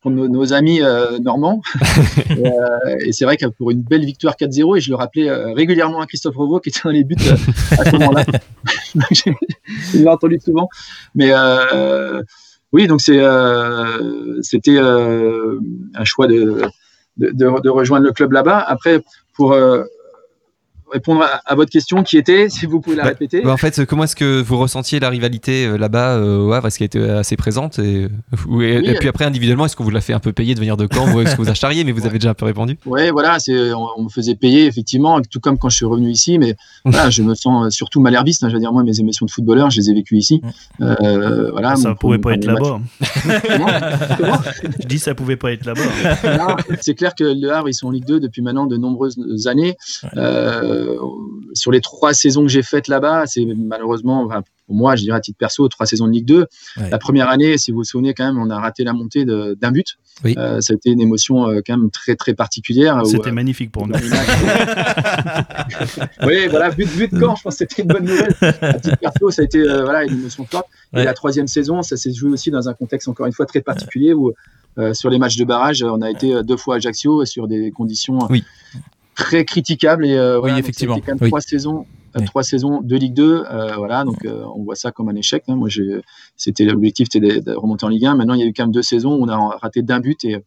contre 0.03 0.17
nos, 0.17 0.29
nos 0.29 0.53
amis 0.53 0.83
euh, 0.83 1.19
normands. 1.19 1.63
et 2.31 2.47
euh, 2.47 2.97
et 3.01 3.13
c'est 3.13 3.25
vrai 3.25 3.37
que 3.37 3.47
pour 3.47 3.71
une 3.71 3.83
belle 3.83 4.05
victoire 4.05 4.35
4-0, 4.35 4.77
et 4.77 4.81
je 4.81 4.91
le 4.91 4.97
rappelais 4.97 5.31
régulièrement 5.53 6.01
à 6.01 6.07
Christophe 6.07 6.37
Revaud 6.37 6.61
qui 6.61 6.71
était 6.71 6.81
dans 6.85 6.91
les 6.91 7.05
buts 7.05 7.17
à 7.73 7.85
ce 7.85 7.93
moment-là. 7.93 8.25
Je 9.93 9.99
l'ai 9.99 10.09
entendu 10.09 10.41
souvent. 10.43 10.69
Mais 11.15 11.33
oui, 12.73 12.87
donc 12.89 13.01
c'était 13.01 13.21
un 14.79 16.05
choix 16.05 16.27
de, 16.27 16.63
de, 17.17 17.69
rejoindre 17.69 18.07
le 18.07 18.13
club 18.13 18.33
là-bas. 18.33 18.59
Après, 18.59 19.03
pour, 19.35 19.53
euh, 19.53 19.85
répondre 20.93 21.23
à, 21.23 21.41
à 21.45 21.55
votre 21.55 21.71
question 21.71 22.03
qui 22.03 22.17
était, 22.17 22.49
si 22.49 22.67
vous 22.67 22.81
pouvez 22.81 22.97
la 22.97 23.03
Bah, 23.05 23.09
répéter. 23.11 23.43
bah, 23.43 23.53
en 23.53 23.57
fait, 23.57 23.85
comment 23.87 24.05
est-ce 24.05 24.17
que 24.17 24.41
vous 24.43 24.57
ressentiez 24.59 25.01
la 25.01 25.09
rivalité 25.11 25.67
euh, 25.67 25.77
là-bas 25.77 26.17
euh, 26.17 26.39
au 26.39 26.53
Havre? 26.53 26.67
Est-ce 26.69 26.79
qu'elle 26.79 26.87
était 26.87 27.01
assez 27.11 27.37
présente 27.37 27.79
et, 27.79 28.09
ou- 28.49 28.63
et, 28.63 28.79
Oui. 28.79 28.89
et 28.89 28.95
puis 28.95 29.09
après, 29.09 29.25
individuellement, 29.25 29.67
est-ce 29.67 29.77
qu'on 29.77 29.85
vous 29.85 29.91
l'a 29.91 30.01
fait 30.01 30.13
un 30.13 30.19
peu 30.21 30.33
payer 30.33 30.55
de 30.55 30.61
venir 30.61 30.77
de 30.77 30.87
Caen 30.93 31.13
ou 31.15 31.21
est-ce 31.21 31.37
que 31.37 31.43
vous 31.43 31.49
a 31.51 31.55
charrié 31.55 31.85
Mais 31.85 31.93
vous 31.93 32.07
avez 32.07 32.19
déjà 32.19 32.31
un 32.31 32.35
peu 32.35 32.45
répondu? 32.47 32.79
Ouais, 32.87 33.11
voilà, 33.11 33.39
on, 33.49 33.87
on 33.97 34.03
me 34.05 34.09
faisait 34.09 34.35
payer 34.37 34.67
effectivement, 34.67 35.21
tout 35.23 35.41
comme 35.41 35.59
quand 35.59 35.69
je 35.69 35.77
suis 35.77 35.87
revenu 35.87 36.11
ici, 36.11 36.39
mais 36.39 36.57
voilà, 36.85 37.11
je 37.11 37.23
me 37.23 37.35
sens 37.35 37.67
euh, 37.67 37.71
surtout 37.71 38.01
malherbiste. 38.01 38.45
hein, 38.45 38.49
je 38.49 38.55
veux 38.55 38.61
dire, 38.61 38.73
moi, 38.73 38.83
mes 38.85 38.99
émotions 39.01 39.27
de 39.27 39.31
footballeur, 39.31 39.71
je 39.71 39.81
les 39.81 39.91
ai 39.91 39.95
vécues 39.95 40.17
ici. 40.17 40.41
Euh, 40.81 41.51
voilà, 41.51 41.77
ça 41.77 41.91
mon- 41.91 41.95
pouvait 41.97 42.19
pas 42.19 42.35
être 42.35 42.45
là-bas. 42.45 42.81
Je 44.81 44.87
dis 44.87 44.99
ça 44.99 45.15
pouvait 45.15 45.37
pas 45.37 45.53
être 45.53 45.65
là-bas. 45.67 46.57
C'est 46.81 46.95
clair 46.95 47.15
que 47.15 47.25
le 47.25 47.51
Havre, 47.53 47.69
ils 47.69 47.75
sont 47.75 47.89
en 47.89 47.91
Ligue 47.91 48.05
2 48.07 48.21
depuis 48.21 48.43
maintenant 48.43 48.67
de 48.67 48.77
nombreuses 48.77 49.17
années. 49.47 49.77
Euh, 50.17 50.76
sur 51.55 51.71
les 51.71 51.81
trois 51.81 52.13
saisons 52.15 52.43
que 52.43 52.49
j'ai 52.49 52.63
faites 52.63 52.89
là-bas, 52.89 53.27
c'est 53.27 53.45
malheureusement, 53.57 54.23
enfin, 54.25 54.43
pour 54.67 54.75
moi, 54.75 54.97
je 54.97 55.03
dirais 55.03 55.17
à 55.17 55.21
titre 55.21 55.39
perso, 55.39 55.69
trois 55.69 55.87
saisons 55.87 56.07
de 56.07 56.13
Ligue 56.13 56.27
2. 56.27 56.47
Ouais. 56.79 56.91
La 56.91 56.99
première 56.99 57.29
année, 57.29 57.57
si 57.57 57.71
vous 57.71 57.79
vous 57.79 57.85
souvenez, 57.85 58.15
quand 58.15 58.27
même, 58.27 58.39
on 58.39 58.51
a 58.51 58.59
raté 58.59 58.85
la 58.85 58.93
montée 58.93 59.25
de- 59.25 59.57
d'un 59.61 59.71
but. 59.71 59.97
Oui. 60.25 60.35
Euh, 60.39 60.61
ça 60.61 60.73
a 60.73 60.77
été 60.77 60.91
une 60.91 61.01
émotion 61.01 61.49
euh, 61.49 61.61
quand 61.65 61.77
même 61.77 61.91
très 61.91 62.17
très 62.17 62.35
particulière. 62.35 62.99
où, 63.03 63.05
C'était 63.05 63.29
euh, 63.29 63.33
magnifique 63.33 63.71
pour 63.71 63.87
nous. 63.87 63.95
oui, 66.27 66.47
voilà, 66.49 66.71
but, 66.71 66.89
but 66.97 67.11
quand, 67.11 67.37
je 67.37 67.43
pense 67.43 67.59
que 67.59 67.67
c'était 67.69 67.83
une 67.83 67.89
bonne 67.89 68.05
nouvelle. 68.05 68.35
À 68.61 68.75
titre 68.79 68.97
perso, 68.99 69.31
ça 69.31 69.43
a 69.43 69.45
été 69.45 69.59
euh, 69.61 69.85
voilà, 69.85 70.05
une 70.05 70.15
émotion 70.15 70.45
forte. 70.47 70.67
Ouais. 70.93 71.03
Et 71.03 71.05
la 71.05 71.15
troisième 71.15 71.47
saison, 71.47 71.83
ça 71.83 71.97
s'est 71.97 72.13
joué 72.13 72.31
aussi 72.31 72.51
dans 72.51 72.69
un 72.69 72.75
contexte 72.75 73.09
encore 73.09 73.27
une 73.27 73.33
fois 73.33 73.47
très 73.47 73.61
particulier 73.61 74.15
où 74.15 74.33
euh, 74.79 74.95
sur 74.95 75.11
les 75.11 75.19
matchs 75.19 75.37
de 75.37 75.45
barrage, 75.45 75.83
on 75.83 76.03
a 76.03 76.11
été 76.11 76.35
euh, 76.35 76.43
deux 76.43 76.57
fois 76.57 76.75
à 76.75 76.77
Ajaccio 76.79 77.25
sur 77.25 77.49
des 77.49 77.71
conditions 77.71 78.19
euh, 78.23 78.27
Oui. 78.31 78.45
Très 79.17 79.45
critiquables. 79.45 80.07
Et, 80.07 80.15
euh, 80.15 80.35
Oui, 80.37 80.41
voilà, 80.43 80.59
effectivement. 80.59 80.97
quand 81.01 81.09
même 81.09 81.19
Oui. 81.21 81.29
trois 81.29 81.41
saisons. 81.41 81.81
euh, 82.15 82.21
Oui. 82.21 82.25
Trois 82.27 82.43
saisons 82.45 82.81
de 82.81 82.97
Ligue 82.97 83.15
2, 83.15 83.45
euh, 83.51 83.75
voilà, 83.77 84.05
donc 84.05 84.25
euh, 84.25 84.45
on 84.55 84.63
voit 84.63 84.77
ça 84.77 84.91
comme 84.93 85.09
un 85.09 85.15
échec. 85.17 85.43
hein. 85.49 85.57
Moi, 85.57 85.69
c'était 86.37 86.65
l'objectif, 86.65 87.09
c'était 87.11 87.41
de, 87.41 87.41
de 87.41 87.53
remonter 87.53 87.85
en 87.85 87.89
Ligue 87.89 88.07
1. 88.07 88.15
Maintenant, 88.15 88.35
il 88.35 88.41
y 88.41 88.45
a 88.45 88.47
eu 88.47 88.53
quand 88.55 88.63
même 88.65 88.73
deux 88.73 88.83
saisons 88.83 89.15
où 89.17 89.23
on 89.25 89.29
a 89.29 89.37
raté 89.59 89.83
d'un 89.83 90.01
but 90.01 90.25
et, 90.25 90.39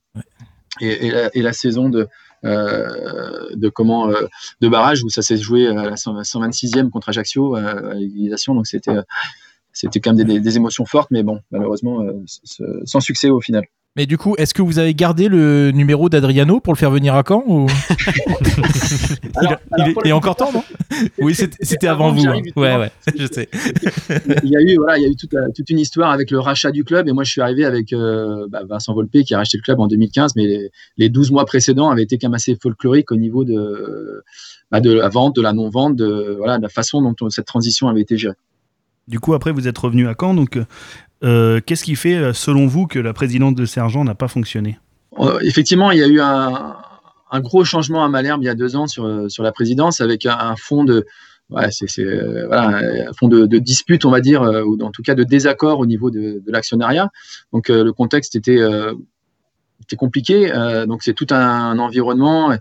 et, 0.82 1.08
et 1.08 1.12
la, 1.12 1.29
et 1.36 1.41
la 1.41 1.53
saison 1.53 1.89
de, 1.89 2.08
euh, 2.45 3.49
de 3.55 3.69
comment 3.69 4.10
euh, 4.10 4.27
de 4.62 4.67
barrage 4.69 5.03
où 5.03 5.10
ça 5.10 5.21
s'est 5.21 5.38
joué 5.38 5.67
à 5.67 5.89
la 5.91 5.95
100 5.97 6.21
126e 6.21 6.89
contre 6.89 7.10
Ajaccio 7.10 7.55
euh, 7.55 7.91
à 7.91 7.93
l'égalisation. 7.95 8.55
Donc 8.55 8.65
c'était 8.65 8.91
euh, 8.91 9.01
c'était 9.73 9.99
quand 9.99 10.13
même 10.15 10.25
des, 10.25 10.39
des 10.39 10.55
émotions 10.58 10.86
fortes, 10.86 11.10
mais 11.12 11.21
bon, 11.21 11.39
malheureusement, 11.51 12.03
sans 12.86 12.99
succès 12.99 13.29
au 13.29 13.39
final. 13.39 13.63
Mais 13.95 14.06
du 14.06 14.17
coup, 14.17 14.36
est-ce 14.38 14.54
que 14.54 14.62
vous 14.62 14.78
avez 14.80 14.93
gardé 14.93 15.28
le 15.30 15.71
numéro 15.71 16.10
d'Adriano 16.10 16.60
pour 16.60 16.73
le 16.73 16.78
faire 16.78 16.91
venir 16.91 17.15
à 17.15 17.23
Caen 17.28 17.43
ou... 17.47 17.65
Alors- 19.36 19.58
il, 19.71 19.73
alors, 19.73 19.88
il- 19.88 19.93
pour 19.93 20.04
il 20.04 20.06
le 20.06 20.10
est 20.10 20.12
encore 20.12 20.36
temps, 20.36 20.52
non? 20.54 20.63
Oui, 21.19 21.34
c'était 21.36 21.88
avant 21.88 22.12
vous. 22.12 22.25
hein. 22.28 22.41
Ouais, 22.56 22.91
je 23.17 23.25
sais. 23.32 23.49
il 24.43 24.49
y 24.49 24.56
a 24.58 24.62
eu 24.62 24.75
voilà, 24.78 24.97
il 24.97 25.04
y 25.04 25.06
a 25.06 25.10
eu 25.10 25.15
toute, 25.15 25.34
la- 25.34 25.49
toute 25.49 25.69
une 25.69 25.80
histoire 25.80 26.12
avec 26.12 26.30
le 26.32 26.39
rachat 26.39 26.71
du 26.71 26.84
club 26.84 27.08
et 27.08 27.13
moi 27.13 27.23
je 27.23 27.32
suis 27.32 27.41
arrivé 27.41 27.65
avec 27.65 27.91
euh, 27.93 28.47
bah, 28.49 28.62
Vincent 28.67 28.93
Volpe 28.93 29.12
qui 29.25 29.34
a 29.34 29.38
racheté 29.38 29.58
le 29.58 29.63
club 29.63 29.80
en 29.80 29.88
2015, 29.88 30.36
mais 30.36 30.45
les, 30.45 30.69
les 30.97 31.10
12 31.10 31.32
mois 31.32 31.45
précédents 31.45 31.89
avaient 31.89 32.04
été 32.04 32.17
quand 32.17 32.28
même 32.30 32.36
assez 32.36 32.56
folkloriques 32.62 33.12
au 33.12 33.15
niveau 33.17 33.43
de 33.43 34.23
bah, 34.71 34.82
de 34.82 34.91
la 34.91 35.10
vente, 35.10 35.36
de 35.36 35.41
la 35.41 35.54
non-vente, 35.54 35.95
de 35.95 36.36
voilà, 36.38 36.58
de 36.58 36.63
la 36.63 36.69
façon 36.69 37.02
dont 37.02 37.15
on- 37.21 37.30
cette 37.30 37.47
transition 37.47 37.88
avait 37.88 38.02
été 38.02 38.17
gérée. 38.17 38.36
Du 39.10 39.19
coup, 39.19 39.34
après, 39.34 39.52
vous 39.52 39.67
êtes 39.67 39.78
revenu 39.78 40.08
à 40.08 40.13
Caen. 40.17 40.36
Donc, 40.36 40.60
euh, 41.24 41.60
qu'est-ce 41.65 41.84
qui 41.84 41.95
fait, 41.95 42.15
euh, 42.15 42.32
selon 42.32 42.67
vous, 42.67 42.86
que 42.86 43.00
la 43.00 43.12
présidence 43.12 43.56
de 43.56 43.65
Sergent 43.65 44.04
n'a 44.04 44.15
pas 44.15 44.28
fonctionné? 44.28 44.78
Euh, 45.19 45.39
effectivement, 45.41 45.91
il 45.91 45.98
y 45.98 46.04
a 46.04 46.08
eu 46.08 46.22
un, 46.22 47.39
gros 47.41 47.65
changement 47.65 48.06
à 48.06 48.10
Malherbe 48.10 48.41
il 48.43 48.45
y 48.45 48.50
a 48.50 48.56
deux 48.56 48.76
ans 48.76 48.86
sur, 48.86 49.04
la 49.06 49.52
présidence 49.52 50.00
avec 50.00 50.26
un, 50.28 50.54
de 50.86 51.06
euh, 51.52 52.52
un 52.52 53.13
fond 53.13 53.28
de, 53.28 53.58
dispute, 53.58 54.06
on 54.06 54.12
va 54.12 54.22
dire, 54.22 54.43
euh, 54.43 54.63
ou 54.63 54.80
en 54.82 54.91
tout 54.91 55.02
cas 55.02 55.15
de 55.15 55.24
désaccord 55.24 55.80
au 55.80 55.88
niveau 55.88 56.12
de, 56.12 56.43
l'actionnariat. 56.45 57.10
Donc 57.52 57.69
euh, 57.69 57.84
le 57.84 57.91
contexte 57.91 58.36
était, 58.36 58.60
euh, 58.60 58.93
compliqué. 59.98 60.54
Euh, 60.54 60.86
donc 60.86 61.02
c'est 61.02 61.13
tout 61.13 61.28
un, 61.32 61.80
environnement 61.80 62.52
euh, 62.52 62.58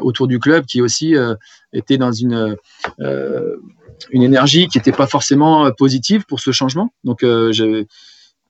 autour 0.00 0.28
du 0.28 0.38
club 0.38 0.64
qui 0.66 0.80
aussi 0.80 1.16
euh, 1.16 1.34
était 1.72 1.98
dans 1.98 2.12
une 2.12 2.56
euh, 3.00 3.56
une 4.10 4.22
énergie 4.22 4.68
qui 4.68 4.78
n'était 4.78 4.92
pas 4.92 5.06
forcément 5.06 5.66
euh, 5.66 5.70
positive 5.70 6.24
pour 6.26 6.40
ce 6.40 6.52
changement. 6.52 6.92
Donc 7.04 7.22
euh, 7.22 7.52
je 7.52 7.84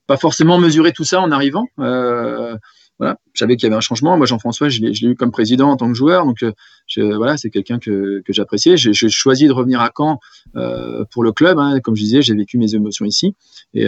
pas 0.07 0.17
forcément 0.17 0.57
mesuré 0.57 0.91
tout 0.91 1.03
ça 1.03 1.21
en 1.21 1.31
arrivant. 1.31 1.67
Euh, 1.79 2.57
voilà, 2.97 3.17
je 3.33 3.39
savais 3.39 3.55
qu'il 3.55 3.65
y 3.65 3.67
avait 3.67 3.77
un 3.77 3.81
changement. 3.81 4.17
Moi, 4.17 4.25
Jean-François, 4.25 4.67
je 4.67 4.81
l'ai 4.81 4.91
eu 5.03 5.15
comme 5.15 5.31
président 5.31 5.69
en 5.69 5.77
tant 5.77 5.87
que 5.87 5.93
joueur, 5.93 6.25
donc 6.25 6.43
euh, 6.43 6.51
voilà, 7.15 7.37
c'est 7.37 7.49
quelqu'un 7.49 7.79
que, 7.79 8.21
que 8.25 8.33
j'appréciais. 8.33 8.75
J'ai 8.75 9.09
choisi 9.09 9.47
de 9.47 9.53
revenir 9.53 9.79
à 9.79 9.91
Caen 9.95 10.19
pour 11.11 11.23
le 11.23 11.31
club. 11.31 11.59
hein. 11.59 11.79
Comme 11.79 11.95
je 11.95 12.01
disais, 12.01 12.21
j'ai 12.21 12.33
vécu 12.33 12.57
mes 12.57 12.73
émotions 12.75 13.05
ici, 13.05 13.35
et 13.73 13.85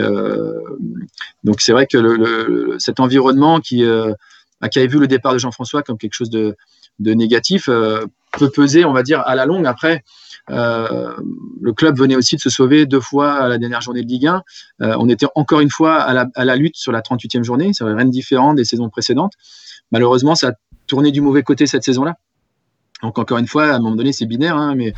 donc 1.44 1.60
c'est 1.60 1.74
vrai 1.74 1.88
que 1.88 2.78
cet 2.78 3.00
environnement 3.00 3.60
qui, 3.60 3.84
euh, 3.84 4.14
qui 4.72 4.80
avait 4.80 4.88
vu 4.88 5.00
le 5.00 5.08
départ 5.08 5.34
de 5.34 5.40
Jean-François 5.40 5.82
comme 5.82 5.98
quelque 5.98 6.14
chose 6.14 6.30
de, 6.30 6.56
de 7.00 7.14
négatif 7.14 7.70
euh, 7.70 8.06
peut 8.38 8.50
peser, 8.50 8.86
on 8.86 8.94
va 8.94 9.04
dire, 9.04 9.22
à 9.22 9.36
la 9.36 9.46
longue. 9.46 9.66
Après, 9.66 10.04
euh, 10.50 11.14
le 11.62 11.74
club 11.74 11.98
venait 11.98 12.16
aussi 12.16 12.36
de 12.36 12.42
se 12.42 12.50
sauver 12.50 12.86
deux 12.86 13.00
fois 13.00 13.34
à 13.34 13.48
la 13.48 13.58
dernière 13.58 13.82
journée 13.82 14.02
de 14.02 14.08
Ligue 14.08 14.28
1. 14.28 14.44
Euh, 14.82 14.96
on 15.00 15.10
était 15.10 15.28
encore 15.36 15.60
une 15.60 15.70
fois 15.70 15.96
à 16.02 16.46
la, 16.46 16.56
lutte 16.56 16.78
sur 16.78 16.92
la 16.92 17.02
38e 17.02 17.44
journée. 17.44 17.74
Ça 17.74 17.86
rien 17.86 18.06
de 18.06 18.12
différent 18.12 18.54
des 18.54 18.66
saisons 18.66 18.90
précédentes. 18.90 19.34
Malheureusement, 19.92 20.36
ça 20.36 20.50
a 20.50 20.52
tourné 20.88 21.12
du 21.12 21.22
mauvais 21.22 21.44
côté 21.44 21.68
cette 21.68 21.84
saison-là. 21.84 22.16
Donc 23.04 23.18
encore 23.18 23.38
une 23.38 23.48
fois, 23.48 23.66
à 23.66 23.76
un 23.76 23.80
moment 23.80 23.96
donné, 23.96 24.14
c'est 24.14 24.26
binaire, 24.26 24.56
hein, 24.56 24.76
mais 24.76 24.94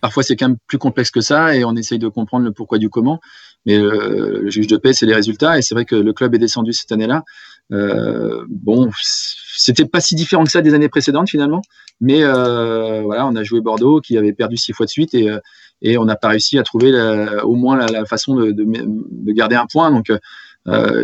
parfois 0.00 0.22
c'est 0.22 0.34
quand 0.34 0.48
même 0.48 0.58
plus 0.66 0.78
complexe 0.78 1.10
que 1.10 1.20
ça 1.20 1.54
et 1.54 1.64
on 1.64 1.76
essaye 1.76 1.98
de 1.98 2.08
comprendre 2.08 2.44
le 2.44 2.52
pourquoi 2.52 2.78
du 2.78 2.90
comment. 2.90 3.20
Mais 3.66 3.78
le 3.78 4.48
juge 4.50 4.66
de 4.66 4.76
paix, 4.76 4.92
c'est 4.92 5.06
les 5.06 5.14
résultats 5.14 5.58
et 5.58 5.62
c'est 5.62 5.74
vrai 5.74 5.84
que 5.84 5.94
le 5.94 6.12
club 6.12 6.34
est 6.34 6.38
descendu 6.38 6.72
cette 6.72 6.90
année-là. 6.90 7.24
Euh, 7.72 8.44
bon, 8.48 8.90
c'était 9.56 9.84
pas 9.84 10.00
si 10.00 10.14
différent 10.14 10.44
que 10.44 10.50
ça 10.50 10.62
des 10.62 10.74
années 10.74 10.88
précédentes 10.88 11.30
finalement, 11.30 11.62
mais 12.00 12.22
euh, 12.22 13.02
voilà, 13.02 13.26
on 13.26 13.36
a 13.36 13.44
joué 13.44 13.60
Bordeaux 13.60 14.00
qui 14.00 14.18
avait 14.18 14.32
perdu 14.32 14.56
six 14.56 14.72
fois 14.72 14.86
de 14.86 14.90
suite 14.90 15.14
et, 15.14 15.30
euh, 15.30 15.38
et 15.82 15.96
on 15.96 16.04
n'a 16.04 16.16
pas 16.16 16.28
réussi 16.28 16.58
à 16.58 16.62
trouver 16.62 16.92
au 17.42 17.54
moins 17.54 17.76
la, 17.76 18.04
façon 18.04 18.34
de, 18.34 18.50
de, 18.50 18.64
de 18.64 19.32
garder 19.32 19.56
un 19.56 19.66
point. 19.66 19.90
Donc 19.90 20.12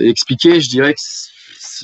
expliquer, 0.00 0.60
je 0.60 0.68
dirais 0.68 0.94
que 0.94 1.00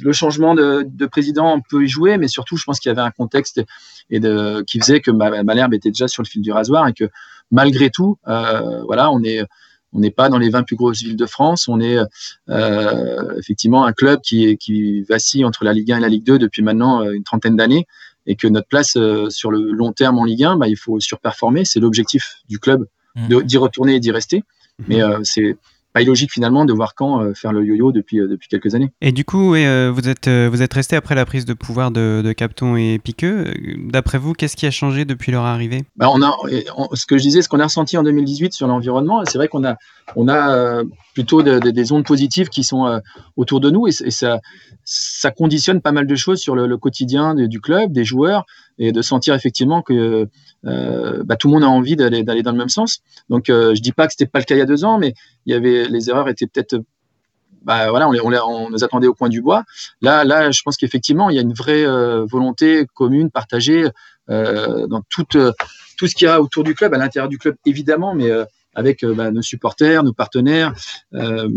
le 0.02 0.12
changement 0.12 0.54
de, 0.54 0.84
de 0.86 1.06
président 1.06 1.60
peut 1.70 1.84
y 1.84 1.88
jouer, 1.88 2.18
mais 2.18 2.28
surtout, 2.28 2.56
je 2.56 2.64
pense 2.64 2.80
qu'il 2.80 2.90
y 2.90 2.92
avait 2.92 3.02
un 3.02 3.10
contexte 3.10 3.62
et 4.10 4.20
de, 4.20 4.62
qui 4.66 4.78
faisait 4.78 5.00
que 5.00 5.10
Ma- 5.10 5.42
Malherbe 5.42 5.74
était 5.74 5.90
déjà 5.90 6.08
sur 6.08 6.22
le 6.22 6.28
fil 6.28 6.42
du 6.42 6.52
rasoir 6.52 6.86
et 6.88 6.92
que 6.92 7.08
malgré 7.50 7.88
tout, 7.90 8.18
voilà, 8.26 9.10
on 9.10 9.22
est 9.22 9.42
on 9.92 10.00
n'est 10.00 10.10
pas 10.10 10.28
dans 10.28 10.38
les 10.38 10.48
20 10.50 10.62
plus 10.62 10.76
grosses 10.76 11.02
villes 11.02 11.16
de 11.16 11.26
France. 11.26 11.68
On 11.68 11.80
est 11.80 11.98
euh, 12.48 13.38
effectivement 13.38 13.84
un 13.84 13.92
club 13.92 14.20
qui, 14.22 14.56
qui 14.56 15.02
vacille 15.02 15.44
entre 15.44 15.64
la 15.64 15.72
Ligue 15.72 15.92
1 15.92 15.98
et 15.98 16.00
la 16.00 16.08
Ligue 16.08 16.24
2 16.24 16.38
depuis 16.38 16.62
maintenant 16.62 17.02
euh, 17.02 17.12
une 17.12 17.24
trentaine 17.24 17.56
d'années 17.56 17.86
et 18.26 18.36
que 18.36 18.46
notre 18.46 18.68
place 18.68 18.96
euh, 18.96 19.28
sur 19.30 19.50
le 19.50 19.72
long 19.72 19.92
terme 19.92 20.18
en 20.18 20.24
Ligue 20.24 20.44
1, 20.44 20.56
bah, 20.56 20.68
il 20.68 20.76
faut 20.76 21.00
surperformer. 21.00 21.64
C'est 21.64 21.80
l'objectif 21.80 22.36
du 22.48 22.58
club 22.58 22.86
de- 23.28 23.42
d'y 23.42 23.58
retourner 23.58 23.96
et 23.96 24.00
d'y 24.00 24.10
rester. 24.12 24.42
Mais 24.88 25.02
euh, 25.02 25.20
c'est 25.22 25.56
pas 25.92 26.02
illogique 26.02 26.32
finalement 26.32 26.64
de 26.64 26.72
voir 26.72 26.94
quand 26.94 27.20
euh, 27.22 27.34
faire 27.34 27.52
le 27.52 27.64
yo-yo 27.64 27.92
depuis, 27.92 28.20
euh, 28.20 28.26
depuis 28.28 28.48
quelques 28.48 28.74
années. 28.74 28.90
Et 29.00 29.12
du 29.12 29.24
coup, 29.24 29.54
euh, 29.54 29.92
vous 29.94 30.08
êtes, 30.08 30.28
vous 30.28 30.62
êtes 30.62 30.72
resté 30.72 30.96
après 30.96 31.14
la 31.14 31.24
prise 31.26 31.44
de 31.44 31.52
pouvoir 31.54 31.90
de, 31.90 32.22
de 32.24 32.32
Capton 32.32 32.76
et 32.76 32.98
Piqueux. 32.98 33.52
D'après 33.90 34.18
vous, 34.18 34.32
qu'est-ce 34.32 34.56
qui 34.56 34.66
a 34.66 34.70
changé 34.70 35.04
depuis 35.04 35.32
leur 35.32 35.44
arrivée? 35.44 35.84
Bah, 35.96 36.08
on 36.12 36.22
a, 36.22 36.34
on- 36.76 36.94
ce 36.94 37.06
que 37.06 37.18
je 37.18 37.22
disais, 37.22 37.42
ce 37.42 37.48
qu'on 37.48 37.60
a 37.60 37.64
ressenti 37.64 37.96
en 37.96 38.02
2018 38.02 38.52
sur 38.52 38.66
l'environnement, 38.66 39.22
c'est 39.24 39.38
vrai 39.38 39.48
qu'on 39.48 39.64
a, 39.64 39.76
on 40.16 40.28
a 40.28 40.82
plutôt 41.14 41.42
de- 41.42 41.58
de- 41.58 41.70
des 41.70 41.92
ondes 41.92 42.04
positives 42.06 42.48
qui 42.48 42.64
sont 42.64 43.00
autour 43.36 43.60
de 43.60 43.70
nous 43.70 43.86
et, 43.86 43.92
ça, 43.92 44.40
ça 44.84 45.30
conditionne 45.30 45.80
pas 45.80 45.92
mal 45.92 46.06
de 46.06 46.14
choses 46.14 46.40
sur 46.40 46.54
le, 46.56 46.66
le 46.66 46.76
quotidien 46.78 47.34
du 47.34 47.60
club, 47.60 47.92
des 47.92 48.04
joueurs 48.04 48.44
et 48.78 48.92
de 48.92 49.02
sentir 49.02 49.34
effectivement 49.34 49.82
que 49.82 50.28
euh, 50.64 51.22
bah, 51.24 51.36
tout 51.36 51.48
le 51.48 51.54
monde 51.54 51.64
a 51.64 51.68
envie 51.68 51.96
d'aller 51.96 52.42
dans 52.42 52.52
le 52.52 52.58
même 52.58 52.68
sens. 52.68 53.02
Donc, 53.28 53.50
euh, 53.50 53.74
je 53.74 53.80
dis 53.82 53.92
pas 53.92 54.06
que 54.06 54.12
c'était 54.12 54.26
pas 54.26 54.38
le 54.38 54.44
cas 54.44 54.54
il 54.54 54.58
y 54.58 54.62
a 54.62 54.66
deux 54.66 54.84
ans, 54.84 54.98
mais 54.98 55.14
il 55.46 55.52
y 55.52 55.56
avait 55.56 55.84
les 55.88 56.08
erreurs 56.10 56.28
étaient 56.28 56.46
peut-être 56.46 56.80
bah, 57.62 57.90
voilà, 57.90 58.08
on, 58.08 58.12
les, 58.12 58.20
on, 58.20 58.28
les- 58.28 58.40
on 58.44 58.70
nous 58.70 58.82
attendait 58.82 59.06
au 59.06 59.14
coin 59.14 59.28
du 59.28 59.40
bois. 59.40 59.62
Là, 60.00 60.24
là, 60.24 60.50
je 60.50 60.62
pense 60.62 60.76
qu'effectivement, 60.76 61.30
il 61.30 61.36
y 61.36 61.38
a 61.38 61.42
une 61.42 61.52
vraie 61.52 61.86
euh, 61.86 62.24
volonté 62.24 62.86
commune, 62.94 63.30
partagée 63.30 63.86
euh, 64.30 64.86
dans 64.88 65.02
toute, 65.08 65.36
euh, 65.36 65.52
tout 65.96 66.08
ce 66.08 66.14
qu'il 66.16 66.26
y 66.26 66.28
a 66.28 66.40
autour 66.40 66.64
du 66.64 66.74
club, 66.74 66.92
à 66.94 66.98
l'intérieur 66.98 67.28
du 67.28 67.38
club 67.38 67.54
évidemment, 67.64 68.14
mais 68.14 68.30
avec 68.74 69.04
bah, 69.04 69.30
nos 69.30 69.42
supporters, 69.42 70.02
nos 70.02 70.12
partenaires, 70.12 70.74
euh, 71.14 71.48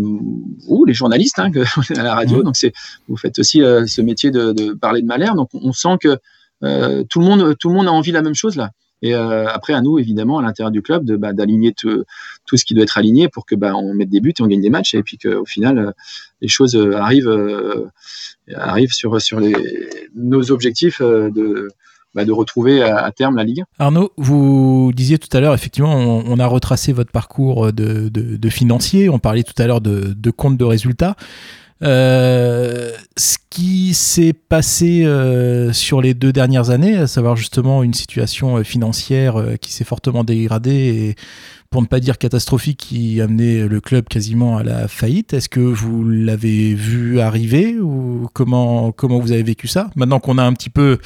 ou 0.67 0.85
les 0.85 0.93
journalistes 0.93 1.39
hein, 1.39 1.49
que, 1.51 1.61
à 1.99 2.03
la 2.03 2.13
radio. 2.13 2.43
Donc, 2.43 2.55
c'est, 2.55 2.73
vous 3.07 3.17
faites 3.17 3.39
aussi 3.39 3.63
euh, 3.63 3.85
ce 3.87 4.01
métier 4.01 4.31
de, 4.31 4.51
de 4.51 4.73
parler 4.73 5.01
de 5.01 5.07
Malherbe. 5.07 5.37
Donc, 5.37 5.49
on 5.53 5.71
sent 5.73 5.97
que 6.01 6.17
euh, 6.65 7.03
tout 7.09 7.19
le 7.19 7.25
monde, 7.25 7.55
tout 7.57 7.69
le 7.69 7.75
monde 7.75 7.87
a 7.87 7.91
envie 7.91 8.11
de 8.11 8.15
la 8.15 8.21
même 8.21 8.35
chose 8.35 8.55
là. 8.55 8.71
Et 9.01 9.13
euh, 9.13 9.47
après, 9.47 9.73
à 9.73 9.81
nous, 9.81 9.99
évidemment, 9.99 10.39
à 10.39 10.41
l'intérieur 10.41 10.71
du 10.71 10.81
club, 10.81 11.05
de, 11.05 11.15
bah, 11.15 11.33
d'aligner 11.33 11.73
tout, 11.73 12.05
ce 12.51 12.65
qui 12.65 12.73
doit 12.73 12.83
être 12.83 12.97
aligné 12.97 13.27
pour 13.27 13.45
que 13.45 13.53
bah, 13.53 13.75
on 13.75 13.93
mette 13.93 14.09
des 14.09 14.21
buts 14.21 14.33
et 14.39 14.41
on 14.41 14.47
gagne 14.47 14.61
des 14.61 14.69
matchs, 14.69 14.95
et 14.95 15.03
puis 15.03 15.17
qu'au 15.17 15.45
final, 15.45 15.77
euh, 15.77 15.91
les 16.41 16.47
choses 16.47 16.75
arrivent, 16.95 17.91
arrivent 18.55 18.93
sur, 18.93 19.21
sur 19.21 19.39
les, 19.39 19.53
nos 20.15 20.49
objectifs 20.49 21.01
de, 21.01 21.67
bah, 22.15 22.23
de 22.25 22.31
retrouver 22.31 22.81
à, 22.81 23.11
terme 23.11 23.35
la 23.35 23.43
Ligue 23.43 23.63
1. 23.79 23.85
Arnaud, 23.85 24.11
vous 24.17 24.91
disiez 24.95 25.19
tout 25.19 25.35
à 25.35 25.41
l'heure, 25.41 25.53
effectivement, 25.53 25.93
on, 25.93 26.39
a 26.39 26.47
retracé 26.47 26.93
votre 26.93 27.11
parcours 27.11 27.73
de, 27.73 28.09
de, 28.09 28.37
de 28.37 28.49
financier, 28.49 29.09
on 29.09 29.19
parlait 29.19 29.43
tout 29.43 29.61
à 29.61 29.67
l'heure 29.67 29.81
de, 29.81 30.13
de 30.15 30.31
compte 30.31 30.57
de 30.57 30.65
résultats. 30.65 31.15
Euh, 31.83 32.91
ce 33.17 33.37
qui 33.49 33.93
s'est 33.93 34.33
passé 34.33 35.03
euh, 35.03 35.73
sur 35.73 36.01
les 36.01 36.13
deux 36.13 36.31
dernières 36.31 36.69
années, 36.69 36.97
à 36.97 37.07
savoir 37.07 37.35
justement 37.35 37.83
une 37.83 37.93
situation 37.93 38.57
euh, 38.57 38.63
financière 38.63 39.57
qui 39.59 39.73
s'est 39.73 39.83
fortement 39.83 40.23
dégradée 40.23 40.71
et 40.71 41.15
pour 41.75 41.81
ne 41.81 41.87
pas 41.87 41.99
dire 41.99 42.17
catastrophique 42.17 42.77
qui 42.77 43.19
a 43.19 43.25
amené 43.25 43.67
le 43.67 43.81
club 43.81 44.07
quasiment 44.07 44.55
à 44.55 44.63
la 44.63 44.87
faillite. 44.87 45.33
Est-ce 45.33 45.49
que 45.49 45.59
vous 45.59 46.07
l'avez 46.07 46.73
vu 46.73 47.19
arriver 47.19 47.77
ou 47.81 48.29
comment, 48.31 48.93
comment 48.93 49.19
vous 49.19 49.33
avez 49.33 49.43
vécu 49.43 49.67
ça? 49.67 49.89
Maintenant 49.97 50.21
qu'on 50.21 50.37
a 50.37 50.43
un 50.45 50.53
petit 50.53 50.69
peu, 50.69 50.99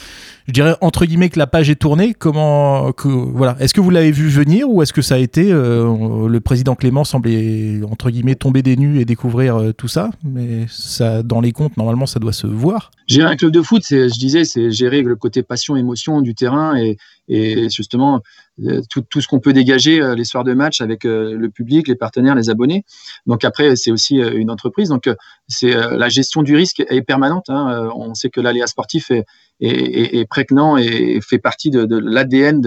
je 0.47 0.53
dirais 0.53 0.75
entre 0.81 1.07
guillemets 1.07 1.29
que 1.29 1.39
la 1.39 1.47
page 1.47 1.71
est 1.71 1.75
tournée, 1.75 2.13
comment, 2.13 2.91
que, 2.91 3.07
voilà, 3.07 3.57
est-ce 3.59 3.73
que 3.73 3.81
vous 3.81 3.89
l'avez 3.89 4.11
vu 4.11 4.27
venir 4.27 4.69
ou 4.69 4.83
est-ce 4.83 4.93
que 4.93 5.01
ça 5.01 5.15
a 5.15 5.17
été 5.17 5.51
euh, 5.51 6.27
le 6.27 6.39
président 6.39 6.75
Clément 6.75 7.03
semblait 7.03 7.81
entre 7.89 8.11
guillemets 8.11 8.35
tomber 8.35 8.61
des 8.61 8.77
nues 8.77 8.99
et 8.99 9.05
découvrir 9.05 9.55
euh, 9.55 9.71
tout 9.73 9.87
ça? 9.87 10.11
Mais 10.23 10.67
ça, 10.69 11.23
dans 11.23 11.41
les 11.41 11.51
comptes, 11.51 11.77
normalement, 11.77 12.05
ça 12.05 12.19
doit 12.19 12.31
se 12.31 12.45
voir. 12.45 12.91
Gérer 13.07 13.31
un 13.31 13.35
club 13.35 13.51
de 13.51 13.63
foot, 13.63 13.81
je 13.89 14.19
disais, 14.19 14.45
c'est 14.45 14.69
gérer 14.69 15.01
le 15.01 15.15
côté 15.15 15.41
passion, 15.41 15.75
émotion 15.75 16.21
du 16.21 16.35
terrain 16.35 16.77
et, 16.77 16.97
et 17.29 17.69
justement 17.69 18.21
euh, 18.65 18.81
tout, 18.89 19.21
ce 19.21 19.27
qu'on 19.27 19.39
peut 19.39 19.53
dégager 19.53 20.01
euh, 20.01 20.15
les 20.15 20.25
soirs 20.25 20.43
de 20.43 20.53
match 20.53 20.81
avec 20.81 21.05
euh, 21.05 21.35
le 21.37 21.49
public, 21.49 21.87
les 21.87 21.95
partenaires, 21.95 22.35
les 22.35 22.49
abonnés. 22.49 22.83
Donc 23.27 23.45
après, 23.45 23.75
c'est 23.75 23.91
aussi 23.91 24.17
une 24.17 24.49
entreprise. 24.49 24.89
Donc 24.89 25.09
c'est 25.47 25.71
la 25.71 26.09
gestion 26.09 26.41
du 26.43 26.55
risque 26.55 26.81
est 26.89 27.01
permanente. 27.01 27.49
hein. 27.49 27.89
On 27.95 28.13
sait 28.13 28.29
que 28.29 28.41
l'aléa 28.41 28.67
sportif 28.67 29.11
est, 29.11 30.25
prégnant 30.29 30.77
et 30.77 31.19
fait 31.21 31.37
partie 31.39 31.69
de, 31.69 31.85
de 31.85 31.97
l'ADN 31.97 32.61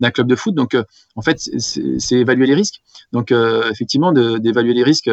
d'un 0.00 0.10
club 0.10 0.26
de 0.26 0.36
foot. 0.36 0.54
Donc 0.54 0.76
en 1.16 1.22
fait, 1.22 1.38
c'est- 1.38 2.12
évaluer 2.12 2.46
les 2.46 2.54
risques. 2.54 2.80
Donc 3.12 3.32
effectivement, 3.70 4.12
d'évaluer 4.12 4.74
les 4.74 4.82
risques. 4.82 5.10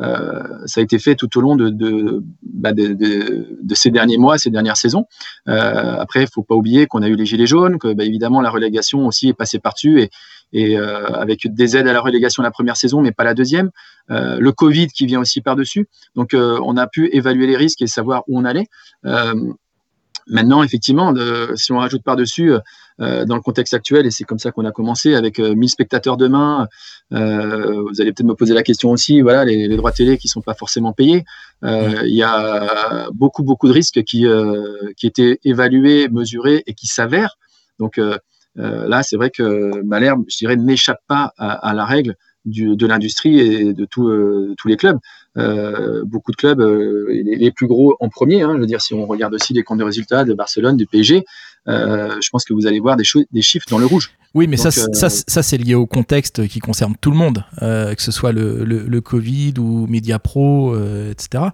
Euh, 0.00 0.42
ça 0.66 0.80
a 0.80 0.84
été 0.84 0.98
fait 0.98 1.14
tout 1.14 1.36
au 1.38 1.40
long 1.40 1.56
de, 1.56 2.22
bah, 2.42 2.70
ces 3.74 3.90
derniers 3.90 4.18
mois, 4.18 4.38
ces 4.38 4.50
dernières 4.50 4.76
saisons. 4.76 5.06
Euh, 5.48 5.96
après, 5.98 6.22
il 6.22 6.28
faut 6.32 6.42
pas 6.42 6.54
oublier 6.54 6.86
qu'on 6.86 7.02
a 7.02 7.08
eu 7.08 7.16
les 7.16 7.26
gilets 7.26 7.46
jaunes, 7.46 7.78
que 7.78 7.92
bah, 7.92 8.04
évidemment 8.04 8.40
la 8.40 8.50
relégation 8.50 9.06
aussi 9.06 9.28
est 9.28 9.34
passée 9.34 9.58
par-dessus 9.58 10.08
et, 10.52 10.78
euh, 10.78 11.06
avec 11.06 11.52
des 11.52 11.76
aides 11.76 11.88
à 11.88 11.92
la 11.92 12.00
relégation 12.00 12.42
la 12.42 12.50
première 12.50 12.76
saison, 12.76 13.00
mais 13.02 13.12
pas 13.12 13.24
la 13.24 13.34
deuxième. 13.34 13.70
Le 14.08 14.50
Covid 14.50 14.88
qui 14.88 15.06
vient 15.06 15.20
aussi 15.20 15.40
par-dessus. 15.40 15.86
Donc, 16.16 16.34
on 16.34 16.76
a 16.76 16.86
pu 16.88 17.08
évaluer 17.12 17.46
les 17.46 17.56
risques 17.56 17.80
et 17.80 17.86
savoir 17.86 18.24
où 18.26 18.40
on 18.40 18.44
allait. 18.44 18.66
Maintenant, 20.26 20.64
effectivement, 20.64 21.14
si 21.54 21.70
on 21.70 21.78
rajoute 21.78 22.02
par-dessus, 22.02 22.52
dans 23.00 23.34
le 23.34 23.40
contexte 23.40 23.74
actuel, 23.74 24.06
et 24.06 24.10
c'est 24.10 24.24
comme 24.24 24.38
ça 24.38 24.52
qu'on 24.52 24.64
a 24.64 24.72
commencé, 24.72 25.14
avec 25.14 25.38
euh, 25.38 25.54
1000 25.54 25.68
spectateurs 25.70 26.16
demain, 26.16 26.68
euh, 27.12 27.82
vous 27.82 28.00
allez 28.00 28.12
peut-être 28.12 28.26
me 28.26 28.34
poser 28.34 28.54
la 28.54 28.62
question 28.62 28.90
aussi, 28.90 29.20
voilà, 29.20 29.44
les, 29.44 29.68
les 29.68 29.76
droits 29.76 29.92
télé 29.92 30.18
qui 30.18 30.28
sont 30.28 30.42
pas 30.42 30.54
forcément 30.54 30.92
payés, 30.92 31.24
euh, 31.64 32.02
il 32.04 32.14
y 32.14 32.22
a 32.22 33.08
beaucoup, 33.12 33.42
beaucoup 33.42 33.68
de 33.68 33.72
risques 33.72 34.02
qui, 34.04 34.26
euh, 34.26 34.92
qui 34.96 35.06
étaient 35.06 35.38
évalués, 35.44 36.08
mesurés 36.08 36.62
et 36.66 36.74
qui 36.74 36.86
s'avèrent. 36.86 37.36
Donc 37.78 37.98
euh, 37.98 38.18
euh, 38.58 38.88
là, 38.88 39.02
c'est 39.02 39.16
vrai 39.16 39.30
que 39.30 39.82
Malherbe, 39.82 40.24
je 40.28 40.36
dirais, 40.36 40.56
n'échappe 40.56 41.00
pas 41.06 41.32
à, 41.38 41.52
à 41.52 41.74
la 41.74 41.84
règle 41.84 42.16
du, 42.44 42.76
de 42.76 42.86
l'industrie 42.86 43.38
et 43.38 43.74
de 43.74 43.84
tout, 43.84 44.08
euh, 44.08 44.54
tous 44.58 44.68
les 44.68 44.76
clubs. 44.76 44.98
Euh, 45.36 46.02
beaucoup 46.04 46.32
de 46.32 46.36
clubs, 46.36 46.60
euh, 46.60 47.06
les, 47.08 47.36
les 47.36 47.50
plus 47.52 47.66
gros 47.66 47.96
en 48.00 48.08
premier, 48.08 48.42
hein, 48.42 48.52
je 48.54 48.60
veux 48.60 48.66
dire, 48.66 48.80
si 48.80 48.94
on 48.94 49.06
regarde 49.06 49.34
aussi 49.34 49.52
les 49.52 49.62
comptes 49.62 49.78
de 49.78 49.84
résultats 49.84 50.24
de 50.24 50.34
Barcelone, 50.34 50.76
du 50.76 50.86
PSG, 50.86 51.18
euh, 51.18 51.22
je 51.66 52.28
pense 52.30 52.44
que 52.44 52.52
vous 52.54 52.66
allez 52.66 52.80
voir 52.80 52.96
des, 52.96 53.04
chiffres 53.42 53.66
dans 53.70 53.78
le 53.78 53.86
rouge. 53.86 54.10
Oui, 54.32 54.46
mais 54.46 54.56
ça, 54.56 54.70
Donc, 54.70 54.90
euh, 54.90 54.92
ça, 54.92 55.10
ça, 55.10 55.42
c'est 55.42 55.58
lié 55.58 55.74
au 55.74 55.86
contexte 55.86 56.46
qui 56.46 56.60
concerne 56.60 56.94
tout 57.00 57.10
le 57.10 57.16
monde, 57.16 57.44
euh, 57.62 57.94
que 57.94 58.02
ce 58.02 58.12
soit 58.12 58.30
le, 58.30 58.64
le, 58.64 58.86
le 58.86 59.00
Covid 59.00 59.54
ou 59.58 59.86
Mediapro, 59.88 60.72
euh, 60.72 61.10
etc. 61.10 61.44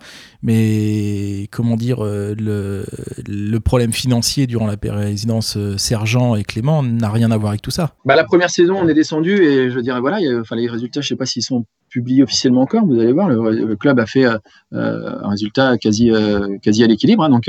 Mais 0.43 1.49
comment 1.51 1.77
dire, 1.77 2.05
euh, 2.05 2.35
le, 2.39 2.85
le 3.27 3.59
problème 3.61 3.93
financier 3.93 4.47
durant 4.47 4.67
la 4.67 4.77
présidence 4.77 5.57
euh, 5.57 5.79
Sergent 5.79 6.37
et 6.37 6.45
Clément 6.45 6.83
n'a 6.83 7.11
rien 7.11 7.31
à 7.31 7.37
voir 7.39 7.51
avec 7.51 7.63
tout 7.63 7.71
ça. 7.71 7.95
Bah, 8.05 8.15
la 8.15 8.25
première 8.25 8.51
saison, 8.51 8.77
on 8.77 8.89
est 8.89 8.95
descendu 8.95 9.43
et 9.43 9.71
je 9.71 9.81
dirais 9.81 10.01
voilà, 10.01 10.21
il 10.21 10.27
y 10.27 10.33
a- 10.33 10.39
enfin, 10.39 10.57
les 10.57 10.69
résultats, 10.69 11.01
je 11.01 11.09
sais 11.09 11.17
pas 11.17 11.27
s'ils 11.27 11.43
sont 11.43 11.65
publiés 11.97 12.23
officiellement 12.23 12.61
encore. 12.61 12.85
Vous 12.85 12.99
allez 13.01 13.13
voir, 13.13 13.31
le, 13.31 13.75
club 13.77 13.99
a 13.99 14.05
fait 14.05 14.27
euh, 14.27 14.37
euh, 14.75 15.19
un 15.23 15.31
résultat 15.31 15.79
quasi 15.79 16.11
euh, 16.11 16.59
quasi 16.59 16.85
à 16.85 16.87
l'équilibre. 16.87 17.25
hein. 17.25 17.31
donc 17.31 17.49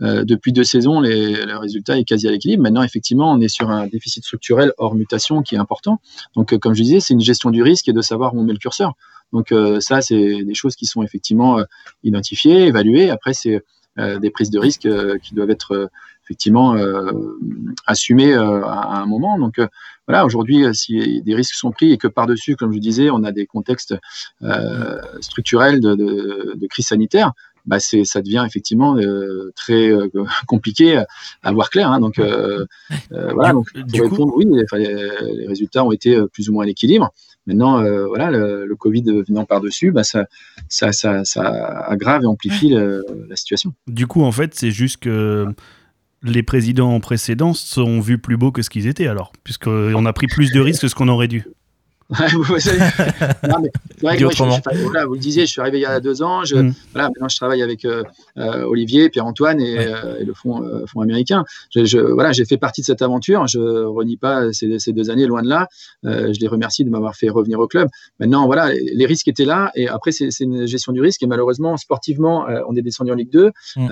depuis 0.00 0.52
deux 0.52 0.64
saisons, 0.64 1.00
les, 1.00 1.44
le 1.44 1.58
résultat 1.58 1.98
est 1.98 2.04
quasi 2.04 2.26
à 2.26 2.30
l'équilibre. 2.30 2.62
Maintenant, 2.62 2.82
effectivement, 2.82 3.30
on 3.30 3.40
est 3.42 3.48
sur 3.48 3.68
un 3.68 3.86
déficit 3.86 4.24
structurel 4.24 4.72
hors 4.78 4.94
mutation 4.94 5.42
qui 5.42 5.56
est 5.56 5.58
important. 5.58 6.00
Donc, 6.36 6.56
comme 6.58 6.74
je 6.74 6.82
disais, 6.82 7.00
c'est 7.00 7.12
une 7.12 7.20
gestion 7.20 7.50
du 7.50 7.62
risque 7.62 7.86
et 7.88 7.92
de 7.92 8.00
savoir 8.00 8.34
où 8.34 8.40
on 8.40 8.44
met 8.44 8.54
le 8.54 8.58
curseur. 8.58 8.94
Donc 9.34 9.54
ça, 9.80 10.00
c'est 10.00 10.42
des 10.42 10.54
choses 10.54 10.74
qui 10.74 10.86
sont 10.86 11.02
effectivement 11.02 11.62
identifiées, 12.02 12.66
évaluées. 12.66 13.10
Après, 13.10 13.34
c'est 13.34 13.62
des 13.98 14.30
prises 14.30 14.50
de 14.50 14.58
risque 14.58 14.88
qui 15.22 15.34
doivent 15.34 15.50
être 15.50 15.90
effectivement 16.32 16.74
euh, 16.76 17.12
euh, 17.90 18.62
à, 18.64 19.00
un 19.02 19.06
moment. 19.06 19.38
Donc 19.38 19.58
euh, 19.58 19.66
voilà, 20.08 20.24
aujourd'hui, 20.24 20.64
si 20.74 21.22
des 21.22 21.34
risques 21.34 21.54
sont 21.54 21.70
pris 21.70 21.92
et 21.92 21.98
que 21.98 22.08
par-dessus, 22.08 22.56
comme 22.56 22.72
je 22.72 22.78
disais, 22.78 23.10
on 23.10 23.22
a 23.22 23.32
des 23.32 23.46
contextes 23.46 23.94
structurels 25.20 25.80
de, 25.80 25.94
de, 25.94 26.54
de 26.56 26.66
crise 26.66 26.86
sanitaire, 26.86 27.32
bah 27.64 27.78
c'est, 27.78 28.02
ça 28.04 28.20
devient 28.22 28.44
effectivement 28.44 28.96
euh, 28.96 29.52
très 29.54 29.88
euh, 29.92 30.08
compliqué 30.48 31.02
à 31.42 31.52
voir 31.52 31.70
clair. 31.70 31.92
Hein. 31.92 32.00
Donc, 32.00 32.18
euh, 32.18 32.66
voilà, 33.10 33.52
donc 33.52 33.72
du 33.74 34.00
pour 34.00 34.08
coup- 34.08 34.14
répondre, 34.16 34.32
oui, 34.36 34.46
enfin, 34.64 34.78
les, 34.78 35.10
les 35.36 35.46
résultats 35.46 35.84
ont 35.84 35.92
été 35.92 36.20
plus 36.32 36.48
ou 36.48 36.54
moins 36.54 36.64
à 36.64 36.66
l'équilibre. 36.66 37.10
Maintenant, 37.46 37.82
voilà, 38.06 38.30
le, 38.30 38.66
le 38.66 38.76
Covid 38.76 39.02
venant 39.28 39.44
par-dessus, 39.44 39.90
bah, 39.92 40.04
ça, 40.04 40.26
ça, 40.68 40.92
ça, 40.92 41.24
ça 41.24 41.42
aggrave 41.86 42.22
et 42.22 42.26
amplifie 42.26 42.70
le- 42.70 43.04
la 43.28 43.36
situation. 43.36 43.72
Du 43.88 44.06
coup, 44.06 44.22
en 44.22 44.32
fait, 44.32 44.54
c'est 44.54 44.70
juste 44.70 44.98
que 44.98 45.46
les 46.22 46.42
présidents 46.42 46.98
précédents 47.00 47.54
sont 47.54 48.00
vus 48.00 48.18
plus 48.18 48.36
beaux 48.36 48.52
que 48.52 48.62
ce 48.62 48.70
qu'ils 48.70 48.86
étaient 48.86 49.06
alors, 49.06 49.32
puisqu'on 49.44 50.06
a 50.06 50.12
pris 50.12 50.26
plus 50.26 50.52
de 50.52 50.60
risques 50.60 50.82
que 50.82 50.88
ce 50.88 50.94
qu'on 50.94 51.08
aurait 51.08 51.28
dû. 51.28 51.44
Vous 52.34 52.58
savez. 52.58 52.78
Non, 53.48 53.56
mais 53.60 53.70
c'est 53.96 54.02
vrai 54.06 54.16
Dit 54.16 54.18
que 54.20 54.24
moi, 54.24 54.32
je- 54.32 54.42
autrement. 54.42 54.58
je- 54.72 54.78
voilà, 54.82 55.06
vous 55.06 55.14
le 55.14 55.18
disiez, 55.20 55.46
je 55.46 55.50
suis 55.50 55.60
arrivé 55.60 55.78
il 55.78 55.82
y 55.82 55.86
a 55.86 56.00
deux 56.00 56.22
ans. 56.22 56.44
Je, 56.44 56.56
Mm. 56.56 56.74
voilà, 56.92 57.08
maintenant, 57.08 57.28
je 57.28 57.36
travaille 57.36 57.62
avec 57.62 57.84
euh, 57.84 58.02
euh, 58.38 58.64
Olivier, 58.64 59.08
Pierre-Antoine 59.10 59.60
et, 59.60 59.78
euh, 59.78 60.18
et 60.20 60.24
le 60.24 60.32
fonds, 60.34 60.62
euh, 60.62 60.84
fonds 60.86 61.00
américain. 61.00 61.44
Je, 61.74 61.84
je- 61.84 61.98
voilà, 61.98 62.32
j'ai 62.32 62.44
fait 62.44 62.56
partie 62.56 62.80
de 62.82 62.86
cette 62.86 63.02
aventure. 63.02 63.46
Je 63.46 63.58
renie 63.84 64.16
pas 64.16 64.52
ces, 64.52 64.78
ces 64.78 64.92
deux 64.92 65.10
années, 65.10 65.26
loin 65.26 65.42
de 65.42 65.48
là. 65.48 65.66
Je 66.04 66.38
les 66.40 66.48
remercie 66.48 66.84
de 66.84 66.90
m'avoir 66.90 67.14
fait 67.16 67.28
revenir 67.28 67.58
au 67.60 67.66
club. 67.66 67.88
Maintenant, 68.20 68.46
voilà, 68.46 68.72
les, 68.72 68.92
les 68.94 69.06
risques 69.06 69.28
étaient 69.28 69.44
là. 69.44 69.70
Et 69.74 69.88
après, 69.88 70.12
c'est 70.12 70.28
une 70.40 70.66
gestion 70.66 70.92
du 70.92 71.00
risque. 71.00 71.22
Et 71.22 71.26
malheureusement, 71.26 71.76
sportivement, 71.76 72.46
on 72.68 72.76
est 72.76 72.82
descendu 72.82 73.10
en 73.12 73.14
Ligue 73.14 73.30
2. 73.32 73.50
Mm. 73.76 73.88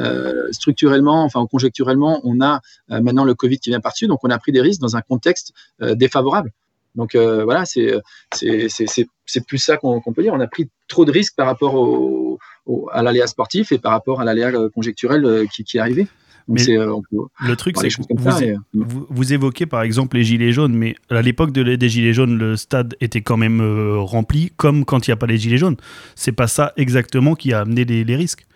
Structurellement, 0.52 1.24
enfin, 1.24 1.44
conjecturellement, 1.50 2.20
on 2.24 2.40
a 2.40 2.60
maintenant 2.88 3.24
le 3.24 3.34
Covid 3.34 3.58
qui 3.58 3.70
vient 3.70 3.80
par-dessus. 3.80 4.06
Donc, 4.06 4.20
on 4.22 4.30
a 4.30 4.38
pris 4.38 4.52
des 4.52 4.60
risques 4.60 4.80
dans 4.80 4.96
un 4.96 5.00
contexte 5.02 5.52
défavorable. 5.80 6.50
Donc 6.94 7.14
euh, 7.14 7.44
voilà, 7.44 7.64
c'est 7.64 7.94
c'est- 8.34 8.68
c'est 8.68 8.86
c'est- 8.88 9.08
c'est 9.26 9.46
plus 9.46 9.58
ça 9.58 9.76
qu'on 9.76 10.00
peut 10.00 10.22
dire. 10.22 10.34
On 10.34 10.40
a 10.40 10.46
pris 10.48 10.68
trop 10.88 11.04
de 11.04 11.12
risques 11.12 11.34
par 11.36 11.46
rapport 11.46 11.74
au, 11.74 12.38
au- 12.66 12.88
à 12.92 13.02
l'aléa 13.02 13.26
sportif 13.26 13.70
et 13.72 13.78
par 13.78 13.92
rapport 13.92 14.20
à 14.20 14.24
l'aléa 14.24 14.48
euh, 14.48 14.68
conjecturel 14.70 15.24
euh, 15.24 15.46
qui, 15.46 15.62
qui 15.64 15.76
est 15.76 15.80
arrivé. 15.80 16.06
Donc 16.48 16.58
Mais 16.58 16.64
c'est, 16.64 16.76
euh, 16.76 16.92
on 16.92 17.02
peut 17.02 17.18
Le 17.46 17.54
truc, 17.54 17.76
c'est 17.78 17.88
que 17.90 18.02
vous, 18.12 18.30
ça. 18.30 18.44
et, 18.44 18.52
euh, 18.52 18.56
vous, 18.74 19.06
vous 19.08 19.32
évoquez 19.32 19.66
par 19.66 19.82
exemple 19.82 20.16
les 20.16 20.24
gilets 20.24 20.50
jaunes, 20.52 20.74
mais 20.74 20.96
à 21.10 21.22
l'époque 21.22 21.52
de- 21.52 21.76
des 21.76 21.88
gilets 21.88 22.12
jaunes, 22.12 22.36
le 22.36 22.56
stade 22.56 22.96
était 23.00 23.20
quand 23.20 23.36
même 23.36 23.60
euh, 23.60 23.98
rempli, 24.00 24.50
comme 24.56 24.84
quand 24.84 25.06
il 25.06 25.10
n'y 25.10 25.12
a 25.12 25.16
pas 25.16 25.26
les 25.26 25.36
gilets 25.36 25.58
jaunes. 25.58 25.76
C'est 26.16 26.32
pas 26.32 26.48
ça 26.48 26.72
exactement 26.76 27.36
qui 27.36 27.52
a 27.52 27.60
amené 27.60 27.84
les, 27.84 28.02
les 28.02 28.16
risques. 28.16 28.46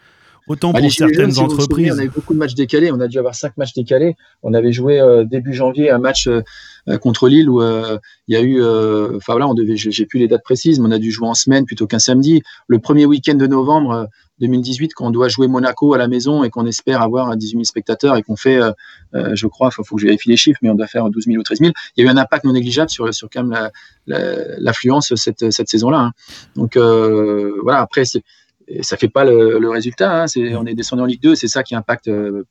Autant 0.46 0.72
Bah, 0.72 0.80
pour 0.80 0.88
jaunes, 0.90 1.08
certaines 1.08 1.38
entreprises. 1.38 1.92
on 1.94 1.98
a 1.98 2.04
eu 2.04 2.08
beaucoup 2.10 2.34
de 2.34 2.38
matchs 2.38 2.54
décalés. 2.54 2.92
On 2.92 3.00
a 3.00 3.08
dû 3.08 3.18
avoir 3.18 3.34
cinq 3.34 3.56
matchs 3.56 3.72
décalés. 3.72 4.14
On 4.42 4.52
avait 4.52 4.72
joué 4.72 5.00
euh, 5.00 5.24
début 5.24 5.54
janvier 5.54 5.90
un 5.90 5.98
match 5.98 6.26
euh, 6.26 6.42
euh, 6.88 6.98
contre 6.98 7.28
Lille 7.28 7.48
où 7.48 7.62
il 7.62 7.98
y 8.28 8.36
a 8.36 8.42
eu. 8.42 8.62
Enfin 8.62 9.32
voilà, 9.32 9.48
on 9.48 9.54
devait. 9.54 9.76
J'ai 9.76 10.04
plus 10.06 10.18
les 10.18 10.28
dates 10.28 10.42
précises, 10.44 10.80
mais 10.80 10.88
on 10.88 10.92
a 10.92 10.98
dû 10.98 11.10
jouer 11.10 11.28
en 11.28 11.34
semaine 11.34 11.64
plutôt 11.64 11.86
qu'un 11.86 11.98
samedi. 11.98 12.42
Le 12.68 12.78
premier 12.78 13.06
week-end 13.06 13.34
de 13.36 13.46
novembre 13.46 13.90
euh, 13.92 14.04
2018, 14.40 14.92
quand 14.94 15.06
on 15.06 15.10
doit 15.10 15.28
jouer 15.28 15.46
Monaco 15.46 15.94
à 15.94 15.98
la 15.98 16.08
maison 16.08 16.42
et 16.44 16.50
qu'on 16.50 16.66
espère 16.66 17.00
avoir 17.00 17.34
18 17.36 17.50
000 17.52 17.64
spectateurs 17.64 18.16
et 18.16 18.22
qu'on 18.22 18.34
fait, 18.36 18.60
euh, 18.60 18.72
euh, 19.14 19.30
je 19.34 19.46
crois, 19.46 19.70
il 19.72 19.84
faut 19.84 19.94
que 19.94 20.00
je 20.02 20.06
vérifie 20.06 20.28
les 20.28 20.36
chiffres, 20.36 20.58
mais 20.60 20.68
on 20.70 20.74
doit 20.74 20.88
faire 20.88 21.08
12 21.08 21.24
000 21.26 21.38
ou 21.38 21.42
13 21.44 21.60
000. 21.60 21.72
Il 21.96 22.04
y 22.04 22.06
a 22.06 22.10
eu 22.10 22.12
un 22.12 22.16
impact 22.18 22.44
non 22.44 22.52
négligeable 22.52 22.90
sur, 22.90 23.14
sur 23.14 23.30
quand 23.30 23.44
même 23.44 23.52
la- 23.52 23.70
la- 24.08 24.58
l'affluence 24.58 25.14
cette, 25.14 25.52
cette 25.52 25.68
saison-là. 25.68 25.98
hein. 25.98 26.12
Donc 26.56 26.76
euh, 26.76 27.52
voilà, 27.62 27.80
après 27.80 28.04
c'est 28.04 28.22
et 28.68 28.82
ça 28.82 28.96
fait 28.96 29.08
pas 29.08 29.24
le, 29.24 29.58
le 29.58 29.68
résultat. 29.70 30.22
hein. 30.22 30.26
On 30.56 30.66
est 30.66 30.74
descendu 30.74 31.02
en 31.02 31.06
Ligue 31.06 31.22
2, 31.22 31.34
c'est 31.34 31.48
ça 31.48 31.62
qui 31.62 31.74
impacte 31.74 32.08
euh, 32.08 32.44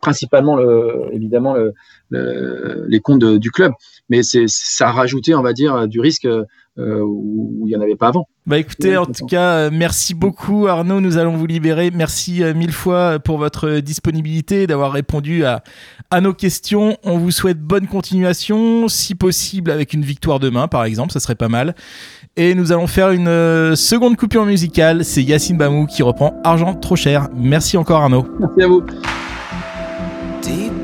principalement, 0.00 0.54
le, 0.56 1.08
évidemment, 1.12 1.54
le, 1.54 1.72
le- 2.10 2.84
les 2.88 3.00
comptes 3.00 3.20
de- 3.20 3.36
du 3.36 3.50
club. 3.50 3.72
Mais 4.08 4.22
c'est, 4.22 4.44
ça 4.46 4.88
a 4.88 4.92
rajouté, 4.92 5.34
on 5.34 5.42
va 5.42 5.52
dire, 5.52 5.88
du 5.88 6.00
risque 6.00 6.24
euh, 6.26 6.44
où 7.00 7.56
où 7.60 7.66
il 7.66 7.70
n'y 7.70 7.76
en 7.76 7.80
avait 7.80 7.96
pas 7.96 8.06
avant. 8.08 8.28
Bah 8.46 8.56
écoutez, 8.58 8.96
en 8.96 9.04
tout 9.04 9.26
cas, 9.26 9.54
euh, 9.66 9.70
merci 9.72 10.14
beaucoup 10.14 10.68
Arnaud, 10.68 11.00
nous 11.00 11.18
allons 11.18 11.36
vous 11.36 11.46
libérer. 11.46 11.90
Merci 11.92 12.40
mille 12.54 12.70
fois 12.72 13.18
pour 13.18 13.36
votre 13.36 13.80
disponibilité, 13.80 14.68
d'avoir 14.68 14.92
répondu 14.92 15.44
à, 15.44 15.64
à 16.12 16.20
nos 16.20 16.32
questions. 16.32 16.96
On 17.02 17.18
vous 17.18 17.32
souhaite 17.32 17.58
bonne 17.60 17.88
continuation, 17.88 18.86
si 18.86 19.16
possible 19.16 19.72
avec 19.72 19.92
une 19.92 20.02
victoire 20.02 20.38
demain 20.38 20.68
par 20.68 20.84
exemple, 20.84 21.12
ça 21.12 21.18
serait 21.18 21.34
pas 21.34 21.48
mal. 21.48 21.74
Et 22.40 22.54
nous 22.54 22.70
allons 22.70 22.86
faire 22.86 23.10
une 23.10 23.26
euh, 23.26 23.74
seconde 23.74 24.16
coupure 24.16 24.46
musicale, 24.46 25.04
c'est 25.04 25.24
Yacine 25.24 25.56
Bamou 25.56 25.86
qui 25.86 26.04
reprend 26.04 26.40
Argent 26.44 26.72
trop 26.72 26.94
cher. 26.94 27.26
Merci 27.34 27.76
encore 27.76 28.00
Arnaud. 28.00 28.28
Merci 28.38 28.62
à 28.62 28.68
vous. 28.68 28.82
Deep 30.40 30.77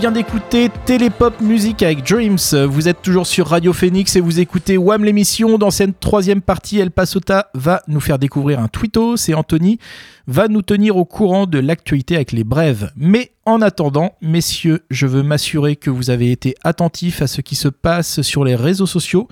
vient 0.00 0.12
d'écouter 0.12 0.70
Télépop 0.86 1.42
Musique 1.42 1.82
avec 1.82 2.02
Dreams. 2.02 2.38
Vous 2.70 2.88
êtes 2.88 3.02
toujours 3.02 3.26
sur 3.26 3.48
Radio 3.48 3.74
Phoenix 3.74 4.16
et 4.16 4.20
vous 4.20 4.40
écoutez 4.40 4.78
Wham 4.78 5.04
l'émission. 5.04 5.58
Dans 5.58 5.70
cette 5.70 6.00
troisième 6.00 6.40
partie, 6.40 6.78
El 6.78 6.90
Pasota 6.90 7.50
va 7.52 7.82
nous 7.86 8.00
faire 8.00 8.18
découvrir 8.18 8.60
un 8.60 8.68
twitto. 8.68 9.18
C'est 9.18 9.34
Anthony 9.34 9.78
va 10.26 10.48
nous 10.48 10.62
tenir 10.62 10.96
au 10.96 11.04
courant 11.04 11.46
de 11.46 11.58
l'actualité 11.58 12.16
avec 12.16 12.32
les 12.32 12.44
brèves. 12.44 12.90
Mais 12.96 13.32
en 13.44 13.60
attendant, 13.60 14.14
messieurs, 14.22 14.80
je 14.88 15.06
veux 15.06 15.22
m'assurer 15.22 15.76
que 15.76 15.90
vous 15.90 16.08
avez 16.08 16.32
été 16.32 16.54
attentifs 16.64 17.20
à 17.20 17.26
ce 17.26 17.42
qui 17.42 17.54
se 17.54 17.68
passe 17.68 18.22
sur 18.22 18.42
les 18.42 18.54
réseaux 18.54 18.86
sociaux. 18.86 19.28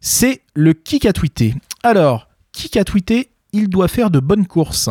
C'est 0.00 0.42
le 0.54 0.72
kick 0.72 1.04
à 1.04 1.12
tweeter. 1.12 1.56
Alors, 1.82 2.28
kick 2.52 2.76
à 2.76 2.84
tweeter, 2.84 3.30
il 3.52 3.68
doit 3.68 3.88
faire 3.88 4.10
de 4.12 4.20
bonnes 4.20 4.46
courses. 4.46 4.88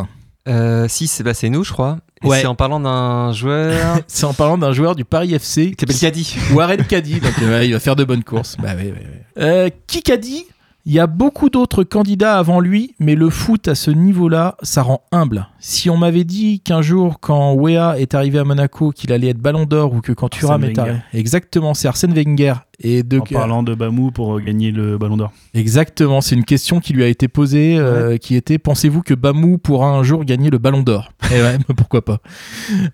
Euh, 0.49 0.89
si, 0.89 1.09
bah, 1.23 1.33
c'est 1.33 1.49
nous, 1.49 1.63
je 1.63 1.71
crois. 1.71 1.99
Ouais. 2.23 2.41
C'est 2.41 2.47
en 2.47 2.55
parlant 2.55 2.79
d'un 2.79 3.31
joueur. 3.33 3.99
C'est 4.07 4.25
en 4.25 4.33
parlant 4.33 4.57
d'un 4.57 4.73
joueur 4.73 4.95
du 4.95 5.05
Paris 5.05 5.33
FC 5.33 5.71
qui 5.71 5.77
s'appelle 5.79 5.97
Caddy. 5.97 6.35
Warren 6.53 6.83
Caddy, 6.85 7.19
donc 7.19 7.33
euh, 7.41 7.59
ouais, 7.59 7.67
il 7.67 7.73
va 7.73 7.79
faire 7.79 7.95
de 7.95 8.03
bonnes 8.03 8.23
courses. 8.23 8.57
Bah, 8.61 8.75
ouais, 8.75 8.83
ouais, 8.83 8.91
ouais. 8.91 9.23
Euh, 9.39 9.69
qui 9.87 10.03
Caddy 10.03 10.45
Il 10.85 10.93
y 10.93 10.99
a 10.99 11.07
beaucoup 11.07 11.49
d'autres 11.49 11.83
candidats 11.83 12.37
avant 12.37 12.59
lui, 12.59 12.95
mais 12.99 13.15
le 13.15 13.29
foot 13.29 13.67
à 13.67 13.75
ce 13.75 13.89
niveau-là, 13.91 14.55
ça 14.61 14.83
rend 14.83 15.01
humble. 15.11 15.47
Si 15.59 15.89
on 15.89 15.97
m'avait 15.97 16.23
dit 16.23 16.59
qu'un 16.59 16.81
jour, 16.81 17.19
quand 17.19 17.53
Wea 17.53 17.99
est 17.99 18.13
arrivé 18.13 18.39
à 18.39 18.43
Monaco, 18.43 18.91
qu'il 18.91 19.11
allait 19.11 19.29
être 19.29 19.39
Ballon 19.39 19.65
d'Or 19.65 19.93
ou 19.93 20.01
que 20.01 20.11
quand 20.11 20.29
Thuram 20.29 20.61
Arsène 20.63 20.71
est 20.71 20.79
arrivé, 20.79 20.99
exactement, 21.13 21.73
c'est 21.73 21.87
Arsène 21.87 22.13
Wenger. 22.13 22.53
Et 22.83 23.03
de 23.03 23.19
En 23.19 23.23
parlant 23.23 23.63
de 23.63 23.73
Bamou 23.75 24.11
pour 24.11 24.37
euh, 24.37 24.39
gagner 24.39 24.71
le 24.71 24.97
Ballon 24.97 25.17
d'Or. 25.17 25.31
Exactement, 25.53 26.21
c'est 26.21 26.35
une 26.35 26.45
question 26.45 26.79
qui 26.79 26.93
lui 26.93 27.03
a 27.03 27.07
été 27.07 27.27
posée, 27.27 27.77
euh, 27.77 28.17
qui 28.17 28.35
était 28.35 28.57
pensez-vous 28.57 29.01
que 29.01 29.13
Bamou 29.13 29.57
pourra 29.57 29.89
un 29.89 30.03
jour 30.03 30.23
gagner 30.23 30.49
le 30.49 30.57
Ballon 30.57 30.81
d'Or? 30.81 31.11
Et 31.31 31.41
ouais, 31.41 31.57
pourquoi 31.77 32.03
pas? 32.03 32.19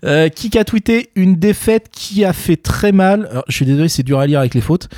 Euh, 0.04 0.28
qui 0.28 0.56
a 0.58 0.64
tweeté 0.64 1.10
une 1.16 1.36
défaite 1.36 1.88
qui 1.90 2.24
a 2.24 2.32
fait 2.32 2.56
très 2.56 2.92
mal. 2.92 3.28
Alors, 3.30 3.44
je 3.48 3.54
suis 3.54 3.66
désolé, 3.66 3.88
c'est 3.88 4.02
dur 4.02 4.18
à 4.18 4.26
lire 4.26 4.40
avec 4.40 4.54
les 4.54 4.60
fautes. 4.60 4.88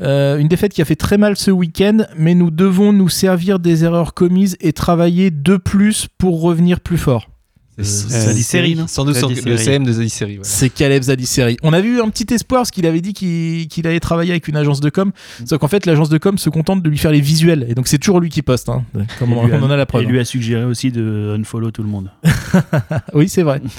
Euh, 0.00 0.38
une 0.38 0.48
défaite 0.48 0.72
qui 0.72 0.82
a 0.82 0.84
fait 0.84 0.96
très 0.96 1.18
mal 1.18 1.36
ce 1.36 1.50
week-end, 1.50 1.98
mais 2.16 2.34
nous 2.34 2.50
devons 2.50 2.92
nous 2.92 3.08
servir 3.08 3.58
des 3.58 3.84
erreurs 3.84 4.14
commises 4.14 4.56
et 4.60 4.72
travailler 4.72 5.30
de 5.30 5.56
plus 5.56 6.08
pour 6.18 6.42
revenir 6.42 6.80
plus 6.80 6.98
fort. 6.98 7.29
Zadisseri, 7.78 8.74
non 8.74 8.86
Sans 8.86 9.04
doute 9.04 9.16
sur- 9.16 9.30
le 9.30 9.56
CM 9.56 9.84
de 9.84 9.92
Zadisseri. 9.92 10.36
voilà. 10.36 10.48
C'est 10.48 10.68
Caleb 10.68 11.02
Zadisseri. 11.04 11.56
On 11.62 11.72
avait 11.72 11.88
eu 11.88 12.00
un 12.00 12.08
petit 12.10 12.32
espoir 12.34 12.60
parce 12.60 12.70
qu'il 12.70 12.84
avait 12.86 13.00
dit 13.00 13.12
qu'il 13.14 13.68
qu'il 13.68 13.86
allait 13.86 14.00
travailler 14.00 14.32
avec 14.32 14.48
une 14.48 14.56
agence 14.56 14.80
de 14.80 14.90
com. 14.90 15.12
Sauf 15.46 15.58
qu'en 15.58 15.68
fait, 15.68 15.86
l'agence 15.86 16.08
de 16.10 16.18
com 16.18 16.36
se 16.36 16.50
contente 16.50 16.82
de 16.82 16.90
lui 16.90 16.98
faire 16.98 17.10
les 17.12 17.20
visuels. 17.20 17.64
Et 17.68 17.74
donc, 17.74 17.88
c'est 17.88 17.98
toujours 17.98 18.20
lui 18.20 18.28
qui 18.28 18.42
poste. 18.42 18.68
hein. 18.68 18.84
Comme 19.18 19.32
on, 19.32 19.46
lui 19.46 19.52
on 19.54 19.62
en 19.62 19.70
a 19.70 19.76
la 19.76 19.86
preuve. 19.86 20.02
Et 20.02 20.06
lui 20.06 20.18
a 20.18 20.24
suggéré 20.24 20.64
aussi 20.64 20.90
de 20.92 21.34
unfollow 21.38 21.70
tout 21.70 21.82
le 21.82 21.88
monde. 21.88 22.10
oui, 23.14 23.28
c'est 23.28 23.42
vrai. 23.42 23.62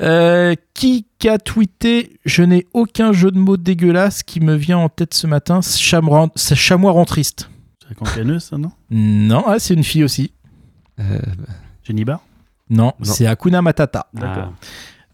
Euh, 0.00 0.54
qui 0.74 1.06
a 1.28 1.38
tweeté 1.38 2.18
Je 2.24 2.42
n'ai 2.42 2.66
aucun 2.72 3.12
jeu 3.12 3.30
de 3.30 3.38
mots 3.38 3.56
dégueulasse 3.56 4.22
qui 4.22 4.40
me 4.40 4.54
vient 4.54 4.78
en 4.78 4.88
tête 4.88 5.14
ce 5.14 5.26
matin. 5.26 5.60
Chamois, 5.62 6.28
chamois 6.36 6.92
rentriste. 6.92 7.50
C'est 7.88 7.94
cancaneuse, 7.96 8.44
ça, 8.44 8.58
non? 8.58 8.70
Non, 8.90 9.42
ah, 9.46 9.58
c'est 9.58 9.74
une 9.74 9.84
fille 9.84 10.04
aussi. 10.04 10.32
Jenny 11.84 12.04
Bar 12.04 12.20
Non, 12.70 12.92
Non. 12.98 13.04
c'est 13.04 13.26
Hakuna 13.26 13.60
Matata. 13.62 14.06
D'accord. 14.14 14.52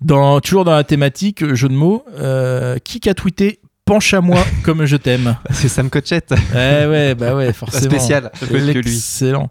Dans, 0.03 0.41
toujours 0.41 0.65
dans 0.65 0.73
la 0.75 0.85
thématique 0.85 1.43
euh, 1.43 1.55
jeu 1.55 1.69
de 1.69 1.75
mots, 1.75 2.05
euh, 2.19 2.77
qui 2.79 3.09
a 3.09 3.15
tweeté 3.15 3.61
penche 3.87 4.13
à 4.15 4.21
moi 4.21 4.45
comme 4.63 4.85
je 4.85 4.97
t'aime. 4.97 5.37
C'est 5.51 5.69
Sam 5.69 5.89
Cochette. 5.91 6.35
Ouais, 6.53 6.87
ouais, 6.87 7.15
bah 7.15 7.35
ouais, 7.35 7.53
forcément. 7.55 7.85
spécial. 7.91 8.31
Excellent. 8.53 9.51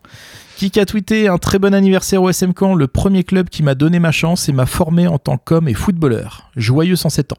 Qui 0.58 0.80
a 0.80 0.86
tweeté 0.86 1.28
un 1.28 1.38
très 1.38 1.58
bon 1.60 1.74
anniversaire 1.74 2.22
au 2.22 2.30
SM 2.30 2.54
Caen, 2.58 2.76
le 2.76 2.88
premier 2.88 3.24
club 3.24 3.50
qui 3.50 3.64
m'a 3.64 3.76
donné 3.76 4.00
ma 4.00 4.12
chance 4.12 4.48
et 4.48 4.54
m'a 4.54 4.66
formé 4.66 5.08
en 5.08 5.18
tant 5.18 5.38
qu'homme 5.38 5.68
et 5.68 5.74
footballeur. 5.74 6.50
Joyeux 6.56 6.96
107 6.96 7.34
ans. 7.34 7.38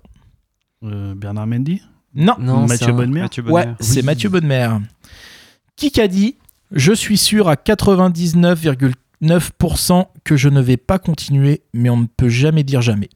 Euh, 0.85 1.15
Bernard 1.15 1.47
Mendy? 1.47 1.81
Non, 2.15 2.35
Non, 2.39 2.67
Mathieu 2.67 2.93
Bonnemer? 2.93 3.21
Mathieu 3.23 3.43
ouais, 3.45 3.63
Bonnemer. 3.65 3.77
c'est 3.81 4.03
Mathieu 4.03 4.29
Bonnemer. 4.29 4.69
Qui 5.77 5.99
a 6.01 6.09
dit 6.09 6.37
Je 6.73 6.93
suis 6.93 7.17
sûr 7.17 7.49
à 7.49 7.57
99,9% 9.23 10.07
que 10.25 10.37
je 10.37 10.49
ne 10.49 10.61
vais 10.61 10.77
pas 10.77 10.99
continuer, 10.99 11.63
mais 11.73 11.91
on 11.91 11.97
ne 11.99 12.07
peut 12.07 12.29
jamais 12.29 12.63
dire 12.63 12.83
jamais. 12.83 13.09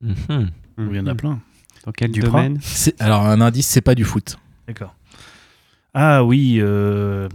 Mhm. 0.00 0.50
Il 0.78 0.96
y 0.96 1.00
en 1.00 1.06
a 1.06 1.14
plein. 1.14 1.40
Dans 1.84 1.92
quel 1.92 2.12
domaine 2.12 2.58
C'est- 2.62 3.00
Alors, 3.00 3.26
un 3.26 3.40
indice, 3.40 3.66
c'est 3.66 3.80
pas 3.80 3.94
du 3.94 4.04
foot. 4.04 4.36
D'accord. 4.66 4.94
Ah 5.94 6.24
oui, 6.24 6.56
euh, 6.60 7.28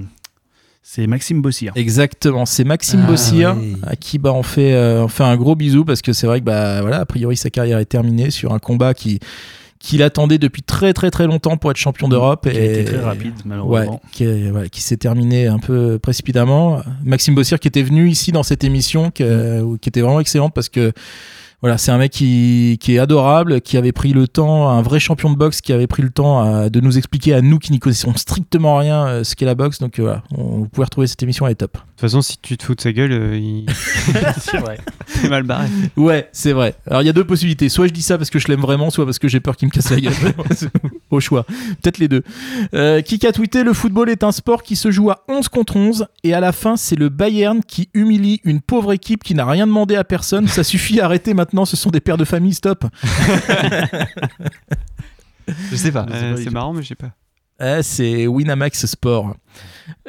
c'est 0.82 1.06
Maxime 1.06 1.41
Bossir. 1.41 1.74
Exactement, 1.76 2.45
c'est 2.45 2.64
Maxime 2.64 3.02
Ah, 3.04 3.08
Bossir 3.08 3.56
ouais. 3.58 3.74
à 3.84 3.95
qui 3.95 4.18
bah, 4.18 4.34
on, 4.34 4.41
fait, 4.43 4.74
euh, 4.74 5.04
on 5.04 5.08
fait 5.08 5.24
un 5.24 5.36
gros 5.38 5.56
bisou 5.56 5.86
parce 5.86 6.02
que 6.02 6.14
c'est 6.14 6.26
vrai 6.28 6.39
que 6.39 6.45
bah, 6.45 6.82
voilà, 6.82 7.00
a 7.02 7.06
priori 7.06 7.38
sa 7.38 7.50
carrière 7.50 7.78
est 7.78 7.86
terminée 7.86 8.32
sur 8.32 8.54
un 8.54 8.60
combat 8.60 8.93
qui 8.93 9.20
qu'il 9.80 10.01
attendait 10.03 10.38
depuis 10.38 10.61
très 10.63 10.93
très 10.93 11.11
très 11.11 11.28
longtemps 11.28 11.57
pour 11.57 11.69
être 11.71 11.78
champion 11.78 12.07
d'Europe 12.07 12.49
Qui 12.49 12.57
et 12.57 12.82
été 12.82 12.86
très 12.86 12.99
rapide, 12.99 13.34
Ouais, 13.38 13.41
malheureusement. 13.45 14.01
qui, 14.11 14.25
qui 14.71 14.82
s'est 14.82 14.97
terminé 14.97 15.47
un 15.47 15.59
peu 15.59 15.99
précipitamment. 15.99 16.82
Maxime 17.03 17.36
Bossir 17.36 17.59
qui 17.59 17.67
était 17.67 17.84
venu 17.84 18.09
ici 18.09 18.32
dans 18.32 18.43
cette 18.43 18.63
émission, 18.63 19.11
que- 19.11 19.78
qui 19.78 19.89
était 19.89 20.01
vraiment 20.01 20.19
excellente 20.19 20.53
parce 20.53 20.69
que 20.69 20.93
voilà, 21.62 21.80
c'est 21.80 21.91
un 21.91 21.97
mec 21.97 22.12
qui, 22.12 22.78
qui 22.80 22.93
est 22.95 22.99
adorable, 22.99 23.62
qui 23.62 23.78
avait 23.78 23.91
pris 23.91 24.14
le 24.14 24.28
temps, 24.28 24.70
un 24.70 24.82
vrai 24.84 24.99
champion 24.99 25.32
de 25.32 25.36
boxe, 25.36 25.60
qui 25.62 25.74
avait 25.74 25.88
pris 25.88 26.03
le 26.03 26.12
temps 26.12 26.39
à- 26.39 26.70
de 26.70 26.80
nous 26.82 26.97
expliquer 26.99 27.34
à 27.34 27.41
nous 27.41 27.58
qui 27.58 27.72
n'y 27.72 27.80
connaissons 27.80 28.14
strictement 28.16 28.78
rien 28.78 29.08
euh, 29.08 29.24
ce 29.24 29.36
qu'est 29.36 29.45
la 29.45 29.55
boxe. 29.55 29.80
Donc 29.80 29.97
euh, 29.97 30.03
voilà, 30.03 30.24
on, 30.38 30.43
vous 30.60 30.68
pouvez 30.68 30.86
retrouver 30.86 31.08
cette 31.08 31.24
émission, 31.24 31.47
elle 31.47 31.53
est 31.53 31.55
top. 31.55 31.74
De 31.74 31.80
toute 31.80 32.01
façon, 32.01 32.22
si 32.22 32.38
tu 32.39 32.58
te 32.58 32.64
fous 32.64 32.76
de 32.76 32.82
sa 32.82 32.91
gueule, 32.91 33.12
euh, 33.12 33.38
il 33.38 33.66
c'est 34.39 34.58
vrai. 34.58 34.78
est 35.24 35.30
mal 35.30 35.43
barré. 35.43 35.68
Ouais, 35.95 36.30
c'est 36.32 36.53
vrai. 36.53 36.76
Alors 36.86 37.01
il 37.01 37.05
y 37.05 37.10
a 37.10 37.14
deux 37.14 37.24
possibilités. 37.24 37.70
Soit 37.70 37.88
je 37.88 37.93
dis 37.93 38.03
ça 38.03 38.20
parce 38.20 38.30
que 38.30 38.38
je 38.38 38.47
l'aime 38.49 38.62
vraiment, 38.62 38.91
soit 38.91 39.05
parce 39.05 39.18
que 39.18 39.28
j'ai 39.28 39.39
peur 39.39 39.55
qu'il 39.58 39.68
me 39.68 39.74
casse 39.74 39.89
la 39.89 39.99
gueule. 39.99 40.14
Au 41.10 41.20
choix. 41.20 41.43
Peut-être 41.82 41.97
les 41.97 42.08
deux. 42.08 42.22
Euh, 42.76 43.01
qui 43.01 43.26
a 43.26 43.32
tweeté 43.32 43.64
Le 43.64 43.74
football 43.74 44.12
est 44.12 44.24
un 44.24 44.32
sport 44.32 44.62
qui 44.62 44.76
se 44.76 44.91
joue 44.91 45.10
à 45.10 45.24
11 45.28 45.47
contre 45.49 45.76
11 45.76 46.05
et 46.24 46.36
à 46.36 46.39
la 46.39 46.51
fin, 46.51 46.78
c'est 46.78 46.95
le 46.95 47.10
Bayern 47.10 47.62
qui 47.66 47.89
humilie 47.95 48.41
une 48.43 48.62
pauvre 48.62 48.93
équipe 48.93 49.24
qui 49.24 49.34
n'a 49.34 49.45
rien 49.45 49.66
demandé 49.66 49.95
à 49.95 50.03
personne. 50.03 50.47
Ça 50.47 50.64
suffit, 50.64 50.99
arrêtez 50.99 51.34
maintenant, 51.34 51.47
ce 51.66 51.76
sont 51.76 51.89
des 51.89 52.00
pères 52.00 52.18
de 52.18 52.26
famille, 52.26 52.54
stop. 52.54 52.86
Je 55.72 55.76
sais 55.76 55.91
pas. 55.91 56.06
Euh, 56.10 56.38
c'est 56.38 56.50
marrant, 56.50 56.74
mais 56.74 56.84
je 56.84 56.89
sais 56.89 56.95
pas. 56.95 57.12
Ah, 57.60 57.82
c'est 57.82 58.28
Winamax 58.28 58.86
Sport. 58.86 59.36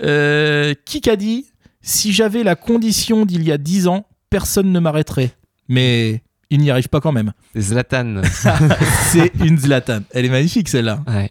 Euh, 0.02 0.74
qui 0.84 1.08
a 1.08 1.16
dit 1.16 1.46
Si 1.80 2.12
j'avais 2.12 2.42
la 2.42 2.56
condition 2.56 3.24
d'il 3.24 3.44
y 3.44 3.52
a 3.52 3.58
10 3.58 3.86
ans, 3.88 4.06
personne 4.30 4.72
ne 4.72 4.80
m'arrêterait. 4.80 5.32
Mais 5.68 6.22
il 6.50 6.60
n'y 6.60 6.70
arrive 6.70 6.88
pas 6.88 7.00
quand 7.00 7.12
même. 7.12 7.32
C'est 7.54 7.60
Zlatan. 7.60 8.22
c'est 9.10 9.32
une 9.36 9.58
Zlatan. 9.58 10.00
Elle 10.10 10.24
est 10.24 10.30
magnifique 10.30 10.68
celle-là. 10.68 11.04
ouais. 11.06 11.30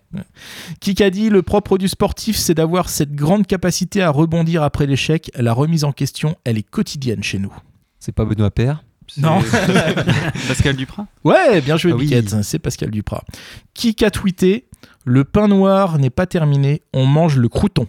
Qui 0.80 1.01
a 1.03 1.10
dit 1.10 1.30
le 1.30 1.41
propre 1.41 1.78
du 1.78 1.88
sportif, 1.88 2.38
c'est 2.38 2.53
d'avoir 2.53 2.89
cette 2.89 3.14
grande 3.14 3.45
capacité 3.45 4.01
à 4.01 4.10
rebondir 4.10 4.64
après 4.64 4.86
l'échec. 4.86 5.32
La 5.36 5.53
remise 5.53 5.84
en 5.84 5.91
question, 5.91 6.36
elle 6.43 6.58
est 6.58 6.68
quotidienne 6.70 7.24
chez 7.24 7.39
nous. 7.39 7.53
C'est 7.99 8.12
pas 8.12 8.26
Benoît 8.26 8.51
Père. 8.51 8.84
Non. 9.18 9.39
Pascal 10.47 10.76
Duprat 10.76 11.08
Ouais, 11.24 11.62
bien 11.62 11.78
joué, 11.78 11.91
Ah 11.93 11.95
oui. 11.97 12.14
C'est 12.43 12.60
Pascal 12.60 12.91
Duprat. 12.91 13.24
Qui 13.74 13.95
a 14.03 14.12
tweeté 14.12 14.68
le 15.05 15.24
pain 15.24 15.47
noir 15.47 15.97
n'est 15.99 16.10
pas 16.10 16.26
terminé, 16.26 16.82
on 16.93 17.05
mange 17.05 17.38
le 17.38 17.47
crouton. 17.47 17.88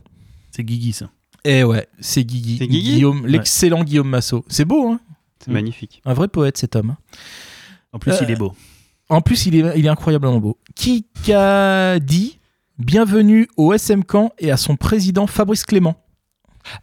C'est 0.53 0.62
Guigui, 0.62 0.93
ça. 0.93 1.11
Eh 1.45 1.64
ouais, 1.64 1.89
c'est 2.01 2.25
Guigui. 2.25 2.59
C'est 2.59 2.69
Guigui 2.69 2.93
Guillaume, 2.95 3.27
l'excellent 3.27 3.83
Guillaume 3.85 4.09
Massot. 4.09 4.45
C'est 4.49 4.64
beau, 4.64 4.93
hein 4.93 5.01
C'est 5.45 5.51
magnifique. 5.51 6.01
Un 6.05 6.14
vrai 6.14 6.29
poète, 6.29 6.57
cet 6.59 6.77
homme. 6.77 6.97
En 7.93 7.99
plus, 7.99 8.12
Euh, 8.12 8.19
il 8.23 8.31
est 8.31 8.37
beau. 8.37 8.55
En 9.09 9.21
plus, 9.21 9.47
il 9.47 9.57
est, 9.57 9.79
il 9.79 9.87
est 9.87 9.89
incroyablement 9.89 10.39
beau. 10.39 10.59
Qui 10.75 11.07
a 11.35 11.99
dit 11.99 12.39
bienvenue 12.79 13.49
au 13.57 13.73
SM 13.73 14.05
Camp 14.05 14.33
et 14.39 14.51
à 14.53 14.57
son 14.57 14.77
président 14.77 15.27
Fabrice 15.27 15.64
Clément 15.64 15.97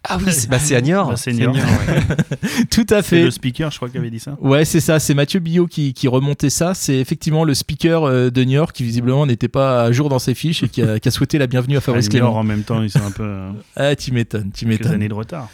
Ah 0.04 0.18
oui, 0.20 0.32
c'est 0.32 0.50
bah, 0.50 0.60
c'est 0.60 0.76
Agnor. 0.76 1.10
Bah. 1.10 1.16
Tout 2.72 2.86
à 2.90 3.02
C'est 3.02 3.04
fait. 3.04 3.24
le 3.24 3.32
speaker, 3.32 3.72
je 3.72 3.78
crois, 3.78 3.90
qui 3.90 3.98
avait 3.98 4.10
dit 4.10 4.20
ça. 4.20 4.38
Ouais, 4.42 4.66
c'est 4.66 4.80
ça, 4.80 5.00
c'est 5.00 5.14
Mathieu 5.14 5.40
Billot 5.40 5.68
qui, 5.68 5.94
qui 5.94 6.08
remontait 6.08 6.50
ça. 6.50 6.74
C'est 6.74 6.98
effectivement 6.98 7.44
le 7.44 7.54
speaker 7.54 8.04
euh, 8.04 8.30
de 8.30 8.44
New 8.44 8.54
York 8.54 8.76
qui 8.76 8.84
visiblement 8.84 9.26
n'était 9.26 9.48
pas 9.48 9.84
à 9.84 9.92
jour 9.92 10.10
dans 10.10 10.20
ses 10.20 10.34
fiches 10.34 10.64
et 10.64 10.70
qui 10.70 10.82
a, 10.82 11.00
qui 11.00 11.08
a 11.08 11.12
souhaité 11.12 11.38
la 11.38 11.48
bienvenue 11.48 11.78
à 11.78 11.82
Fabrice 11.82 12.10
Clément. 12.10 12.36
en 12.36 12.44
même 12.44 12.64
temps, 12.64 12.82
ils 12.82 12.90
sont 12.92 13.06
un 13.06 13.12
peu 13.12 13.24
euh, 13.24 13.52
Ah, 13.76 13.96
tu 13.96 14.12
m'étonnes, 14.12 14.52
tu 14.54 14.66
quelques 14.66 14.80
m'étonnes. 14.82 14.94
années 14.96 15.10
de 15.10 15.14
retard. 15.14 15.50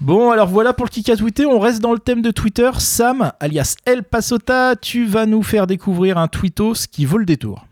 Bon, 0.00 0.30
alors 0.30 0.48
voilà 0.48 0.74
pour 0.74 0.84
le 0.84 0.90
kick 0.90 1.08
à 1.08 1.16
tweeter. 1.16 1.46
On 1.46 1.58
reste 1.58 1.80
dans 1.80 1.92
le 1.92 1.98
thème 1.98 2.20
de 2.20 2.30
Twitter. 2.30 2.70
Sam, 2.78 3.32
alias 3.40 3.76
El 3.86 4.02
Pasota, 4.02 4.76
tu 4.76 5.06
vas 5.06 5.24
nous 5.24 5.42
faire 5.42 5.66
découvrir 5.66 6.18
un 6.18 6.28
tweetos 6.28 6.86
qui 6.90 7.06
vaut 7.06 7.18
le 7.18 7.24
détour. 7.24 7.66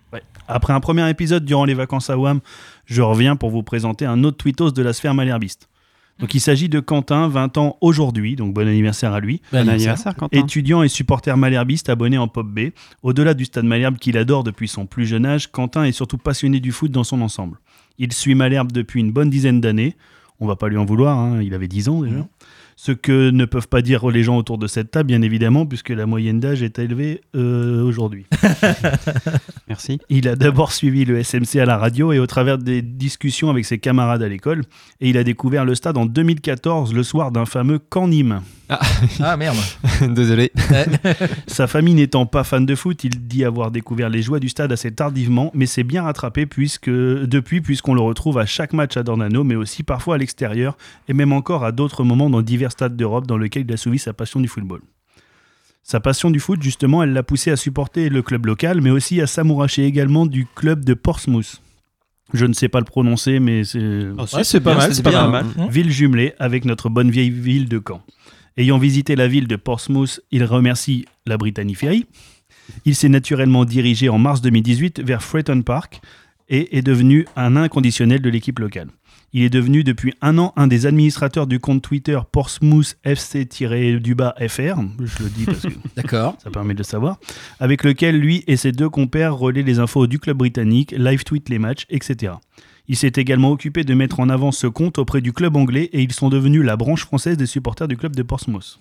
Après 0.51 0.73
un 0.73 0.81
premier 0.81 1.07
épisode 1.11 1.45
durant 1.45 1.67
les 1.67 1.75
vacances 1.75 2.09
à 2.09 2.17
WAM, 2.17 2.41
je 2.87 3.03
reviens 3.03 3.37
pour 3.37 3.51
vous 3.51 3.63
présenter 3.63 4.07
un 4.07 4.25
autre 4.25 4.39
tweetos 4.39 4.71
de 4.71 4.81
la 4.83 4.95
sphère 4.95 5.13
malherbiste. 5.13 5.69
Donc 6.19 6.35
il 6.35 6.41
s'agit 6.41 6.69
de 6.69 6.81
Quentin, 6.81 7.29
20 7.29 7.59
ans 7.59 7.77
aujourd'hui, 7.81 8.35
donc 8.35 8.53
bon 8.53 8.67
anniversaire 8.67 9.13
à 9.13 9.21
lui. 9.21 9.41
Bon 9.53 9.69
anniversaire, 9.69 10.17
Quentin. 10.17 10.39
Étudiant 10.39 10.83
et 10.83 10.89
supporter 10.89 11.37
malherbiste 11.37 11.89
abonné 11.89 12.19
en 12.19 12.27
Pop 12.27 12.47
B. 12.47 12.71
Au-delà 13.03 13.35
du 13.35 13.45
stade 13.45 13.65
Malherbe 13.65 13.99
qu'il 13.99 14.19
adore 14.19 14.43
depuis 14.43 14.69
son 14.69 14.87
plus 14.87 15.07
jeune 15.07 15.27
âge, 15.27 15.51
Quentin 15.53 15.85
est 15.85 15.93
surtout 15.93 16.19
passionné 16.19 16.59
du 16.59 16.73
foot 16.73 16.91
dans 16.91 17.05
son 17.05 17.21
ensemble. 17.21 17.59
Il 17.99 18.13
suit 18.13 18.35
Malherbe 18.35 18.73
depuis 18.73 19.01
une 19.01 19.13
bonne 19.13 19.31
dizaine 19.31 19.61
d'années. 19.61 19.97
On 20.41 20.47
va 20.47 20.57
pas 20.57 20.69
lui 20.69 20.77
en 20.77 20.85
vouloir, 20.85 21.19
hein, 21.19 21.41
il 21.43 21.55
avait 21.55 21.69
10 21.69 21.89
ans 21.89 22.03
déjà. 22.03 22.27
Ce 22.81 22.93
que 22.93 23.31
ne 23.31 23.45
peuvent 23.45 23.67
pas 23.67 23.83
dire 23.83 24.09
les 24.09 24.23
gens 24.23 24.37
autour 24.37 24.57
de 24.57 24.69
cette 24.69 24.93
table, 24.93 25.09
bien 25.09 25.21
évidemment, 25.23 25.67
puisque 25.67 25.89
la 25.89 26.07
moyenne 26.07 26.39
d'âge 26.39 26.63
est 26.63 26.79
élevée 26.79 27.23
euh, 27.35 27.83
aujourd'hui. 27.83 28.25
Merci. 29.69 29.99
Il 30.11 30.29
a 30.29 30.37
d'abord 30.37 30.71
suivi 30.71 31.05
le 31.05 31.21
SMC 31.21 31.59
à 31.59 31.65
la 31.65 31.77
radio 31.77 32.13
et 32.13 32.21
au 32.21 32.27
travers 32.29 32.57
des 32.57 32.81
discussions 32.81 33.51
avec 33.51 33.65
ses 33.65 33.79
camarades 33.79 34.23
à 34.23 34.29
l'école. 34.29 34.63
Et 35.01 35.11
il 35.11 35.19
a 35.19 35.25
découvert 35.25 35.65
le 35.65 35.75
stade 35.75 35.97
en 35.97 36.07
2014, 36.07 36.95
le 36.95 37.03
soir 37.03 37.33
d'un 37.33 37.47
fameux 37.47 37.81
camp 37.81 38.07
Nîmes. 38.07 38.43
Ah 39.21 39.37
merde. 39.37 39.57
Désolé. 40.11 40.53
Sa 41.47 41.67
famille 41.67 41.95
n'étant 41.95 42.27
pas 42.27 42.45
fan 42.45 42.67
de 42.67 42.75
foot, 42.75 43.03
il 43.05 43.27
dit 43.27 43.45
avoir 43.45 43.71
découvert 43.71 44.09
les 44.09 44.23
joies 44.23 44.41
du 44.41 44.49
stade 44.49 44.73
assez 44.73 44.93
tardivement, 44.93 45.51
mais 45.55 45.67
c'est 45.67 45.85
bien 45.85 46.03
rattrapé 46.03 46.47
puisque, 46.47 46.91
depuis, 46.91 47.61
puisqu'on 47.61 47.95
le 47.95 48.01
retrouve 48.01 48.39
à 48.39 48.47
chaque 48.47 48.73
match 48.73 48.97
à 48.97 49.03
Dornano, 49.03 49.43
mais 49.43 49.55
aussi 49.55 49.83
parfois 49.83 50.17
à 50.17 50.19
l'extérieur, 50.19 50.77
et 51.09 51.15
même 51.15 51.33
encore 51.33 51.65
à 51.65 51.73
d'autres 51.73 52.05
moments 52.05 52.31
dans 52.31 52.43
divers 52.43 52.68
stades 52.71 52.97
d'Europe 52.97 53.27
dans 53.27 53.39
lesquels 53.39 53.65
il 53.67 53.73
a 53.73 53.77
souvi 53.77 53.99
sa 53.99 54.13
passion 54.13 54.41
du 54.41 54.49
football. 54.49 54.81
Sa 55.83 56.01
passion 56.01 56.31
du 56.31 56.39
foot, 56.39 56.63
justement, 56.63 57.03
elle 57.03 57.13
l'a 57.13 57.23
poussé 57.23 57.51
à 57.51 57.57
supporter 57.57 58.11
le 58.11 58.21
club 58.23 58.47
local, 58.47 58.81
mais 58.81 58.91
aussi 58.91 59.21
à 59.21 59.27
s'amouracher 59.27 59.85
également 59.85 60.27
du 60.27 60.47
club 60.55 60.85
de 60.85 60.95
Portsmouth. 60.95 61.63
Je 62.35 62.45
ne 62.45 62.53
sais 62.53 62.69
pas 62.69 62.79
le 62.79 62.85
prononcer, 62.85 63.41
mais 63.41 63.65
c'est 63.65 64.09
Ouais, 64.11 64.45
c'est 64.45 64.61
pas 64.61 64.75
mal, 64.75 64.95
c'est 64.95 65.03
pas 65.03 65.27
mal. 65.27 65.47
Mmh. 65.47 65.69
ville 65.71 65.91
jumelée 65.91 66.35
avec 66.39 66.67
notre 66.67 66.91
bonne 66.91 67.11
vieille 67.11 67.31
ville 67.31 67.69
de 67.69 67.81
Caen. 67.87 68.03
Ayant 68.59 68.77
visité 68.77 69.17
la 69.17 69.29
ville 69.29 69.47
de 69.47 69.57
Portsmouth, 69.57 70.21
il 70.31 70.45
remercie 70.45 71.07
la 71.27 71.39
Brittany 71.39 71.75
Ferry. 71.75 72.07
Il 72.85 72.95
s'est 72.95 73.09
naturellement 73.09 73.65
dirigé 73.65 74.09
en 74.09 74.19
mars 74.19 74.43
2018 74.43 75.01
vers 75.01 75.23
Freighton 75.23 75.63
Park 75.63 76.03
et 76.49 76.77
est 76.77 76.83
devenu 76.83 77.27
un 77.37 77.57
inconditionnel 77.57 78.21
de 78.21 78.29
l'équipe 78.29 78.59
locale. 78.59 78.89
Il 79.35 79.43
est 79.43 79.51
devenu 79.51 79.85
depuis 79.85 80.15
un 80.23 80.39
an 80.39 80.55
un 80.57 80.67
des 80.67 80.87
administrateurs 80.87 81.47
du 81.47 81.61
compte 81.61 81.83
Twitter 81.83 82.19
Portsmouth 82.33 82.97
FC-du-bas 83.05 84.35
FR, 84.49 84.81
je 85.05 85.23
le 85.23 85.29
dis 85.29 85.45
parce 85.45 85.61
que 85.61 85.69
D'accord. 85.97 86.37
ça 86.43 86.51
permet 86.51 86.73
de 86.73 86.79
le 86.79 86.85
savoir, 86.85 87.19
avec 87.61 87.85
lequel 87.85 88.19
lui 88.19 88.43
et 88.47 88.57
ses 88.57 88.73
deux 88.73 88.89
compères 88.89 89.37
relaient 89.37 89.63
les 89.63 89.81
infos 89.81 90.07
du 90.07 90.19
club 90.19 90.39
britannique, 90.39 90.95
live 90.97 91.25
tweet 91.25 91.51
les 91.51 91.59
matchs, 91.59 91.85
etc. 91.91 92.35
Il 92.89 92.97
s'est 92.97 93.13
également 93.17 93.51
occupé 93.51 93.85
de 93.85 93.93
mettre 93.93 94.19
en 94.21 94.31
avant 94.31 94.51
ce 94.51 94.67
compte 94.67 94.97
auprès 94.99 95.21
du 95.21 95.35
club 95.35 95.57
anglais 95.57 95.91
et 95.93 96.03
ils 96.03 96.13
sont 96.13 96.31
devenus 96.31 96.65
la 96.65 96.77
branche 96.77 97.05
française 97.05 97.37
des 97.37 97.45
supporters 97.47 97.87
du 97.87 97.99
club 97.99 98.17
de 98.17 98.23
Portsmouth. 98.23 98.79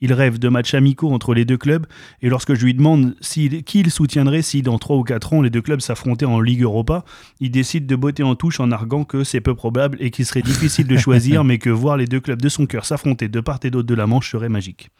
Il 0.00 0.12
rêve 0.12 0.38
de 0.38 0.48
matchs 0.48 0.74
amicaux 0.74 1.10
entre 1.10 1.34
les 1.34 1.44
deux 1.44 1.56
clubs 1.56 1.86
et 2.22 2.28
lorsque 2.28 2.54
je 2.54 2.64
lui 2.64 2.74
demande 2.74 3.16
qui 3.20 3.80
il 3.80 3.90
soutiendrait 3.90 4.42
si 4.42 4.62
dans 4.62 4.78
3 4.78 4.96
ou 4.96 5.02
4 5.02 5.32
ans 5.32 5.42
les 5.42 5.50
deux 5.50 5.62
clubs 5.62 5.80
s'affrontaient 5.80 6.26
en 6.26 6.40
Ligue 6.40 6.62
Europa, 6.62 7.04
il 7.40 7.50
décide 7.50 7.86
de 7.86 7.96
botter 7.96 8.22
en 8.22 8.34
touche 8.34 8.60
en 8.60 8.70
arguant 8.70 9.04
que 9.04 9.24
c'est 9.24 9.40
peu 9.40 9.54
probable 9.54 9.98
et 10.00 10.10
qu'il 10.10 10.26
serait 10.26 10.42
difficile 10.42 10.86
de 10.86 10.96
choisir 10.98 11.44
mais 11.44 11.58
que 11.58 11.70
voir 11.70 11.96
les 11.96 12.06
deux 12.06 12.20
clubs 12.20 12.40
de 12.40 12.48
son 12.48 12.66
cœur 12.66 12.84
s'affronter 12.84 13.28
de 13.28 13.40
part 13.40 13.58
et 13.64 13.70
d'autre 13.70 13.88
de 13.88 13.94
la 13.94 14.06
Manche 14.06 14.30
serait 14.30 14.48
magique. 14.48 14.90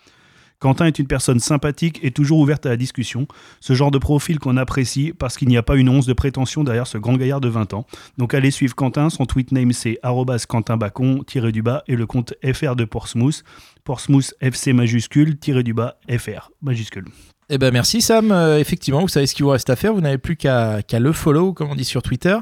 Quentin 0.60 0.86
est 0.86 0.98
une 0.98 1.06
personne 1.06 1.38
sympathique 1.38 2.00
et 2.02 2.10
toujours 2.10 2.40
ouverte 2.40 2.66
à 2.66 2.70
la 2.70 2.76
discussion, 2.76 3.28
ce 3.60 3.74
genre 3.74 3.92
de 3.92 3.98
profil 3.98 4.40
qu'on 4.40 4.56
apprécie 4.56 5.12
parce 5.16 5.36
qu'il 5.36 5.46
n'y 5.46 5.56
a 5.56 5.62
pas 5.62 5.76
une 5.76 5.88
once 5.88 6.06
de 6.06 6.12
prétention 6.12 6.64
derrière 6.64 6.88
ce 6.88 6.98
grand 6.98 7.16
gaillard 7.16 7.40
de 7.40 7.48
20 7.48 7.74
ans. 7.74 7.86
Donc 8.18 8.34
allez 8.34 8.50
suivre 8.50 8.74
Quentin, 8.74 9.08
son 9.08 9.24
tweet 9.24 9.52
name 9.52 9.72
c'est 9.72 9.98
arrobas 10.02 10.46
Quentin 10.48 10.76
Bacon, 10.76 11.24
tiré 11.24 11.52
du 11.52 11.62
bas, 11.62 11.84
et 11.86 11.94
le 11.94 12.06
compte 12.06 12.34
FR 12.42 12.74
de 12.74 12.84
Portsmouth, 12.84 13.44
Portsmouth 13.84 14.34
FC 14.40 14.72
majuscule, 14.72 15.38
tiré 15.38 15.62
du 15.62 15.74
bas, 15.74 15.96
FR 16.10 16.50
majuscule. 16.60 17.04
Eh 17.50 17.58
ben 17.58 17.72
merci 17.72 18.02
Sam. 18.02 18.32
Euh, 18.32 18.58
effectivement, 18.58 19.00
vous 19.00 19.08
savez 19.08 19.26
ce 19.26 19.34
qu'il 19.34 19.44
vous 19.44 19.52
reste 19.52 19.70
à 19.70 19.76
faire. 19.76 19.94
Vous 19.94 20.00
n'avez 20.00 20.18
plus 20.18 20.36
qu'à 20.36 20.82
qu'à 20.82 20.98
le 20.98 21.12
follow, 21.12 21.52
comme 21.52 21.70
on 21.70 21.74
dit 21.74 21.84
sur 21.84 22.02
Twitter. 22.02 22.36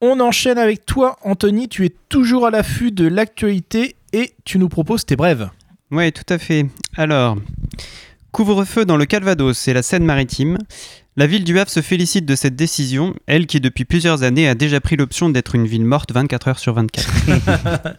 On 0.00 0.20
enchaîne 0.20 0.58
avec 0.58 0.84
toi, 0.84 1.16
Anthony. 1.22 1.68
Tu 1.68 1.86
es 1.86 1.94
toujours 2.08 2.46
à 2.46 2.50
l'affût 2.50 2.92
de 2.92 3.06
l'actualité 3.06 3.96
et 4.12 4.34
tu 4.44 4.58
nous 4.58 4.68
proposes 4.68 5.04
tes 5.06 5.16
brèves. 5.16 5.48
Oui, 5.92 6.10
tout 6.10 6.24
à 6.30 6.38
fait. 6.38 6.64
Alors, 6.96 7.36
couvre-feu 8.32 8.86
dans 8.86 8.96
le 8.96 9.04
Calvados 9.04 9.68
et 9.68 9.74
la 9.74 9.82
Seine-Maritime. 9.82 10.56
La 11.16 11.26
ville 11.26 11.44
du 11.44 11.58
Havre 11.58 11.70
se 11.70 11.82
félicite 11.82 12.24
de 12.24 12.34
cette 12.34 12.56
décision, 12.56 13.14
elle 13.26 13.46
qui 13.46 13.60
depuis 13.60 13.84
plusieurs 13.84 14.22
années 14.22 14.48
a 14.48 14.54
déjà 14.54 14.80
pris 14.80 14.96
l'option 14.96 15.28
d'être 15.28 15.54
une 15.54 15.66
ville 15.66 15.84
morte 15.84 16.10
24 16.10 16.48
heures 16.48 16.58
sur 16.58 16.72
24. 16.72 17.98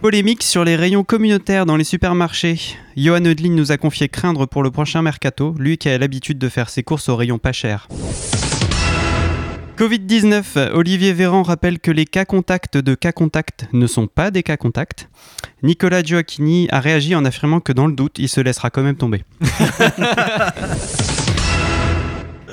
Polémique 0.00 0.42
sur 0.42 0.64
les 0.64 0.76
rayons 0.76 1.04
communautaires 1.04 1.66
dans 1.66 1.76
les 1.76 1.84
supermarchés. 1.84 2.58
Johan 2.96 3.26
Eudlin 3.26 3.52
nous 3.52 3.70
a 3.70 3.76
confié 3.76 4.08
craindre 4.08 4.46
pour 4.46 4.62
le 4.62 4.70
prochain 4.70 5.02
mercato, 5.02 5.54
lui 5.58 5.76
qui 5.76 5.90
a 5.90 5.98
l'habitude 5.98 6.38
de 6.38 6.48
faire 6.48 6.70
ses 6.70 6.82
courses 6.82 7.10
au 7.10 7.16
rayon 7.16 7.38
pas 7.38 7.52
cher. 7.52 7.88
Covid-19, 9.76 10.70
Olivier 10.72 11.12
Véran 11.12 11.42
rappelle 11.42 11.80
que 11.80 11.90
les 11.90 12.04
cas 12.04 12.24
contacts 12.24 12.76
de 12.76 12.94
cas 12.94 13.10
contacts 13.10 13.66
ne 13.72 13.88
sont 13.88 14.06
pas 14.06 14.30
des 14.30 14.44
cas 14.44 14.56
contacts. 14.56 15.08
Nicolas 15.64 16.04
Gioacchini 16.04 16.68
a 16.70 16.78
réagi 16.78 17.16
en 17.16 17.24
affirmant 17.24 17.58
que 17.58 17.72
dans 17.72 17.88
le 17.88 17.92
doute, 17.92 18.20
il 18.20 18.28
se 18.28 18.40
laissera 18.40 18.70
quand 18.70 18.82
même 18.82 18.94
tomber. 18.94 19.24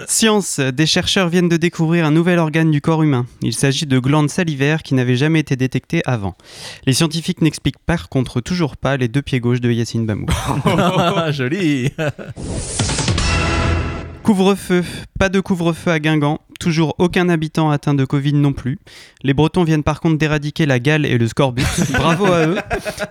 Science, 0.07 0.59
des 0.59 0.87
chercheurs 0.87 1.29
viennent 1.29 1.47
de 1.47 1.57
découvrir 1.57 2.07
un 2.07 2.11
nouvel 2.11 2.39
organe 2.39 2.71
du 2.71 2.81
corps 2.81 3.03
humain. 3.03 3.27
Il 3.43 3.53
s'agit 3.53 3.85
de 3.85 3.99
glandes 3.99 4.31
salivaires 4.31 4.81
qui 4.81 4.95
n'avaient 4.95 5.15
jamais 5.15 5.41
été 5.41 5.55
détectées 5.55 6.01
avant. 6.05 6.33
Les 6.87 6.93
scientifiques 6.93 7.41
n'expliquent 7.41 7.77
par 7.85 8.09
contre 8.09 8.41
toujours 8.41 8.77
pas 8.77 8.97
les 8.97 9.07
deux 9.07 9.21
pieds 9.21 9.39
gauches 9.39 9.61
de 9.61 9.71
Yacine 9.71 10.07
Bamou. 10.07 10.25
Joli. 11.29 11.91
Couvre-feu, 14.23 14.83
pas 15.19 15.29
de 15.29 15.39
couvre-feu 15.39 15.91
à 15.91 15.99
Guingamp, 15.99 16.39
toujours 16.61 16.95
aucun 16.99 17.27
habitant 17.27 17.71
atteint 17.71 17.95
de 17.95 18.05
Covid 18.05 18.33
non 18.33 18.53
plus. 18.53 18.77
Les 19.23 19.33
Bretons 19.33 19.63
viennent 19.63 19.83
par 19.83 19.99
contre 19.99 20.19
d'éradiquer 20.19 20.67
la 20.67 20.79
gale 20.79 21.07
et 21.07 21.17
le 21.17 21.27
scorbut. 21.27 21.65
Bravo 21.91 22.25
à 22.27 22.45
eux. 22.45 22.57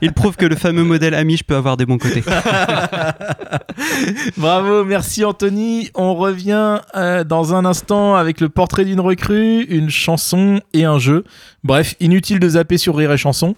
Ils 0.01 0.13
prouvent 0.13 0.37
que 0.37 0.47
le 0.47 0.55
fameux 0.55 0.85
modèle 0.85 1.15
Amish 1.15 1.43
peut 1.43 1.57
avoir 1.57 1.77
des 1.77 1.85
bons 1.85 1.99
côtés. 1.99 2.23
Bravo, 4.37 4.85
merci 4.85 5.25
Anthony. 5.25 5.91
On 5.95 6.15
revient 6.15 6.79
euh, 6.95 7.25
dans 7.25 7.55
un 7.55 7.65
instant 7.65 8.15
avec 8.15 8.41
le 8.41 8.49
portrait 8.49 8.85
d'une 8.85 9.01
recrue, 9.01 9.65
une 9.65 9.91
chanson 9.91 10.61
et 10.73 10.85
un 10.85 11.01
jeu. 11.01 11.25
Bref, 11.65 11.97
inutile 11.99 12.39
de 12.39 12.51
zapper 12.51 12.79
sur 12.79 12.97
Rire 12.97 13.13
et 13.13 13.19
Chanson. 13.19 13.57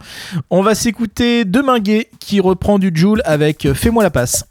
On 0.48 0.62
va 0.62 0.74
s'écouter 0.74 1.44
Deminguet 1.44 2.08
qui 2.18 2.40
reprend 2.40 2.78
du 2.78 2.90
Joule 2.94 3.20
avec 3.26 3.70
Fais-moi 3.74 4.02
la 4.02 4.10
passe. 4.10 4.46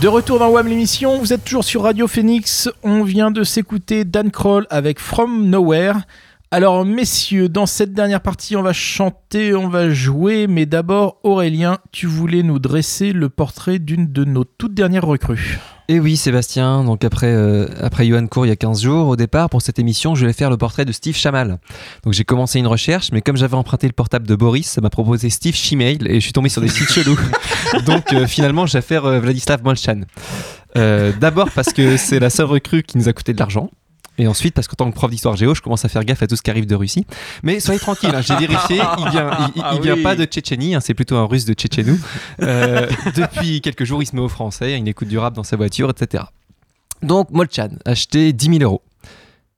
De 0.00 0.08
retour 0.08 0.38
dans 0.38 0.48
WAM 0.48 0.66
l'émission, 0.66 1.18
vous 1.18 1.34
êtes 1.34 1.44
toujours 1.44 1.62
sur 1.62 1.82
Radio 1.82 2.08
Phoenix. 2.08 2.70
On 2.82 3.02
vient 3.02 3.30
de 3.30 3.44
s'écouter 3.44 4.06
Dan 4.06 4.30
Kroll 4.30 4.66
avec 4.70 4.98
From 4.98 5.50
Nowhere. 5.50 6.06
Alors 6.50 6.86
messieurs, 6.86 7.50
dans 7.50 7.66
cette 7.66 7.92
dernière 7.92 8.22
partie, 8.22 8.56
on 8.56 8.62
va 8.62 8.72
chanter, 8.72 9.54
on 9.54 9.68
va 9.68 9.90
jouer, 9.90 10.46
mais 10.46 10.64
d'abord 10.64 11.18
Aurélien, 11.22 11.76
tu 11.92 12.06
voulais 12.06 12.42
nous 12.42 12.58
dresser 12.58 13.12
le 13.12 13.28
portrait 13.28 13.78
d'une 13.78 14.10
de 14.10 14.24
nos 14.24 14.44
toutes 14.44 14.72
dernières 14.72 15.04
recrues. 15.04 15.60
Et 15.90 15.98
oui, 15.98 16.16
Sébastien, 16.16 16.84
donc 16.84 17.02
après, 17.02 17.32
euh, 17.32 17.66
après 17.80 18.06
Johan 18.06 18.24
Cour 18.28 18.46
il 18.46 18.50
y 18.50 18.52
a 18.52 18.56
15 18.56 18.80
jours, 18.80 19.08
au 19.08 19.16
départ, 19.16 19.50
pour 19.50 19.60
cette 19.60 19.80
émission, 19.80 20.14
je 20.14 20.20
voulais 20.20 20.32
faire 20.32 20.48
le 20.48 20.56
portrait 20.56 20.84
de 20.84 20.92
Steve 20.92 21.16
Chamal. 21.16 21.58
Donc 22.04 22.12
j'ai 22.12 22.22
commencé 22.22 22.60
une 22.60 22.68
recherche, 22.68 23.10
mais 23.10 23.22
comme 23.22 23.36
j'avais 23.36 23.56
emprunté 23.56 23.88
le 23.88 23.92
portable 23.92 24.24
de 24.24 24.36
Boris, 24.36 24.70
ça 24.70 24.80
m'a 24.80 24.88
proposé 24.88 25.30
Steve 25.30 25.56
Shemail 25.56 25.98
et 26.06 26.14
je 26.14 26.20
suis 26.20 26.32
tombé 26.32 26.48
sur 26.48 26.62
des 26.62 26.68
sites 26.68 26.92
chelous. 26.92 27.18
Donc 27.86 28.12
euh, 28.12 28.28
finalement, 28.28 28.66
j'ai 28.66 28.78
affaire 28.78 29.04
euh, 29.04 29.18
Vladislav 29.18 29.64
Molchan. 29.64 30.02
Euh, 30.76 31.10
D'abord 31.20 31.50
parce 31.50 31.72
que 31.72 31.96
c'est 31.96 32.20
la 32.20 32.30
seule 32.30 32.46
recrue 32.46 32.84
qui 32.84 32.96
nous 32.96 33.08
a 33.08 33.12
coûté 33.12 33.32
de 33.32 33.40
l'argent. 33.40 33.68
Et 34.18 34.26
ensuite, 34.26 34.54
parce 34.54 34.68
qu'en 34.68 34.74
tant 34.76 34.90
que 34.90 34.94
prof 34.96 35.10
d'histoire 35.10 35.34
géo, 35.36 35.54
je 35.54 35.62
commence 35.62 35.84
à 35.84 35.88
faire 35.88 36.04
gaffe 36.04 36.22
à 36.22 36.26
tout 36.26 36.36
ce 36.36 36.42
qui 36.42 36.50
arrive 36.50 36.66
de 36.66 36.74
Russie. 36.74 37.06
Mais 37.42 37.58
soyez 37.58 37.80
tranquille, 37.80 38.10
hein, 38.14 38.20
j'ai 38.20 38.36
vérifié, 38.46 38.76
il 38.98 39.10
vient, 39.10 39.30
il, 39.38 39.52
il- 39.56 39.62
Ah 39.64 39.72
il 39.76 39.80
vient 39.80 39.94
oui. 39.94 40.02
pas 40.02 40.14
de 40.14 40.24
Tchétchénie, 40.26 40.74
hein, 40.74 40.80
c'est 40.80 40.92
plutôt 40.94 41.16
un 41.16 41.24
russe 41.24 41.46
de 41.46 41.54
Tchétchénou. 41.54 41.98
Euh, 42.42 42.86
depuis 43.16 43.60
quelques 43.62 43.84
jours, 43.84 44.02
il 44.02 44.06
se 44.06 44.14
met 44.14 44.20
au 44.22 44.28
français, 44.28 44.78
il 44.78 44.86
écoute 44.88 45.08
du 45.08 45.16
rap 45.18 45.32
dans 45.34 45.42
sa 45.44 45.56
voiture, 45.56 45.88
etc. 45.90 46.24
Donc, 47.02 47.30
Molchan, 47.30 47.70
acheté 47.86 48.34
10 48.34 48.58
000 48.58 48.62
euros. 48.62 48.82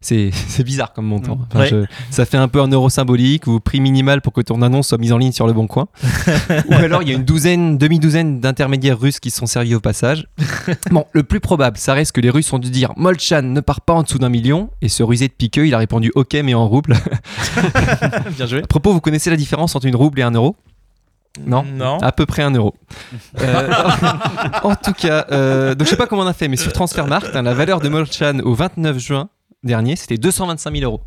C'est 0.33 0.65
bizarre 0.65 0.93
comme 0.93 1.07
montant. 1.07 1.39
Enfin, 1.49 1.61
Ouais. 1.61 1.69
je- 1.69 1.85
ça 2.11 2.25
fait 2.25 2.37
un 2.37 2.49
peu 2.49 2.61
un 2.61 2.69
euro 2.69 2.91
symbolique 2.91 3.47
ou 3.47 3.61
prix 3.61 3.81
minimal 3.81 4.21
pour 4.21 4.33
que 4.33 4.41
ton 4.41 4.61
annonce 4.63 4.89
soit 4.89 4.99
mise 4.99 5.13
en 5.13 5.19
ligne 5.19 5.33
sur 5.33 5.47
le 5.47 5.53
bon 5.53 5.67
coin. 5.67 5.87
ou 6.69 6.75
alors 6.75 7.03
il 7.03 7.09
y 7.09 7.13
a 7.13 7.15
une 7.15 7.25
douzaine, 7.25 7.79
demi-douzaine 7.79 8.41
d'intermédiaires 8.41 8.99
russes 8.99 9.21
qui 9.21 9.31
se 9.31 9.39
sont 9.39 9.47
servis 9.47 9.75
au 9.75 9.81
passage. 9.81 10.27
Bon, 10.91 11.07
le 11.13 11.23
plus 11.23 11.41
probable, 11.41 11.77
ça 11.79 11.95
reste 11.95 12.13
que 12.13 12.21
les 12.21 12.31
Russes 12.31 12.53
ont 12.53 12.59
dû 12.59 12.71
dire 12.71 12.93
Molchan 12.97 13.43
ne 13.43 13.61
part 13.61 13.81
pas 13.81 13.95
en 13.95 14.03
dessous 14.03 14.19
d'un 14.19 14.29
million. 14.29 14.71
Et 14.83 14.89
ce 14.89 15.03
rusé 15.03 15.29
de 15.29 15.33
piqueux, 15.33 15.67
il 15.67 15.75
a 15.75 15.79
répondu 15.79 16.13
Ok, 16.15 16.35
mais 16.45 16.55
en 16.55 16.69
rouble. 16.69 16.97
Bien 18.37 18.47
joué. 18.47 18.63
À 18.63 18.67
propos, 18.67 18.93
vous 18.93 19.01
connaissez 19.01 19.31
la 19.31 19.37
différence 19.37 19.75
entre 19.77 19.87
une 19.87 19.97
rouble 19.97 20.21
et 20.21 20.23
un 20.23 20.31
euro? 20.33 20.57
Non? 21.47 21.65
Non. 21.65 21.99
À 21.99 22.13
peu 22.13 22.27
près 22.27 22.43
un 22.43 22.51
euro. 22.51 22.75
Euh, 23.41 23.71
en 24.65 24.75
tout 24.75 24.93
cas, 24.93 25.27
euh, 25.33 25.75
donc 25.75 25.87
je 25.87 25.91
sais 25.91 25.97
pas 25.97 26.07
comment 26.07 26.23
on 26.23 26.27
a 26.27 26.35
fait, 26.35 26.47
mais 26.49 26.57
sur 26.59 26.73
Transfermarkt, 26.73 27.35
hein, 27.35 27.43
la 27.43 27.55
valeur 27.55 27.81
de 27.81 27.89
Molchan 27.89 28.41
au 28.45 28.53
29 28.55 28.99
juin 28.99 29.29
dernier, 29.65 29.97
c'était 29.97 30.17
225 30.19 30.73
000 30.77 30.85
euros. 30.85 31.01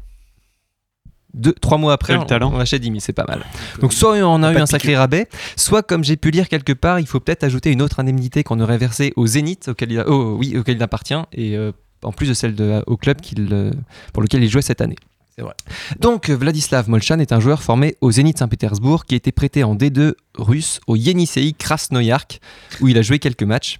Deux, 1.33 1.51
trois 1.51 1.77
mois 1.77 1.91
après, 1.91 2.15
on, 2.15 2.23
talent. 2.23 2.51
on 2.53 2.59
achète 2.59 2.81
10 2.81 2.87
000, 2.87 2.99
c'est 3.01 3.11
pas 3.11 3.25
mal. 3.27 3.45
Donc 3.81 3.91
soit 3.91 4.13
on 4.19 4.41
a 4.41 4.53
eu 4.53 4.57
un 4.57 4.65
sacré 4.65 4.95
rabais, 4.95 5.27
soit 5.57 5.83
comme 5.83 6.01
j'ai 6.03 6.15
pu 6.15 6.31
lire 6.31 6.47
quelque 6.47 6.71
part, 6.71 6.99
il 7.01 7.07
faut 7.07 7.19
peut-être 7.19 7.43
ajouter 7.43 7.71
une 7.71 7.81
autre 7.81 7.99
indemnité 7.99 8.43
qu'on 8.45 8.61
aurait 8.61 8.77
versée 8.77 9.11
au 9.17 9.27
Zénith, 9.27 9.67
auquel 9.67 9.91
il, 9.91 9.99
a- 9.99 10.07
oh, 10.07 10.37
oui, 10.39 10.57
auquel 10.57 10.77
il 10.77 10.83
appartient, 10.83 11.13
et 11.33 11.57
euh, 11.57 11.73
en 12.03 12.13
plus 12.13 12.29
de 12.29 12.33
celle 12.33 12.55
de, 12.55 12.81
au 12.87 12.95
club 12.95 13.19
qu'il, 13.19 13.49
euh, 13.51 13.71
pour 14.13 14.23
lequel 14.23 14.43
il 14.45 14.49
jouait 14.49 14.61
cette 14.61 14.79
année. 14.79 14.95
C'est 15.35 15.41
vrai. 15.41 15.53
Donc 15.99 16.29
euh, 16.29 16.37
Vladislav 16.37 16.89
Molchan 16.89 17.19
est 17.19 17.33
un 17.33 17.41
joueur 17.41 17.61
formé 17.61 17.97
au 17.99 18.09
Zénith 18.11 18.37
Saint-Pétersbourg 18.39 19.03
qui 19.03 19.15
a 19.15 19.17
été 19.17 19.33
prêté 19.33 19.65
en 19.65 19.75
D2 19.75 20.13
russe 20.37 20.79
au 20.87 20.95
Yenisei 20.95 21.51
Krasnoyarsk 21.51 22.39
où 22.79 22.87
il 22.87 22.97
a 22.97 23.01
joué 23.01 23.19
quelques 23.19 23.43
matchs. 23.43 23.79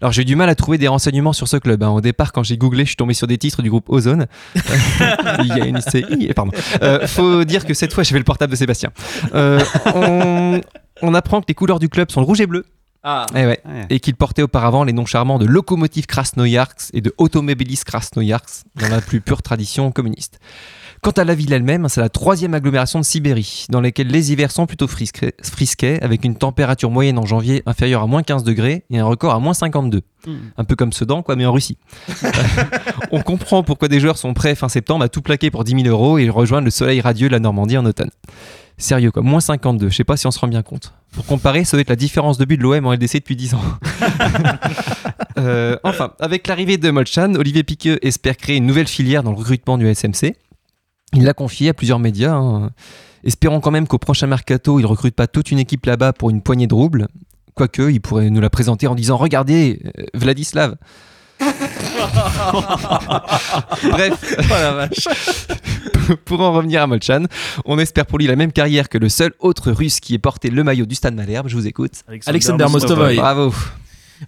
Alors 0.00 0.12
j'ai 0.12 0.22
eu 0.22 0.24
du 0.26 0.36
mal 0.36 0.48
à 0.48 0.54
trouver 0.54 0.78
des 0.78 0.88
renseignements 0.88 1.32
sur 1.32 1.48
ce 1.48 1.56
club. 1.56 1.82
hein. 1.82 1.90
Au 1.90 2.00
départ, 2.00 2.32
quand 2.32 2.42
j'ai 2.42 2.56
googlé, 2.58 2.84
je 2.84 2.90
suis 2.90 2.96
tombé 2.96 3.14
sur 3.14 3.26
des 3.26 3.38
titres 3.38 3.62
du 3.62 3.70
groupe 3.70 3.88
Ozone. 3.88 4.26
Yenisei, 5.44 6.32
pardon. 6.34 6.52
Euh, 6.82 7.06
faut 7.06 7.44
dire 7.44 7.64
que 7.64 7.74
cette 7.74 7.92
fois, 7.92 8.02
j'avais 8.04 8.18
le 8.18 8.24
portable 8.24 8.50
de 8.50 8.56
Sébastien. 8.56 8.90
Euh, 9.34 9.60
on, 9.94 10.60
on 11.02 11.14
apprend 11.14 11.40
que 11.40 11.46
les 11.48 11.54
couleurs 11.54 11.78
du 11.78 11.88
club 11.88 12.10
sont 12.10 12.20
le 12.20 12.26
rouge 12.26 12.40
et 12.40 12.46
bleu. 12.46 12.64
Ah. 13.02 13.26
Eh 13.34 13.46
ouais. 13.46 13.60
Ouais. 13.64 13.86
Et 13.90 14.00
qu'il 14.00 14.16
portait 14.16 14.42
auparavant 14.42 14.82
les 14.82 14.92
noms 14.92 15.06
charmants 15.06 15.38
de 15.38 15.46
Lokomotiv 15.46 16.06
Krasnoyarsk 16.06 16.90
et 16.92 17.00
de 17.00 17.14
Automobilis 17.18 17.82
Krasnoyarsk 17.86 18.64
dans 18.80 18.88
la 18.88 19.00
plus 19.00 19.20
pure 19.20 19.42
tradition 19.42 19.92
communiste. 19.92 20.40
Quant 21.06 21.12
à 21.12 21.22
la 21.22 21.36
ville 21.36 21.52
elle-même, 21.52 21.88
c'est 21.88 22.00
la 22.00 22.08
troisième 22.08 22.52
agglomération 22.52 22.98
de 22.98 23.04
Sibérie, 23.04 23.66
dans 23.68 23.80
laquelle 23.80 24.08
les 24.08 24.32
hivers 24.32 24.50
sont 24.50 24.66
plutôt 24.66 24.88
frisquets, 24.88 26.02
avec 26.02 26.24
une 26.24 26.34
température 26.34 26.90
moyenne 26.90 27.16
en 27.16 27.24
janvier 27.24 27.62
inférieure 27.64 28.02
à 28.02 28.08
moins 28.08 28.24
15 28.24 28.42
degrés 28.42 28.84
et 28.90 28.98
un 28.98 29.04
record 29.04 29.32
à 29.32 29.38
moins 29.38 29.54
52. 29.54 30.02
Hmm. 30.26 30.34
Un 30.56 30.64
peu 30.64 30.74
comme 30.74 30.92
Sedan, 30.92 31.22
quoi, 31.22 31.36
mais 31.36 31.46
en 31.46 31.52
Russie. 31.52 31.78
On 33.12 33.22
comprend 33.22 33.62
pourquoi 33.62 33.86
des 33.86 34.00
joueurs 34.00 34.18
sont 34.18 34.34
prêts 34.34 34.56
fin 34.56 34.68
septembre 34.68 35.04
à 35.04 35.08
tout 35.08 35.22
plaquer 35.22 35.52
pour 35.52 35.62
10 35.62 35.82
000 35.82 35.86
euros 35.86 36.18
et 36.18 36.28
rejoindre 36.28 36.64
le 36.64 36.72
soleil 36.72 37.00
radieux 37.00 37.28
de 37.28 37.32
la 37.34 37.38
Normandie 37.38 37.78
en 37.78 37.86
automne. 37.86 38.10
Sérieux 38.76 39.12
quoi, 39.12 39.22
moins 39.22 39.38
52, 39.38 39.88
je 39.90 39.94
sais 39.94 40.02
pas 40.02 40.16
si 40.16 40.26
on 40.26 40.32
se 40.32 40.40
rend 40.40 40.48
bien 40.48 40.62
compte. 40.62 40.92
Pour 41.12 41.24
comparer, 41.24 41.62
ça 41.62 41.76
doit 41.76 41.82
être 41.82 41.88
la 41.88 41.94
différence 41.94 42.36
de 42.36 42.44
but 42.44 42.56
de 42.56 42.64
l'OM 42.64 42.84
en 42.84 42.92
LDC 42.92 43.18
depuis 43.18 43.36
10 43.36 43.54
ans. 43.54 43.62
Euh, 45.38 45.76
enfin, 45.84 46.14
avec 46.18 46.46
l'arrivée 46.46 46.78
de 46.78 46.90
Molchan, 46.90 47.34
Olivier 47.34 47.62
Piqueux 47.62 47.98
espère 48.00 48.38
créer 48.38 48.56
une 48.56 48.64
nouvelle 48.64 48.86
filière 48.86 49.22
dans 49.22 49.32
le 49.32 49.36
recrutement 49.36 49.76
du 49.76 49.86
SMC. 49.94 50.32
Il 51.12 51.24
l'a 51.24 51.34
confié 51.34 51.70
à 51.70 51.74
plusieurs 51.74 51.98
médias. 51.98 52.34
hein. 52.34 52.70
Espérons 53.24 53.60
quand 53.60 53.70
même 53.70 53.86
qu'au 53.88 53.98
prochain 53.98 54.26
mercato, 54.26 54.78
il 54.78 54.86
recrute 54.86 55.14
pas 55.14 55.26
toute 55.26 55.50
une 55.50 55.58
équipe 55.58 55.86
là-bas 55.86 56.12
pour 56.12 56.30
une 56.30 56.42
poignée 56.42 56.66
de 56.66 56.74
roubles. 56.74 57.08
Quoique, 57.54 57.90
il 57.90 58.00
pourrait 58.00 58.30
nous 58.30 58.40
la 58.40 58.50
présenter 58.50 58.86
en 58.86 58.94
disant 58.94 59.16
Regardez, 59.16 59.80
euh, 59.98 60.04
Vladislav. 60.14 60.76
Bref, 63.90 64.36
pour 66.24 66.40
en 66.40 66.52
revenir 66.52 66.82
à 66.82 66.86
Molchan, 66.86 67.24
on 67.64 67.78
espère 67.78 68.06
pour 68.06 68.18
lui 68.18 68.26
la 68.26 68.36
même 68.36 68.52
carrière 68.52 68.88
que 68.88 68.98
le 68.98 69.08
seul 69.08 69.32
autre 69.40 69.70
russe 69.72 70.00
qui 70.00 70.14
ait 70.14 70.18
porté 70.18 70.50
le 70.50 70.64
maillot 70.64 70.86
du 70.86 70.94
Stade 70.94 71.14
Malherbe. 71.14 71.48
Je 71.48 71.56
vous 71.56 71.66
écoute. 71.66 71.92
Alexander 72.26 72.66
Mostovoy. 72.70 73.16
Bravo. 73.16 73.52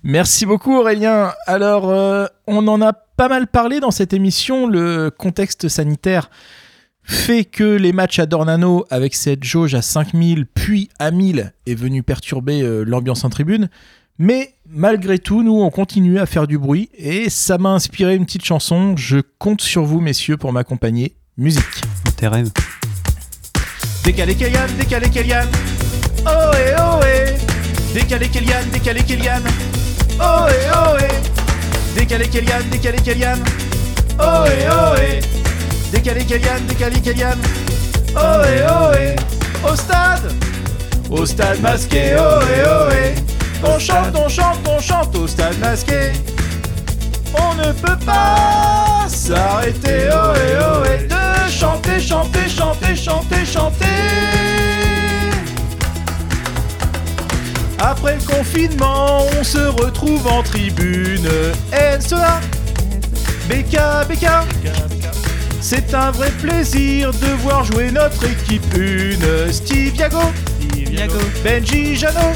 Merci 0.02 0.44
beaucoup 0.44 0.74
Aurélien. 0.76 1.32
Alors, 1.46 1.88
euh, 1.88 2.26
on 2.46 2.66
en 2.68 2.82
a 2.82 2.92
pas 2.92 3.28
mal 3.28 3.46
parlé 3.46 3.80
dans 3.80 3.90
cette 3.90 4.12
émission. 4.12 4.66
Le 4.66 5.10
contexte 5.10 5.68
sanitaire 5.68 6.30
fait 7.08 7.46
que 7.46 7.64
les 7.64 7.92
matchs 7.92 8.18
à 8.18 8.26
Dornano, 8.26 8.84
avec 8.90 9.14
cette 9.14 9.42
jauge 9.42 9.74
à 9.74 9.80
5000 9.80 10.44
puis 10.44 10.90
à 10.98 11.10
1000, 11.10 11.54
est 11.66 11.74
venu 11.74 12.02
perturber 12.02 12.60
euh, 12.60 12.84
l'ambiance 12.84 13.24
en 13.24 13.30
tribune. 13.30 13.70
Mais 14.18 14.52
malgré 14.68 15.18
tout, 15.18 15.42
nous, 15.42 15.58
on 15.58 15.70
continue 15.70 16.18
à 16.18 16.26
faire 16.26 16.46
du 16.46 16.58
bruit 16.58 16.90
et 16.98 17.30
ça 17.30 17.56
m'a 17.56 17.70
inspiré 17.70 18.14
une 18.14 18.26
petite 18.26 18.44
chanson. 18.44 18.94
Je 18.94 19.20
compte 19.38 19.62
sur 19.62 19.84
vous, 19.84 20.00
messieurs, 20.00 20.36
pour 20.36 20.52
m'accompagner. 20.52 21.14
Musique. 21.38 21.62
Tes 22.16 22.28
rêves. 22.28 22.50
Décalé 24.04 24.34
Kélian, 24.34 24.66
décalé 24.78 25.08
Kélian. 25.08 25.46
Oh 26.26 26.52
et 26.56 26.74
oh. 26.78 27.00
Décalé 27.94 28.28
Kélian, 28.28 28.66
décalé 28.70 29.02
Kélian. 29.02 29.40
Oh 30.20 30.46
et 30.48 30.70
oh. 30.74 30.96
Décalé 31.96 32.28
Kélian, 32.28 32.60
décalé 32.70 32.98
Kélian. 32.98 33.38
Oh 34.18 34.44
et 34.46 34.66
oh 34.70 34.94
et. 35.00 35.57
Décalé 35.92 36.24
Kélian, 36.24 36.60
décalé 36.68 37.00
Kélian. 37.00 37.38
Oh 38.14 38.44
et 38.44 38.62
oh 38.68 38.94
et. 38.94 39.16
Au 39.66 39.74
stade. 39.74 40.32
Au 41.10 41.24
stade 41.24 41.60
masqué, 41.60 42.14
oh 42.18 42.40
et 42.42 42.62
oh 42.66 42.90
et. 42.92 43.14
On 43.64 43.78
chante, 43.78 44.14
on 44.14 44.28
chante, 44.28 44.58
on 44.68 44.80
chante 44.80 45.16
au 45.16 45.26
stade 45.26 45.58
masqué. 45.58 46.12
On 47.34 47.54
ne 47.54 47.72
peut 47.72 47.98
pas 48.04 49.06
s'arrêter, 49.08 50.08
oh 50.12 50.34
et 50.34 50.56
oh 50.60 50.84
et 50.84 51.06
de 51.06 51.50
chanter, 51.50 52.00
chanter, 52.00 52.48
chanter, 52.48 52.94
chanter, 52.94 53.44
chanter. 53.46 53.86
Après 57.78 58.16
le 58.16 58.22
confinement, 58.22 59.26
on 59.38 59.44
se 59.44 59.58
retrouve 59.82 60.26
en 60.26 60.42
tribune. 60.42 61.28
NCA, 61.72 62.40
BK, 63.48 63.78
BK. 64.08 64.26
C'est 65.60 65.92
un 65.94 66.10
vrai 66.10 66.30
plaisir 66.42 67.10
de 67.10 67.26
voir 67.42 67.64
jouer 67.64 67.90
notre 67.90 68.24
équipe 68.24 68.74
une. 68.76 69.52
Steve 69.52 69.96
Yago, 69.96 70.20
Benji 71.44 71.96
Jano. 71.96 72.32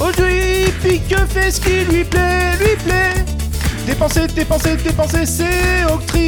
Aujourd'hui, 0.00 0.66
Pique 0.82 1.14
fait 1.28 1.50
ce 1.50 1.60
qui 1.60 1.84
lui 1.90 2.04
plaît, 2.04 2.52
lui 2.58 2.76
plaît. 2.84 3.14
Dépenser, 3.86 4.26
dépenser, 4.28 4.76
dépenser, 4.76 5.26
c'est 5.26 5.84
octroi. 5.92 6.20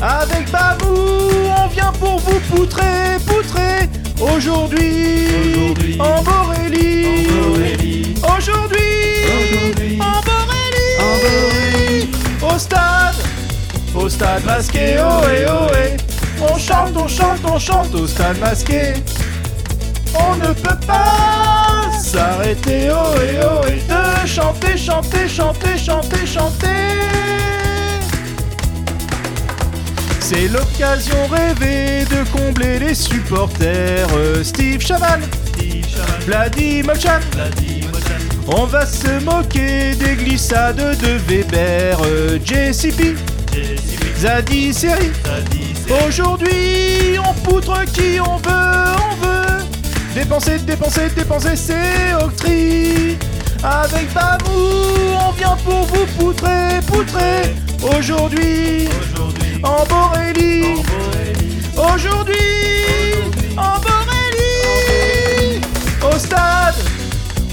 Avec 0.00 0.50
Babou, 0.50 0.94
on 1.56 1.68
vient 1.68 1.92
pour 1.92 2.18
vous 2.20 2.40
poutrer, 2.54 3.16
poutrer. 3.26 3.88
Aujourd'hui, 4.20 5.28
en 5.98 6.22
Borélie. 6.22 7.26
Aujourd'hui, 8.22 10.00
en 10.00 10.20
Borélie. 10.22 12.10
Au 12.42 12.58
stade, 12.58 13.16
au 13.96 14.08
stade 14.08 14.44
masqué, 14.44 14.96
oh 14.98 15.26
et 15.28 15.46
oh 15.48 15.72
et. 15.74 15.96
On 16.42 16.58
chante, 16.58 16.96
on 16.96 17.08
chante, 17.08 17.40
on 17.44 17.58
chante 17.58 17.94
au 17.94 18.06
stade 18.06 18.38
masqué. 18.38 18.94
On 20.14 20.36
ne 20.36 20.52
peut 20.52 20.78
pas 20.86 21.90
s'arrêter, 21.98 22.90
oh 22.90 23.14
et 23.20 23.38
oh 23.42 23.66
et 23.66 23.80
de 23.88 24.26
chanter, 24.26 24.76
chanter, 24.76 25.28
chanter, 25.28 25.78
chanter, 25.78 26.26
chanter. 26.26 26.66
C'est 30.20 30.48
l'occasion 30.48 31.26
rêvée 31.30 32.04
de 32.04 32.24
combler 32.36 32.78
les 32.78 32.94
supporters. 32.94 34.08
Steve 34.42 34.80
Chaval, 34.80 35.20
Vladi 36.26 36.82
Molchan. 36.82 37.20
On 38.48 38.64
va 38.64 38.86
se 38.86 39.24
moquer 39.24 39.94
des 39.94 40.14
glissades 40.14 40.76
de 40.76 41.18
Weber. 41.28 41.98
JCP, 42.44 43.16
Zadi 44.18 44.72
Seri. 44.72 45.10
Aujourd'hui, 46.06 47.18
on 47.18 47.32
poutre 47.48 47.84
qui 47.92 48.18
on 48.20 48.36
veut, 48.38 48.94
on 49.10 49.14
veut. 49.24 49.64
Dépenser, 50.14 50.58
dépenser, 50.58 51.08
dépenser, 51.14 51.56
c'est 51.56 52.14
octroi. 52.14 53.16
Avec 53.62 54.12
Babou, 54.12 54.50
on 55.18 55.32
vient 55.32 55.56
pour 55.64 55.82
vous 55.84 56.06
poutrer, 56.18 56.80
poutrer. 56.86 57.54
Aujourd'hui, 57.82 58.88
en 59.62 59.84
Borélie. 59.86 60.82
Aujourd'hui, 61.76 62.34
en 63.56 63.78
Borélie. 63.80 65.60
Au 66.02 66.18
stade, 66.18 66.74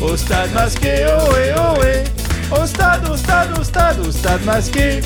au 0.01 0.17
stade 0.17 0.53
masqué, 0.53 1.05
ohé, 1.05 1.53
ohé. 1.53 2.03
Au 2.51 2.65
stade, 2.65 3.07
au 3.09 3.17
stade, 3.17 3.57
au 3.59 3.63
stade, 3.63 3.99
au 4.05 4.11
stade 4.11 4.43
masqué. 4.45 5.01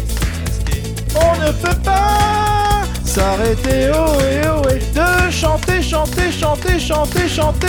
On 1.19 1.45
ne 1.45 1.51
peut 1.51 1.79
pas 1.83 2.83
s'arrêter, 3.03 3.89
ohé, 3.89 4.47
ohé. 4.47 4.79
De 4.93 5.31
chanter, 5.31 5.81
chanter, 5.81 6.31
chanter, 6.31 6.79
chanter, 6.79 7.27
chanter. 7.27 7.67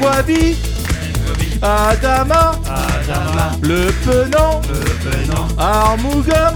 Nwabi, 0.00 0.56
Adama, 1.62 2.58
Le 3.62 3.92
Penant, 4.04 4.60
Armougom, 5.56 6.54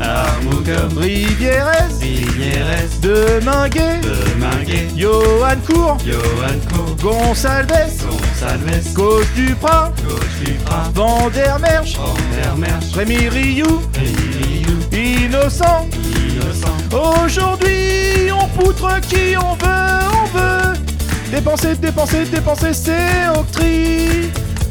Rivieres, 0.97 2.01
De 3.01 3.41
Minguet, 3.45 4.01
Johan 4.97 5.61
Cour, 5.67 5.97
Gonsalves, 7.01 8.05
Gauche 8.95 9.27
Duprat, 9.35 9.93
Vandermerch, 10.95 11.99
Rémi 12.95 13.29
Rioux, 13.29 13.83
Innocent. 14.93 15.89
Aujourd'hui, 16.93 18.31
on 18.33 18.47
poutre 18.49 19.01
qui 19.01 19.37
on 19.37 19.55
veut, 19.55 20.09
on 20.23 20.27
veut. 20.39 20.75
Dépenser, 21.31 21.75
dépenser, 21.77 22.25
dépenser, 22.27 22.73
c'est 22.73 23.29
octroi. 23.37 23.67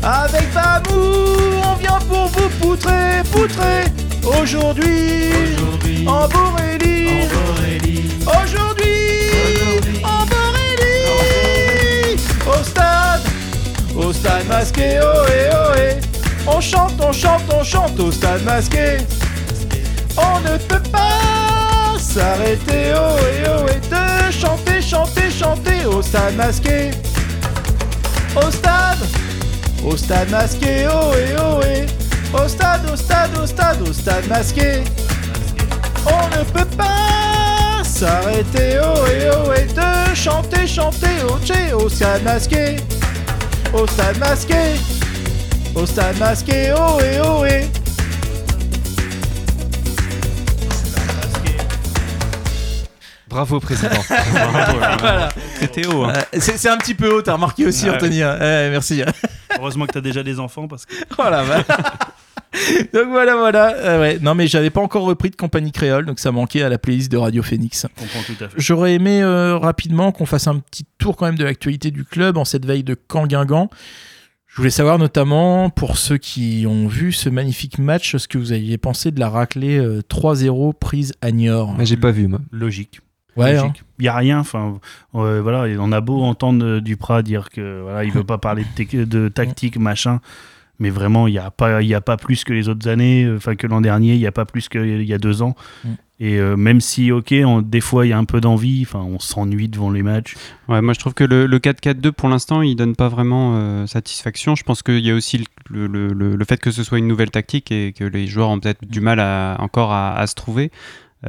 Avec 0.03 0.53
Bamou, 0.53 1.61
on 1.63 1.75
vient 1.75 1.99
pour 2.07 2.27
vous 2.27 2.49
poutrer, 2.61 3.21
poutrer. 3.31 3.85
Aujourd'hui, 4.23 5.31
en 6.05 6.27
Borélie. 6.27 7.07
Aujourd'hui, 8.25 9.21
en 10.03 10.25
Borélie. 10.25 11.07
Au 12.45 12.63
stade, 12.63 13.16
au 13.97 14.13
stade 14.13 14.47
masqué, 14.47 14.99
ohé, 14.99 15.49
ohé. 15.69 15.99
On 16.47 16.61
chante, 16.61 16.93
on 16.99 17.11
chante, 17.11 17.43
on 17.51 17.63
chante 17.63 17.99
au 17.99 18.11
stade 18.11 18.43
masqué. 18.43 18.97
On 20.17 20.39
ne 20.41 20.57
peut 20.57 20.83
pas 20.91 21.97
s'arrêter, 21.99 22.93
ohé, 22.93 23.49
ohé, 23.49 23.75
de 23.89 24.31
chanter, 24.31 24.81
chanter, 24.81 25.29
chanter 25.29 25.85
au 25.85 26.01
stade 26.01 26.35
masqué. 26.35 26.91
Au 28.35 28.51
stade, 28.51 28.99
au 29.83 29.97
stade 29.97 30.29
masqué, 30.29 30.87
ohé, 30.87 31.35
ohé. 31.39 31.85
Au 32.33 32.47
stade, 32.47 32.81
au 32.91 32.95
stade, 32.95 33.31
au 33.41 33.47
stade, 33.47 33.81
au 33.81 33.93
stade 33.93 34.27
masqué. 34.27 34.83
On 36.05 36.37
ne 36.37 36.43
peut 36.43 36.69
pas 36.77 37.83
s'arrêter, 37.83 38.79
ohé, 38.79 39.29
ohé, 39.29 39.65
de 39.65 40.15
chanter, 40.15 40.67
chanter 40.67 41.23
au 41.29 41.37
tché, 41.39 41.73
au 41.73 41.89
stade 41.89 42.23
masqué. 42.23 42.77
Au 43.73 43.85
stade 43.87 44.17
masqué, 44.17 44.75
au 45.75 45.85
stade 45.85 46.17
masqué, 46.17 46.71
ohé, 46.73 47.19
ohé. 47.19 47.67
Bravo, 53.27 53.59
président. 53.59 53.89
Voilà. 54.09 55.29
C'est 55.59 55.71
Théo. 55.71 56.05
hein. 56.05 56.13
Euh, 56.15 56.39
c'est 56.39 56.57
c'est 56.57 56.69
un 56.69 56.77
petit 56.77 56.95
peu 56.95 57.11
haut, 57.13 57.21
t'as 57.21 57.33
remarqué 57.33 57.65
aussi, 57.65 57.85
Ouais. 57.89 57.95
Anthony. 57.95 58.21
hein. 58.23 58.35
Eh, 58.39 58.69
merci. 58.71 59.03
Heureusement 59.59 59.85
que 59.85 59.91
t'as 59.93 60.01
déjà 60.01 60.23
des 60.23 60.39
enfants 60.39 60.67
parce 60.67 60.85
que. 60.85 60.93
voilà. 61.17 61.43
voilà. 61.43 61.63
donc 62.93 63.07
voilà, 63.09 63.35
voilà. 63.35 63.75
Euh, 63.75 64.01
ouais. 64.01 64.19
Non, 64.21 64.35
mais 64.35 64.47
j'avais 64.47 64.69
pas 64.69 64.81
encore 64.81 65.03
repris 65.03 65.29
de 65.29 65.35
compagnie 65.35 65.71
créole, 65.71 66.05
donc 66.05 66.19
ça 66.19 66.31
manquait 66.31 66.61
à 66.61 66.69
la 66.69 66.77
playlist 66.77 67.11
de 67.11 67.17
Radio 67.17 67.43
Phoenix. 67.43 67.85
J'aurais 68.55 68.93
aimé 68.95 69.21
euh, 69.21 69.57
rapidement 69.57 70.11
qu'on 70.11 70.25
fasse 70.25 70.47
un 70.47 70.59
petit 70.59 70.85
tour 70.97 71.15
quand 71.15 71.25
même 71.25 71.37
de 71.37 71.43
l'actualité 71.43 71.91
du 71.91 72.03
club 72.03 72.37
en 72.37 72.45
cette 72.45 72.65
veille 72.65 72.83
de 72.83 72.95
Caen-Guingamp. 73.11 73.69
Je 74.57 74.61
voulais 74.61 74.71
savoir 74.71 74.97
notamment, 74.97 75.69
pour 75.69 75.99
ceux 75.99 76.17
qui 76.17 76.65
ont 76.67 76.87
vu 76.87 77.11
ce 77.11 77.29
magnifique 77.29 77.77
match, 77.77 78.15
ce 78.15 78.27
que 78.27 78.39
vous 78.39 78.53
aviez 78.53 78.79
pensé 78.79 79.11
de 79.11 79.19
la 79.19 79.29
raclée 79.29 79.77
euh, 79.77 80.01
3-0 80.09 80.73
prise 80.73 81.13
à 81.21 81.31
Niort. 81.31 81.75
Mais 81.77 81.85
j'ai 81.85 81.95
pas 81.95 82.09
vu, 82.09 82.27
moi. 82.27 82.39
Logique. 82.51 83.01
Ouais, 83.35 83.55
hein. 83.55 83.61
Logique. 83.61 83.83
Il 83.99 84.05
y 84.05 84.07
a 84.07 84.15
rien. 84.15 84.39
Enfin, 84.39 84.79
euh, 85.13 85.41
voilà, 85.43 85.71
on 85.79 85.91
a 85.91 86.01
beau 86.01 86.23
entendre 86.23 86.65
euh, 86.65 86.81
Duprat 86.81 87.21
dire 87.21 87.51
que 87.51 87.81
voilà, 87.83 88.03
il 88.03 88.11
veut 88.11 88.23
pas 88.25 88.39
parler 88.39 88.65
de, 88.75 89.03
de 89.03 89.29
tactique, 89.29 89.77
machin. 89.77 90.21
Mais 90.79 90.89
vraiment, 90.91 91.27
il 91.27 91.31
n'y 91.31 91.39
a, 91.39 91.49
pas- 91.51 91.81
il 91.81 91.87
y 91.87 91.95
a 91.95 92.01
pas 92.01 92.17
plus 92.17 92.43
que 92.43 92.53
les 92.53 92.69
autres 92.69 92.87
années, 92.87 93.23
euh, 93.25 93.37
enfin 93.37 93.55
que 93.55 93.65
l'an 93.67 93.81
dernier, 93.81 94.13
il 94.13 94.19
n'y 94.19 94.27
a 94.27 94.31
pas 94.31 94.45
plus 94.45 94.69
qu'il 94.69 95.03
y 95.03 95.13
a 95.13 95.17
deux 95.17 95.41
ans. 95.41 95.55
Mm. 95.83 95.89
Et 96.19 96.39
euh, 96.39 96.55
même 96.57 96.81
si, 96.81 97.11
ok, 97.11 97.31
on- 97.45 97.61
des 97.61 97.79
fois 97.81 98.05
il 98.05 98.09
y 98.09 98.13
a 98.13 98.17
un 98.17 98.25
peu 98.25 98.41
d'envie, 98.41 98.81
enfin 98.87 98.99
on 99.01 99.19
s'ennuie 99.19 99.67
devant 99.69 99.91
les 99.91 100.01
matchs. 100.01 100.35
Ouais, 100.67 100.81
moi 100.81 100.93
je 100.93 100.99
trouve 100.99 101.13
que 101.13 101.23
le, 101.23 101.45
le 101.45 101.59
4-4-2 101.59 102.11
pour 102.11 102.27
l'instant 102.27 102.63
il 102.63 102.75
donne 102.75 102.95
pas 102.95 103.07
vraiment 103.07 103.53
euh, 103.55 103.85
satisfaction. 103.85 104.55
Je 104.55 104.63
pense 104.63 104.81
qu'il 104.81 105.05
y 105.05 105.11
a 105.11 105.13
aussi 105.15 105.43
le, 105.69 105.85
le- 105.85 106.13
le- 106.13 106.35
le 106.35 106.45
fait 106.45 106.59
que 106.59 106.71
ce 106.71 106.83
soit 106.83 106.97
une 106.97 107.07
nouvelle 107.07 107.29
tactique 107.29 107.71
et 107.71 107.93
que 107.93 108.03
les 108.03 108.25
joueurs 108.25 108.49
ont 108.49 108.59
peut-être 108.59 108.83
du 108.83 108.99
mal 108.99 109.19
à, 109.19 109.57
encore 109.59 109.91
à, 109.91 110.15
à 110.17 110.25
se 110.25 110.33
trouver. 110.33 110.71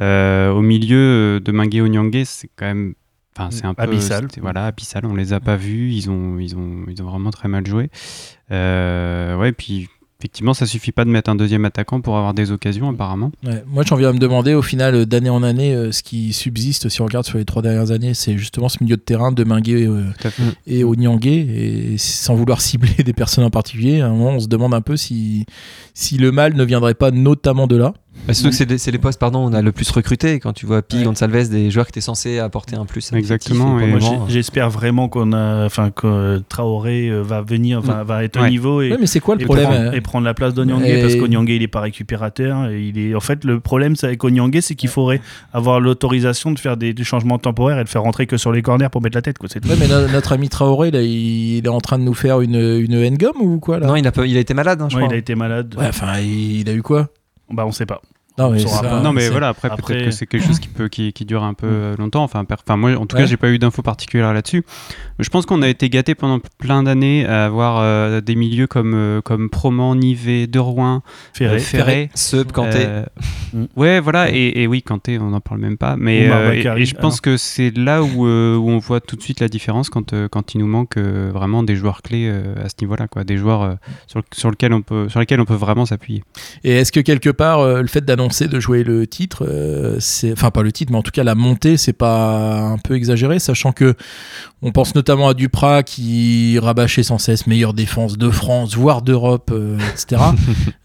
Euh, 0.01 0.49
au 0.51 0.61
milieu 0.61 1.39
de 1.39 1.51
Minguet 1.51 1.81
Onyangé, 1.81 2.25
c'est 2.25 2.49
quand 2.55 2.65
même. 2.65 2.93
Enfin, 3.39 3.51
c'est 3.51 3.65
un 3.65 3.73
peu. 3.73 3.83
Abyssal. 3.83 4.27
Voilà, 4.41 4.65
abyssal. 4.65 5.05
On 5.05 5.15
les 5.15 5.33
a 5.33 5.39
pas 5.39 5.55
vus. 5.55 5.91
Ils 5.91 6.09
ont, 6.09 6.39
ils 6.39 6.55
ont, 6.55 6.85
ils 6.87 7.01
ont 7.01 7.09
vraiment 7.09 7.31
très 7.31 7.47
mal 7.47 7.65
joué. 7.65 7.89
Euh, 8.51 9.37
ouais, 9.37 9.51
puis 9.51 9.87
effectivement, 10.19 10.53
ça 10.53 10.65
suffit 10.65 10.91
pas 10.91 11.05
de 11.05 11.09
mettre 11.09 11.29
un 11.29 11.35
deuxième 11.35 11.63
attaquant 11.63 12.01
pour 12.01 12.17
avoir 12.17 12.33
des 12.33 12.51
occasions, 12.51 12.89
apparemment. 12.89 13.31
Ouais, 13.45 13.63
moi, 13.67 13.83
j'en 13.87 13.95
viens 13.95 14.09
à 14.09 14.13
me 14.13 14.19
demander 14.19 14.53
au 14.53 14.61
final, 14.61 14.93
euh, 14.93 15.05
d'année 15.05 15.29
en 15.29 15.43
année, 15.43 15.73
euh, 15.73 15.93
ce 15.93 16.03
qui 16.03 16.33
subsiste, 16.33 16.89
si 16.89 17.01
on 17.01 17.05
regarde 17.05 17.25
sur 17.25 17.37
les 17.37 17.45
trois 17.45 17.61
dernières 17.61 17.91
années, 17.91 18.13
c'est 18.13 18.37
justement 18.37 18.67
ce 18.67 18.83
milieu 18.83 18.97
de 18.97 19.01
terrain 19.01 19.31
de 19.31 19.43
Minguet 19.45 19.87
euh, 19.87 20.03
et 20.67 20.83
Onyangé. 20.83 21.93
Et 21.93 21.97
sans 21.97 22.35
vouloir 22.35 22.59
cibler 22.69 23.03
des 23.03 23.13
personnes 23.13 23.45
en 23.45 23.49
particulier, 23.49 24.01
à 24.01 24.07
un 24.07 24.09
moment, 24.09 24.31
on 24.31 24.39
se 24.41 24.47
demande 24.47 24.73
un 24.73 24.81
peu 24.81 24.97
si, 24.97 25.45
si 25.93 26.17
le 26.17 26.33
mal 26.33 26.53
ne 26.53 26.63
viendrait 26.65 26.95
pas 26.95 27.11
notamment 27.11 27.67
de 27.67 27.77
là. 27.77 27.93
Bah, 28.29 28.33
surtout 28.33 28.49
que 28.51 28.55
c'est 28.55 28.65
des- 28.65 28.77
c'est 28.77 28.91
les 28.91 28.97
postes 28.97 29.19
pardon, 29.19 29.39
on 29.39 29.53
a 29.53 29.61
le 29.61 29.71
plus 29.71 29.89
recruté. 29.91 30.39
Quand 30.39 30.53
tu 30.53 30.65
vois 30.65 30.81
Pi, 30.81 30.97
Ouais. 30.97 31.03
Gonçalves, 31.03 31.49
des 31.49 31.69
joueurs 31.71 31.85
qui 31.85 31.91
étaient 31.91 32.01
censés 32.01 32.39
apporter 32.39 32.75
un 32.75 32.85
plus. 32.85 33.11
Exactement, 33.13 33.79
et 33.79 33.87
Moi, 33.87 33.99
j'espère 34.29 34.69
vraiment 34.69 35.09
qu'on 35.09 35.33
a, 35.33 35.65
enfin 35.65 35.91
que 35.91 36.37
Traoré 36.49 37.09
euh, 37.09 37.21
va 37.21 37.41
venir, 37.41 37.81
va, 37.81 38.03
va 38.03 38.23
être 38.23 38.39
au 38.39 38.47
niveau 38.47 38.81
et, 38.81 38.91
Ouais, 38.91 38.97
mais 38.99 39.07
c'est 39.07 39.19
quoi 39.19 39.35
le 39.35 39.45
problème 39.45 39.65
prendre, 39.65 39.79
euh, 39.89 39.91
et 39.91 40.01
prendre 40.01 40.25
la 40.25 40.33
place 40.33 40.53
d'Onyangé 40.53 40.99
Et- 40.99 41.01
parce 41.01 41.15
qu'Onyangé 41.15 41.55
il 41.55 41.63
est 41.63 41.67
pas 41.67 41.81
récupérateur 41.81 42.67
et 42.69 42.81
il 42.83 42.97
est 42.97 43.15
en 43.15 43.19
fait 43.19 43.43
le 43.43 43.59
problème 43.59 43.95
c'est 43.95 44.07
avec 44.07 44.23
Onyangé 44.23 44.61
c'est 44.61 44.75
qu'il 44.75 44.89
faudrait 44.89 45.21
avoir 45.53 45.79
l'autorisation 45.79 46.51
de 46.51 46.59
faire 46.59 46.77
des, 46.77 46.93
des 46.93 47.03
changements 47.03 47.39
temporaires 47.39 47.79
et 47.79 47.83
de 47.83 47.89
faire 47.89 48.03
rentrer 48.03 48.27
que 48.27 48.37
sur 48.37 48.51
les 48.51 48.61
corners 48.61 48.89
pour 48.91 49.01
mettre 49.01 49.17
la 49.17 49.21
tête 49.21 49.37
quoi 49.37 49.49
c'est 49.51 49.59
tout. 49.59 49.69
Ouais, 49.69 49.75
mais 49.79 49.87
no- 49.87 50.07
notre 50.07 50.31
ami 50.33 50.49
Traoré, 50.49 50.91
là, 50.91 51.01
il, 51.01 51.57
il 51.57 51.65
est 51.65 51.69
en 51.69 51.81
train 51.81 51.97
de 51.97 52.03
nous 52.03 52.13
faire 52.13 52.41
une, 52.41 52.55
une 52.55 52.93
N-gomme 52.93 53.41
ou 53.41 53.59
quoi 53.59 53.79
là? 53.79 53.87
Non, 53.87 53.95
il 53.95 54.05
a, 54.05 54.11
pas- 54.11 54.25
il 54.25 54.37
a 54.37 54.39
été 54.39 54.53
malade, 54.53 54.81
hein, 54.81 54.87
je 54.89 54.95
Ouais, 54.97 55.01
crois. 55.03 55.13
il 55.13 55.15
a 55.15 55.19
été 55.19 55.35
malade 55.35 55.75
Ouais, 55.77 55.87
enfin, 55.87 56.19
il, 56.19 56.61
il 56.61 56.69
a 56.69 56.73
eu 56.73 56.81
quoi? 56.81 57.09
Bah 57.51 57.65
on 57.65 57.71
sait 57.71 57.85
pas 57.87 58.01
Non, 58.39 58.49
mais 58.51 58.59
ça- 58.59 59.01
non 59.03 59.13
voilà 59.31 59.49
après, 59.49 59.69
après- 59.69 59.93
peut-être 59.93 60.05
que 60.05 60.11
c'est 60.11 60.25
quelque 60.25 60.47
chose 60.47 60.59
qui 60.59 60.67
peut 60.69 60.87
qui, 60.87 61.13
qui 61.13 61.25
dure 61.25 61.43
un 61.43 61.53
peu 61.53 61.67
euh, 61.67 61.95
longtemps. 61.97 62.23
Enfin, 62.23 62.45
per- 62.45 62.55
enfin 62.65 62.77
moi 62.77 62.91
en 62.95 63.05
tout 63.05 63.15
Ouais. 63.15 63.23
cas 63.23 63.27
j'ai 63.27 63.37
pas 63.37 63.49
eu 63.49 63.59
d'infos 63.59 63.81
particulières 63.81 64.33
là-dessus. 64.33 64.63
Je 65.19 65.29
pense 65.29 65.45
qu'on 65.45 65.61
a 65.61 65.67
été 65.67 65.89
gâté 65.89 66.15
pendant 66.15 66.39
plein 66.57 66.83
d'années 66.83 67.25
à 67.25 67.45
avoir 67.45 67.79
euh, 67.81 68.21
des 68.21 68.35
milieux 68.35 68.67
comme 68.67 68.93
euh, 68.95 69.21
comme 69.21 69.49
Proman 69.49 69.95
Nivet 69.95 70.47
De 70.47 70.59
Rouen 70.59 71.03
Ferré. 71.33 71.55
euh, 71.55 71.59
Ferré. 71.59 72.09
Sub, 72.15 72.51
Kanté. 72.51 72.77
euh, 72.79 73.03
ouais 73.75 73.99
voilà 73.99 74.31
et, 74.31 74.61
et 74.63 74.67
oui 74.67 74.81
Kanté 74.81 75.17
on 75.19 75.31
n'en 75.31 75.41
parle 75.41 75.59
même 75.59 75.77
pas 75.77 75.95
mais 75.97 76.29
euh, 76.29 76.53
et, 76.53 76.81
et 76.81 76.85
je 76.85 76.95
pense 76.95 77.19
que 77.21 77.35
c'est 77.37 77.75
là 77.75 78.03
où, 78.03 78.25
euh, 78.27 78.55
où 78.55 78.69
on 78.69 78.77
voit 78.77 79.01
tout 79.01 79.15
de 79.15 79.21
suite 79.21 79.39
la 79.41 79.47
différence 79.49 79.89
quand 79.89 80.13
euh, 80.13 80.27
quand 80.29 80.53
il 80.55 80.59
nous 80.59 80.67
manque 80.67 80.97
euh, 80.97 81.31
vraiment 81.33 81.63
des 81.63 81.75
joueurs 81.75 82.01
clés 82.01 82.27
euh, 82.31 82.53
à 82.63 82.69
ce 82.69 82.75
niveau-là 82.81 83.07
quoi. 83.07 83.23
Des 83.23 83.37
joueurs 83.37 83.61
euh, 83.63 83.73
sur, 84.07 84.21
sur 84.33 84.49
lequel 84.51 84.73
on 84.73 84.81
peut 84.81 85.09
sur 85.09 85.19
lesquels 85.19 85.41
on 85.41 85.45
peut 85.45 85.53
vraiment 85.55 85.85
s'appuyer. 85.85 86.23
Et 86.63 86.71
est-ce 86.77 86.91
que 86.91 86.99
quelque 86.99 87.29
part, 87.29 87.59
euh, 87.59 87.81
le 87.81 87.87
fait 87.87 88.05
d'annoncer 88.05 88.28
de 88.29 88.59
jouer 88.59 88.83
le 88.83 89.07
titre, 89.07 89.45
euh, 89.47 89.97
c'est, 89.99 90.31
enfin 90.31 90.51
pas 90.51 90.61
le 90.61 90.71
titre, 90.71 90.91
mais 90.91 90.97
en 90.97 91.03
tout 91.03 91.11
cas 91.11 91.23
la 91.23 91.35
montée, 91.35 91.77
c'est 91.77 91.93
pas 91.93 92.61
un 92.61 92.77
peu 92.77 92.95
exagéré, 92.95 93.39
sachant 93.39 93.71
que 93.71 93.95
on 94.61 94.71
pense 94.71 94.93
notamment 94.93 95.29
à 95.29 95.33
Duprat 95.33 95.83
qui 95.83 96.59
rabâchait 96.59 97.03
sans 97.03 97.17
cesse 97.17 97.47
meilleure 97.47 97.73
défense 97.73 98.17
de 98.17 98.29
France, 98.29 98.75
voire 98.75 99.01
d'Europe, 99.01 99.51
euh, 99.53 99.77
etc. 99.93 100.21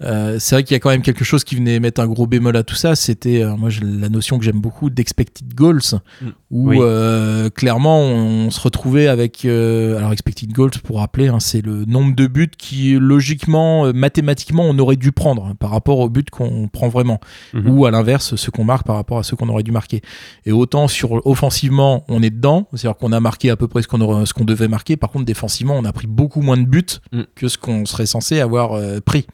Euh, 0.03 0.37
c'est 0.39 0.57
vrai 0.57 0.65
qu'il 0.65 0.75
y 0.75 0.77
a 0.77 0.81
quand 0.81 0.91
même 0.91 1.01
quelque 1.01 1.25
chose 1.25 1.45
qui 1.45 1.55
venait 1.55 1.81
mettre 1.81 2.01
un 2.01 2.07
gros 2.07 2.27
bémol 2.27 2.57
à 2.59 2.63
tout 2.63 2.75
ça. 2.75 2.95
C'était, 2.95 3.43
euh, 3.43 3.57
moi, 3.57 3.71
la 3.81 4.11
notion 4.11 4.39
que 4.39 4.45
j'aime 4.45 4.61
beaucoup 4.61 4.91
d'expected 4.91 5.55
goals, 5.55 5.81
Mm. 6.21 6.29
Où 6.55 6.69
Oui. 6.69 6.79
euh, 6.81 7.51
clairement 7.51 8.01
on, 8.01 8.49
se 8.51 8.61
retrouvait 8.61 9.09
avec, 9.09 9.45
euh, 9.45 9.99
alors 9.99 10.13
expected 10.13 10.53
goals 10.53 10.71
pour 10.85 10.99
rappeler, 11.01 11.27
hein, 11.27 11.41
c'est 11.41 11.61
le 11.61 11.85
nombre 11.85 12.15
de 12.15 12.29
buts 12.29 12.49
qui 12.57 12.93
logiquement, 12.95 13.87
euh, 13.87 13.93
mathématiquement, 13.93 14.63
on 14.63 14.79
aurait 14.79 14.95
dû 14.97 15.11
prendre 15.11 15.47
hein, 15.47 15.55
par 15.59 15.71
rapport 15.71 15.99
aux 15.99 16.09
buts 16.09 16.25
qu'on 16.31 16.69
prend 16.69 16.89
vraiment. 16.89 17.19
Mhm. 17.55 17.69
ou 17.71 17.87
à 17.87 17.91
l'inverse 17.91 18.37
ce 18.37 18.51
qu'on 18.51 18.63
marque 18.65 18.87
par 18.87 18.95
rapport 18.97 19.19
à 19.19 19.25
ce 19.25 19.35
qu'on 19.35 19.49
aurait 19.49 19.65
dû 19.65 19.73
marquer. 19.73 20.01
Et 20.47 20.53
autant 20.53 20.87
sur 20.87 21.27
offensivement, 21.27 22.05
on 22.09 22.23
est 22.23 22.31
dedans, 22.31 22.69
c'est-à-dire 22.73 22.97
qu'on 22.97 23.11
a 23.13 23.19
marqué 23.21 23.51
à 23.51 23.57
peu 23.57 23.67
près 23.67 23.83
ce 23.83 23.89
qu'on 23.89 24.01
aurait- 24.01 24.25
ce 24.27 24.33
qu'on 24.33 24.45
devait 24.45 24.69
marquer. 24.69 24.97
Par 24.97 25.11
contre, 25.11 25.25
défensivement, 25.25 25.75
on 25.77 25.85
a 25.85 25.93
pris 25.93 26.07
beaucoup 26.07 26.41
moins 26.41 26.57
de 26.57 26.65
buts 26.67 26.85
Mm. 27.13 27.23
que 27.35 27.49
ce 27.49 27.59
qu'on 27.59 27.85
serait 27.85 28.07
censé 28.07 28.39
avoir 28.41 28.73
euh, 28.75 29.01
pris. 29.05 29.27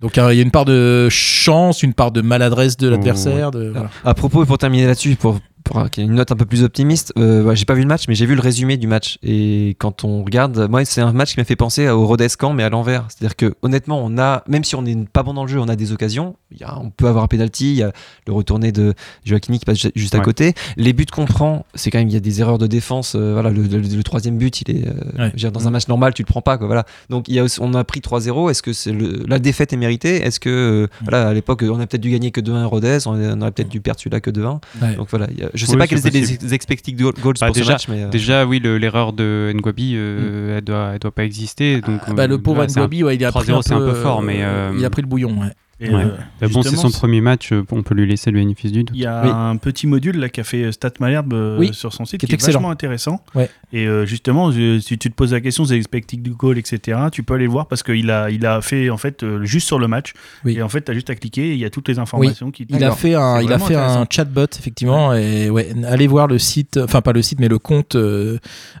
Donc 0.00 0.18
euh, 0.18 0.34
il 0.34 0.36
y 0.36 0.40
a 0.40 0.42
une 0.42 0.50
part 0.50 0.66
de 0.66 1.08
chance, 1.08 1.82
une 1.82 1.94
part 1.94 2.10
de 2.12 2.20
maladresse 2.20 2.76
de 2.76 2.88
l'adversaire. 2.88 3.50
de- 3.50 3.70
voilà. 3.70 3.88
À 4.04 4.12
propos, 4.12 4.44
pour 4.44 4.58
terminer 4.58 4.86
là-dessus, 4.86 5.16
pour, 5.16 5.38
pour 5.64 5.88
qu'il 5.90 6.02
y 6.02 6.06
ait 6.06 6.08
une 6.08 6.14
note 6.16 6.30
un 6.30 6.36
peu 6.36 6.44
plus 6.44 6.62
optimiste, 6.62 7.12
euh, 7.18 7.42
ouais, 7.42 7.56
j'ai 7.56 7.64
pas 7.64 7.74
vu 7.74 7.80
le 7.82 7.88
match, 7.88 8.04
mais 8.06 8.14
j'ai 8.14 8.26
vu 8.26 8.34
le 8.34 8.40
résumé 8.40 8.76
du 8.76 8.86
match. 8.86 9.18
Et 9.22 9.76
quand 9.78 10.04
on 10.04 10.22
regarde, 10.22 10.68
moi, 10.70 10.84
c'est 10.84 11.00
un 11.00 11.12
match 11.12 11.32
qui 11.34 11.40
m'a 11.40 11.44
fait 11.44 11.56
penser 11.56 11.88
au 11.88 12.06
Rodescan, 12.06 12.52
mais 12.52 12.62
à 12.62 12.68
l'envers. 12.68 13.06
C'est-à-dire 13.08 13.34
que 13.34 13.54
honnêtement, 13.62 14.00
on 14.04 14.18
a, 14.18 14.44
même 14.46 14.62
si 14.62 14.76
on 14.76 14.82
n'est 14.82 14.94
pas 15.12 15.22
bon 15.22 15.34
dans 15.34 15.44
le 15.44 15.48
jeu, 15.50 15.58
on 15.58 15.68
a 15.68 15.76
des 15.76 15.92
occasions. 15.92 16.36
Y 16.58 16.64
a, 16.64 16.78
on 16.78 16.90
peut 16.90 17.08
avoir 17.08 17.24
un 17.24 17.28
penalty, 17.28 17.70
il 17.72 17.76
y 17.78 17.82
a 17.82 17.92
le 18.26 18.32
retourné 18.32 18.72
de 18.72 18.94
Joaquini 19.24 19.58
qui 19.58 19.64
passe 19.64 19.78
ju- 19.78 19.90
juste 19.96 20.14
à 20.14 20.18
Ouais. 20.18 20.24
côté. 20.24 20.54
Les 20.76 20.92
buts 20.92 21.06
qu'on 21.10 21.24
prend, 21.24 21.64
c'est 21.74 21.90
quand 21.90 21.98
même, 21.98 22.08
il 22.08 22.14
y 22.14 22.16
a 22.16 22.20
des 22.20 22.40
erreurs 22.40 22.58
de 22.58 22.66
défense. 22.66 23.14
euh, 23.16 23.32
voilà, 23.32 23.50
le, 23.50 23.62
le- 23.62 23.78
le 23.80 24.02
troisième 24.02 24.36
but, 24.38 24.60
il 24.60 24.70
est, 24.70 24.86
euh, 24.86 25.30
Ouais. 25.32 25.50
dans 25.50 25.66
un 25.66 25.70
match 25.70 25.88
normal, 25.88 26.14
tu 26.14 26.22
le 26.22 26.26
prends 26.26 26.42
pas, 26.42 26.58
quoi. 26.58 26.66
Voilà. 26.66 26.84
Donc 27.10 27.28
y 27.28 27.38
a 27.40 27.44
on 27.60 27.74
a 27.74 27.84
pris 27.84 28.00
3-0. 28.00 28.50
Est-ce 28.50 28.62
que 28.62 28.72
c'est 28.72 28.92
le- 28.92 29.24
la 29.26 29.38
défaite 29.38 29.72
est 29.72 29.76
méritée? 29.76 30.16
Est-ce 30.24 30.40
que, 30.40 30.50
euh, 30.50 30.86
voilà, 31.02 31.28
à 31.28 31.32
l'époque, 31.34 31.62
on 31.68 31.80
a 31.80 31.86
peut-être 31.86 32.00
dû 32.02 32.10
gagner 32.10 32.30
que 32.30 32.40
2-1 32.40 32.62
à 32.62 32.66
Rodez, 32.66 32.98
on, 33.06 33.12
on 33.14 33.40
aurait 33.40 33.50
peut-être 33.52 33.68
dû 33.68 33.80
perdre 33.80 34.00
celui-là 34.00 34.20
que 34.20 34.30
2-1. 34.30 34.60
Ouais. 34.82 34.94
Donc 34.96 35.08
voilà, 35.10 35.26
il 35.30 35.38
y 35.40 35.42
a- 35.42 35.50
je 35.54 35.64
sais 35.66 35.72
Oui, 35.72 35.78
pas 35.78 35.86
quels 35.86 36.06
étaient 36.06 36.20
les 36.20 36.52
expected 36.54 36.96
goals 36.96 37.12
Bah, 37.40 37.46
pour 37.46 37.54
déjà- 37.54 37.64
ce 37.64 37.72
match, 37.72 37.88
mais 37.88 38.04
euh, 38.04 38.08
Déjà, 38.08 38.44
oui, 38.46 38.58
le- 38.58 38.76
l'erreur 38.78 39.12
de 39.12 39.52
Ngwabi, 39.54 39.94
euh, 39.96 40.58
elle, 40.58 40.64
doit, 40.64 40.90
elle 40.94 40.98
doit 40.98 41.10
pas 41.12 41.24
exister. 41.24 41.80
Donc, 41.80 42.00
Ah, 42.06 42.12
bah, 42.12 42.26
le 42.26 42.34
euh, 42.34 42.38
pauvre 42.38 42.66
Ngwabi, 42.66 43.02
ouais, 43.04 43.16
il 43.16 43.24
a 43.24 43.30
pris 43.32 43.40
3-0, 43.46 43.58
un 43.58 43.62
c'est 43.62 43.72
un 43.74 43.78
peu 43.78 43.86
peu, 43.92 43.94
fort, 43.94 44.22
mais, 44.22 44.42
euh, 44.42 44.70
euh, 44.70 44.74
il 44.78 44.84
a 44.84 44.90
pris 44.90 45.02
le 45.02 45.08
bouillon. 45.08 45.30
ouais. 45.40 45.52
Et, 45.80 45.90
Ouais. 45.90 46.04
euh, 46.04 46.08
Bah 46.40 46.46
bon, 46.52 46.62
c'est 46.62 46.76
son 46.76 46.90
premier 46.90 47.20
match, 47.20 47.52
euh, 47.52 47.64
on 47.72 47.82
peut 47.82 47.94
lui 47.94 48.06
laisser 48.06 48.30
le 48.30 48.38
bénéfice 48.38 48.70
du 48.72 48.84
doute. 48.84 48.94
Il 48.96 49.02
y 49.02 49.06
a 49.06 49.22
Oui. 49.24 49.30
un 49.32 49.56
petit 49.56 49.86
module 49.86 50.18
là 50.18 50.28
qu'a 50.28 50.44
fait 50.44 50.70
Stat 50.72 50.92
Malherbe 51.00 51.32
euh, 51.34 51.58
Oui, 51.58 51.70
sur 51.74 51.92
son 51.92 52.04
site 52.04 52.20
qui 52.20 52.26
qui, 52.26 52.32
est 52.32 52.42
est, 52.42 52.46
vachement 52.52 52.70
intéressant. 52.70 53.20
Ouais. 53.34 53.50
Et 53.72 53.86
euh, 53.86 54.06
justement, 54.06 54.52
je- 54.52 54.78
si 54.78 54.98
tu 54.98 55.10
te 55.10 55.14
poses 55.14 55.32
la 55.32 55.40
question 55.40 55.64
des 55.64 55.74
expected 55.74 56.26
goals, 56.28 56.58
etc., 56.58 56.98
tu 57.10 57.22
peux 57.24 57.34
aller 57.34 57.44
le 57.46 57.50
voir 57.50 57.66
parce 57.66 57.82
qu'il 57.82 58.10
a, 58.10 58.30
il 58.30 58.46
a 58.46 58.60
fait 58.60 58.88
en 58.88 58.96
fait 58.98 59.22
euh, 59.24 59.44
juste 59.44 59.66
sur 59.66 59.78
le 59.80 59.88
match. 59.88 60.12
Oui. 60.44 60.54
Et 60.56 60.62
en 60.62 60.68
fait, 60.68 60.82
tu 60.84 60.90
as 60.92 60.94
juste 60.94 61.10
à 61.10 61.16
cliquer 61.16 61.48
et 61.48 61.52
il 61.54 61.58
y 61.58 61.64
a 61.64 61.70
toutes 61.70 61.88
les 61.88 61.98
informations 61.98 62.50
qui 62.52 62.66
Il 62.68 62.84
a 62.84 62.92
fait 62.92 63.14
un, 63.14 63.38
C'est 63.38 63.44
il 63.44 63.52
a 63.52 63.58
fait 63.58 63.74
un 63.74 64.06
chatbot 64.08 64.46
effectivement 64.56 65.12
et 65.14 65.50
ouais, 65.50 65.72
allez 65.86 66.06
voir 66.06 66.28
le 66.28 66.38
site, 66.38 66.76
enfin 66.82 67.00
pas 67.00 67.12
le 67.12 67.22
site 67.22 67.40
mais 67.40 67.48
le 67.48 67.58
compte 67.58 67.96
euh, 67.96 68.38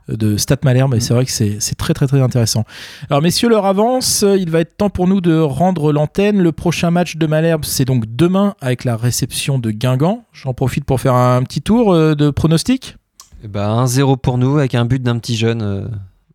de 0.08 0.36
Stat 0.36 0.58
Malherbe 0.64 0.94
et 0.94 1.00
c'est 1.00 1.12
vrai 1.14 1.24
que 1.24 1.30
c'est 1.32 1.56
c'est 1.60 1.74
très 1.74 1.92
très 1.94 2.06
très 2.06 2.20
intéressant. 2.20 2.64
Alors 3.10 3.20
messieurs, 3.22 3.48
l'heure 3.48 3.66
avance, 3.66 4.24
il 4.38 4.48
va 4.50 4.60
être 4.60 4.76
temps 4.76 4.90
pour 4.90 5.08
nous 5.08 5.20
de 5.20 5.36
rendre 5.38 5.92
l'antenne. 5.92 6.40
Le 6.40 6.52
prochain 6.52 6.83
match 6.90 7.16
de 7.16 7.26
Malherbe 7.26 7.64
c'est 7.64 7.84
donc 7.84 8.04
demain 8.06 8.54
avec 8.60 8.84
la 8.84 8.96
réception 8.96 9.58
de 9.58 9.70
Guingamp. 9.70 10.24
J'en 10.32 10.54
profite 10.54 10.84
pour 10.84 11.00
faire 11.00 11.14
un 11.14 11.42
petit 11.42 11.62
tour 11.62 11.92
euh, 11.92 12.14
de 12.14 12.30
pronostic. 12.30 12.96
eh 13.44 13.48
ben, 13.48 13.84
1-0 13.84 14.18
pour 14.18 14.38
nous 14.38 14.58
avec 14.58 14.74
un 14.74 14.84
but 14.84 15.02
d'un 15.02 15.18
petit 15.18 15.36
jeune, 15.36 15.62
euh, 15.62 15.86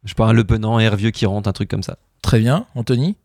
je 0.03 0.09
sais 0.09 0.15
pas, 0.15 0.27
un 0.27 0.33
Le 0.33 0.43
Penant, 0.43 0.77
un 0.77 0.79
Hervieux 0.79 1.11
qui 1.11 1.25
rentre, 1.25 1.49
un 1.49 1.53
truc 1.53 1.69
comme 1.69 1.83
ça. 1.83 1.97
Très 2.21 2.39
bien, 2.39 2.65
Anthony. 2.75 3.15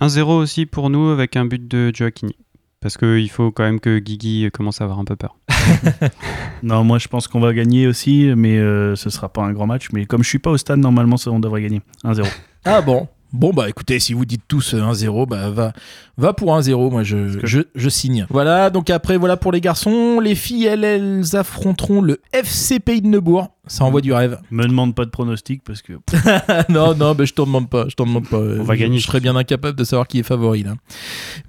1-0 0.00 0.22
aussi 0.24 0.66
pour 0.66 0.90
nous 0.90 1.08
avec 1.10 1.36
un 1.36 1.44
but 1.44 1.66
de 1.68 1.90
Joaquini. 1.94 2.36
Parce 2.80 2.98
qu'il 2.98 3.30
faut 3.30 3.50
quand 3.50 3.62
même 3.62 3.80
que 3.80 3.98
Guigui 3.98 4.50
commence 4.52 4.80
à 4.80 4.84
avoir 4.84 4.98
un 4.98 5.04
peu 5.04 5.16
peur. 5.16 5.36
Non, 6.62 6.82
moi 6.84 6.98
je 6.98 7.08
pense 7.08 7.28
qu'on 7.28 7.40
va 7.40 7.52
gagner 7.52 7.86
aussi, 7.86 8.30
mais 8.36 8.56
euh, 8.58 8.94
ce 8.96 9.10
sera 9.10 9.28
pas 9.30 9.42
un 9.42 9.52
grand 9.52 9.66
match. 9.66 9.88
Mais 9.92 10.06
comme 10.06 10.22
je 10.22 10.28
suis 10.28 10.38
pas 10.38 10.50
au 10.50 10.56
stade, 10.56 10.78
normalement 10.78 11.16
ça, 11.16 11.30
on 11.30 11.40
devrait 11.40 11.60
gagner 11.62 11.82
1-0. 12.04 12.26
Ah 12.64 12.80
bon? 12.80 13.06
Bon 13.34 13.50
bah 13.52 13.68
écoutez, 13.68 13.98
si 13.98 14.12
vous 14.12 14.24
dites 14.24 14.44
tous 14.46 14.74
euh, 14.74 14.80
1-0, 14.80 15.26
bah 15.26 15.50
va, 15.50 15.72
va 16.16 16.32
pour 16.32 16.56
1-0, 16.56 16.90
moi 16.92 17.02
je, 17.02 17.40
je 17.74 17.88
signe. 17.88 18.26
Voilà, 18.30 18.70
donc 18.70 18.90
après 18.90 19.16
voilà 19.16 19.36
pour 19.36 19.50
les 19.50 19.60
garçons, 19.60 20.20
les 20.20 20.36
filles 20.36 20.66
elles, 20.66 20.84
elles 20.84 21.34
affronteront 21.34 22.00
le 22.00 22.20
FC 22.32 22.78
Pays 22.78 23.02
de 23.02 23.08
Neubourg, 23.08 23.48
ça 23.66 23.84
envoie 23.84 24.00
du 24.00 24.12
rêve. 24.12 24.38
Me 24.50 24.66
demande 24.66 24.94
pas 24.94 25.04
de 25.04 25.10
pronostic 25.10 25.62
parce 25.64 25.80
que 25.82 25.92
non, 26.68 26.94
non, 26.94 27.14
mais 27.18 27.26
je 27.26 27.34
t'en 27.34 27.46
demande 27.46 27.68
pas, 27.70 27.86
je 27.88 27.94
t'en 27.94 28.04
demande 28.06 28.28
pas. 28.28 28.38
On 28.38 28.62
va 28.62 28.74
Je- 28.74 28.80
gagner, 28.80 28.98
Je 28.98 29.06
serais 29.06 29.20
bien 29.20 29.34
incapable 29.36 29.76
de 29.78 29.84
savoir 29.84 30.06
qui 30.06 30.18
est 30.18 30.22
favori 30.22 30.62
là. 30.62 30.74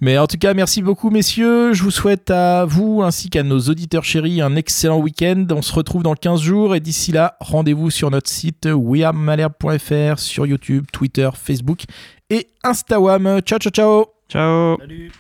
Mais 0.02 0.18
en 0.18 0.28
tout 0.28 0.38
cas, 0.38 0.54
merci 0.54 0.82
beaucoup 0.82 1.10
messieurs, 1.10 1.74
je 1.74 1.84
vous 1.84 1.92
souhaite 1.92 2.30
à 2.32 2.66
vous 2.66 3.02
ainsi 3.04 3.30
qu'à 3.30 3.44
nos 3.44 3.60
auditeurs 3.60 4.04
chéris 4.04 4.42
un 4.42 4.56
excellent 4.56 5.00
week-end. 5.00 5.46
On 5.52 5.62
se 5.62 5.74
retrouve 5.74 6.04
dans 6.04 6.16
15 6.16 6.42
jours 6.42 6.76
et 6.76 6.80
d'ici 6.80 7.12
là, 7.12 7.36
rendez-vous 7.40 7.90
sur 7.92 8.10
notre 8.12 8.30
site 8.30 8.68
wearemalherbe.fr, 8.72 10.20
sur 10.20 10.46
YouTube, 10.46 10.86
Twitter, 10.92 11.30
Facebook 11.36 11.84
et 12.30 12.48
Instagram. 12.64 13.42
Ciao 13.42 13.60
ciao 13.60 13.72
ciao 13.72 14.06
Ciao 14.30 14.78
Salut 14.80 15.12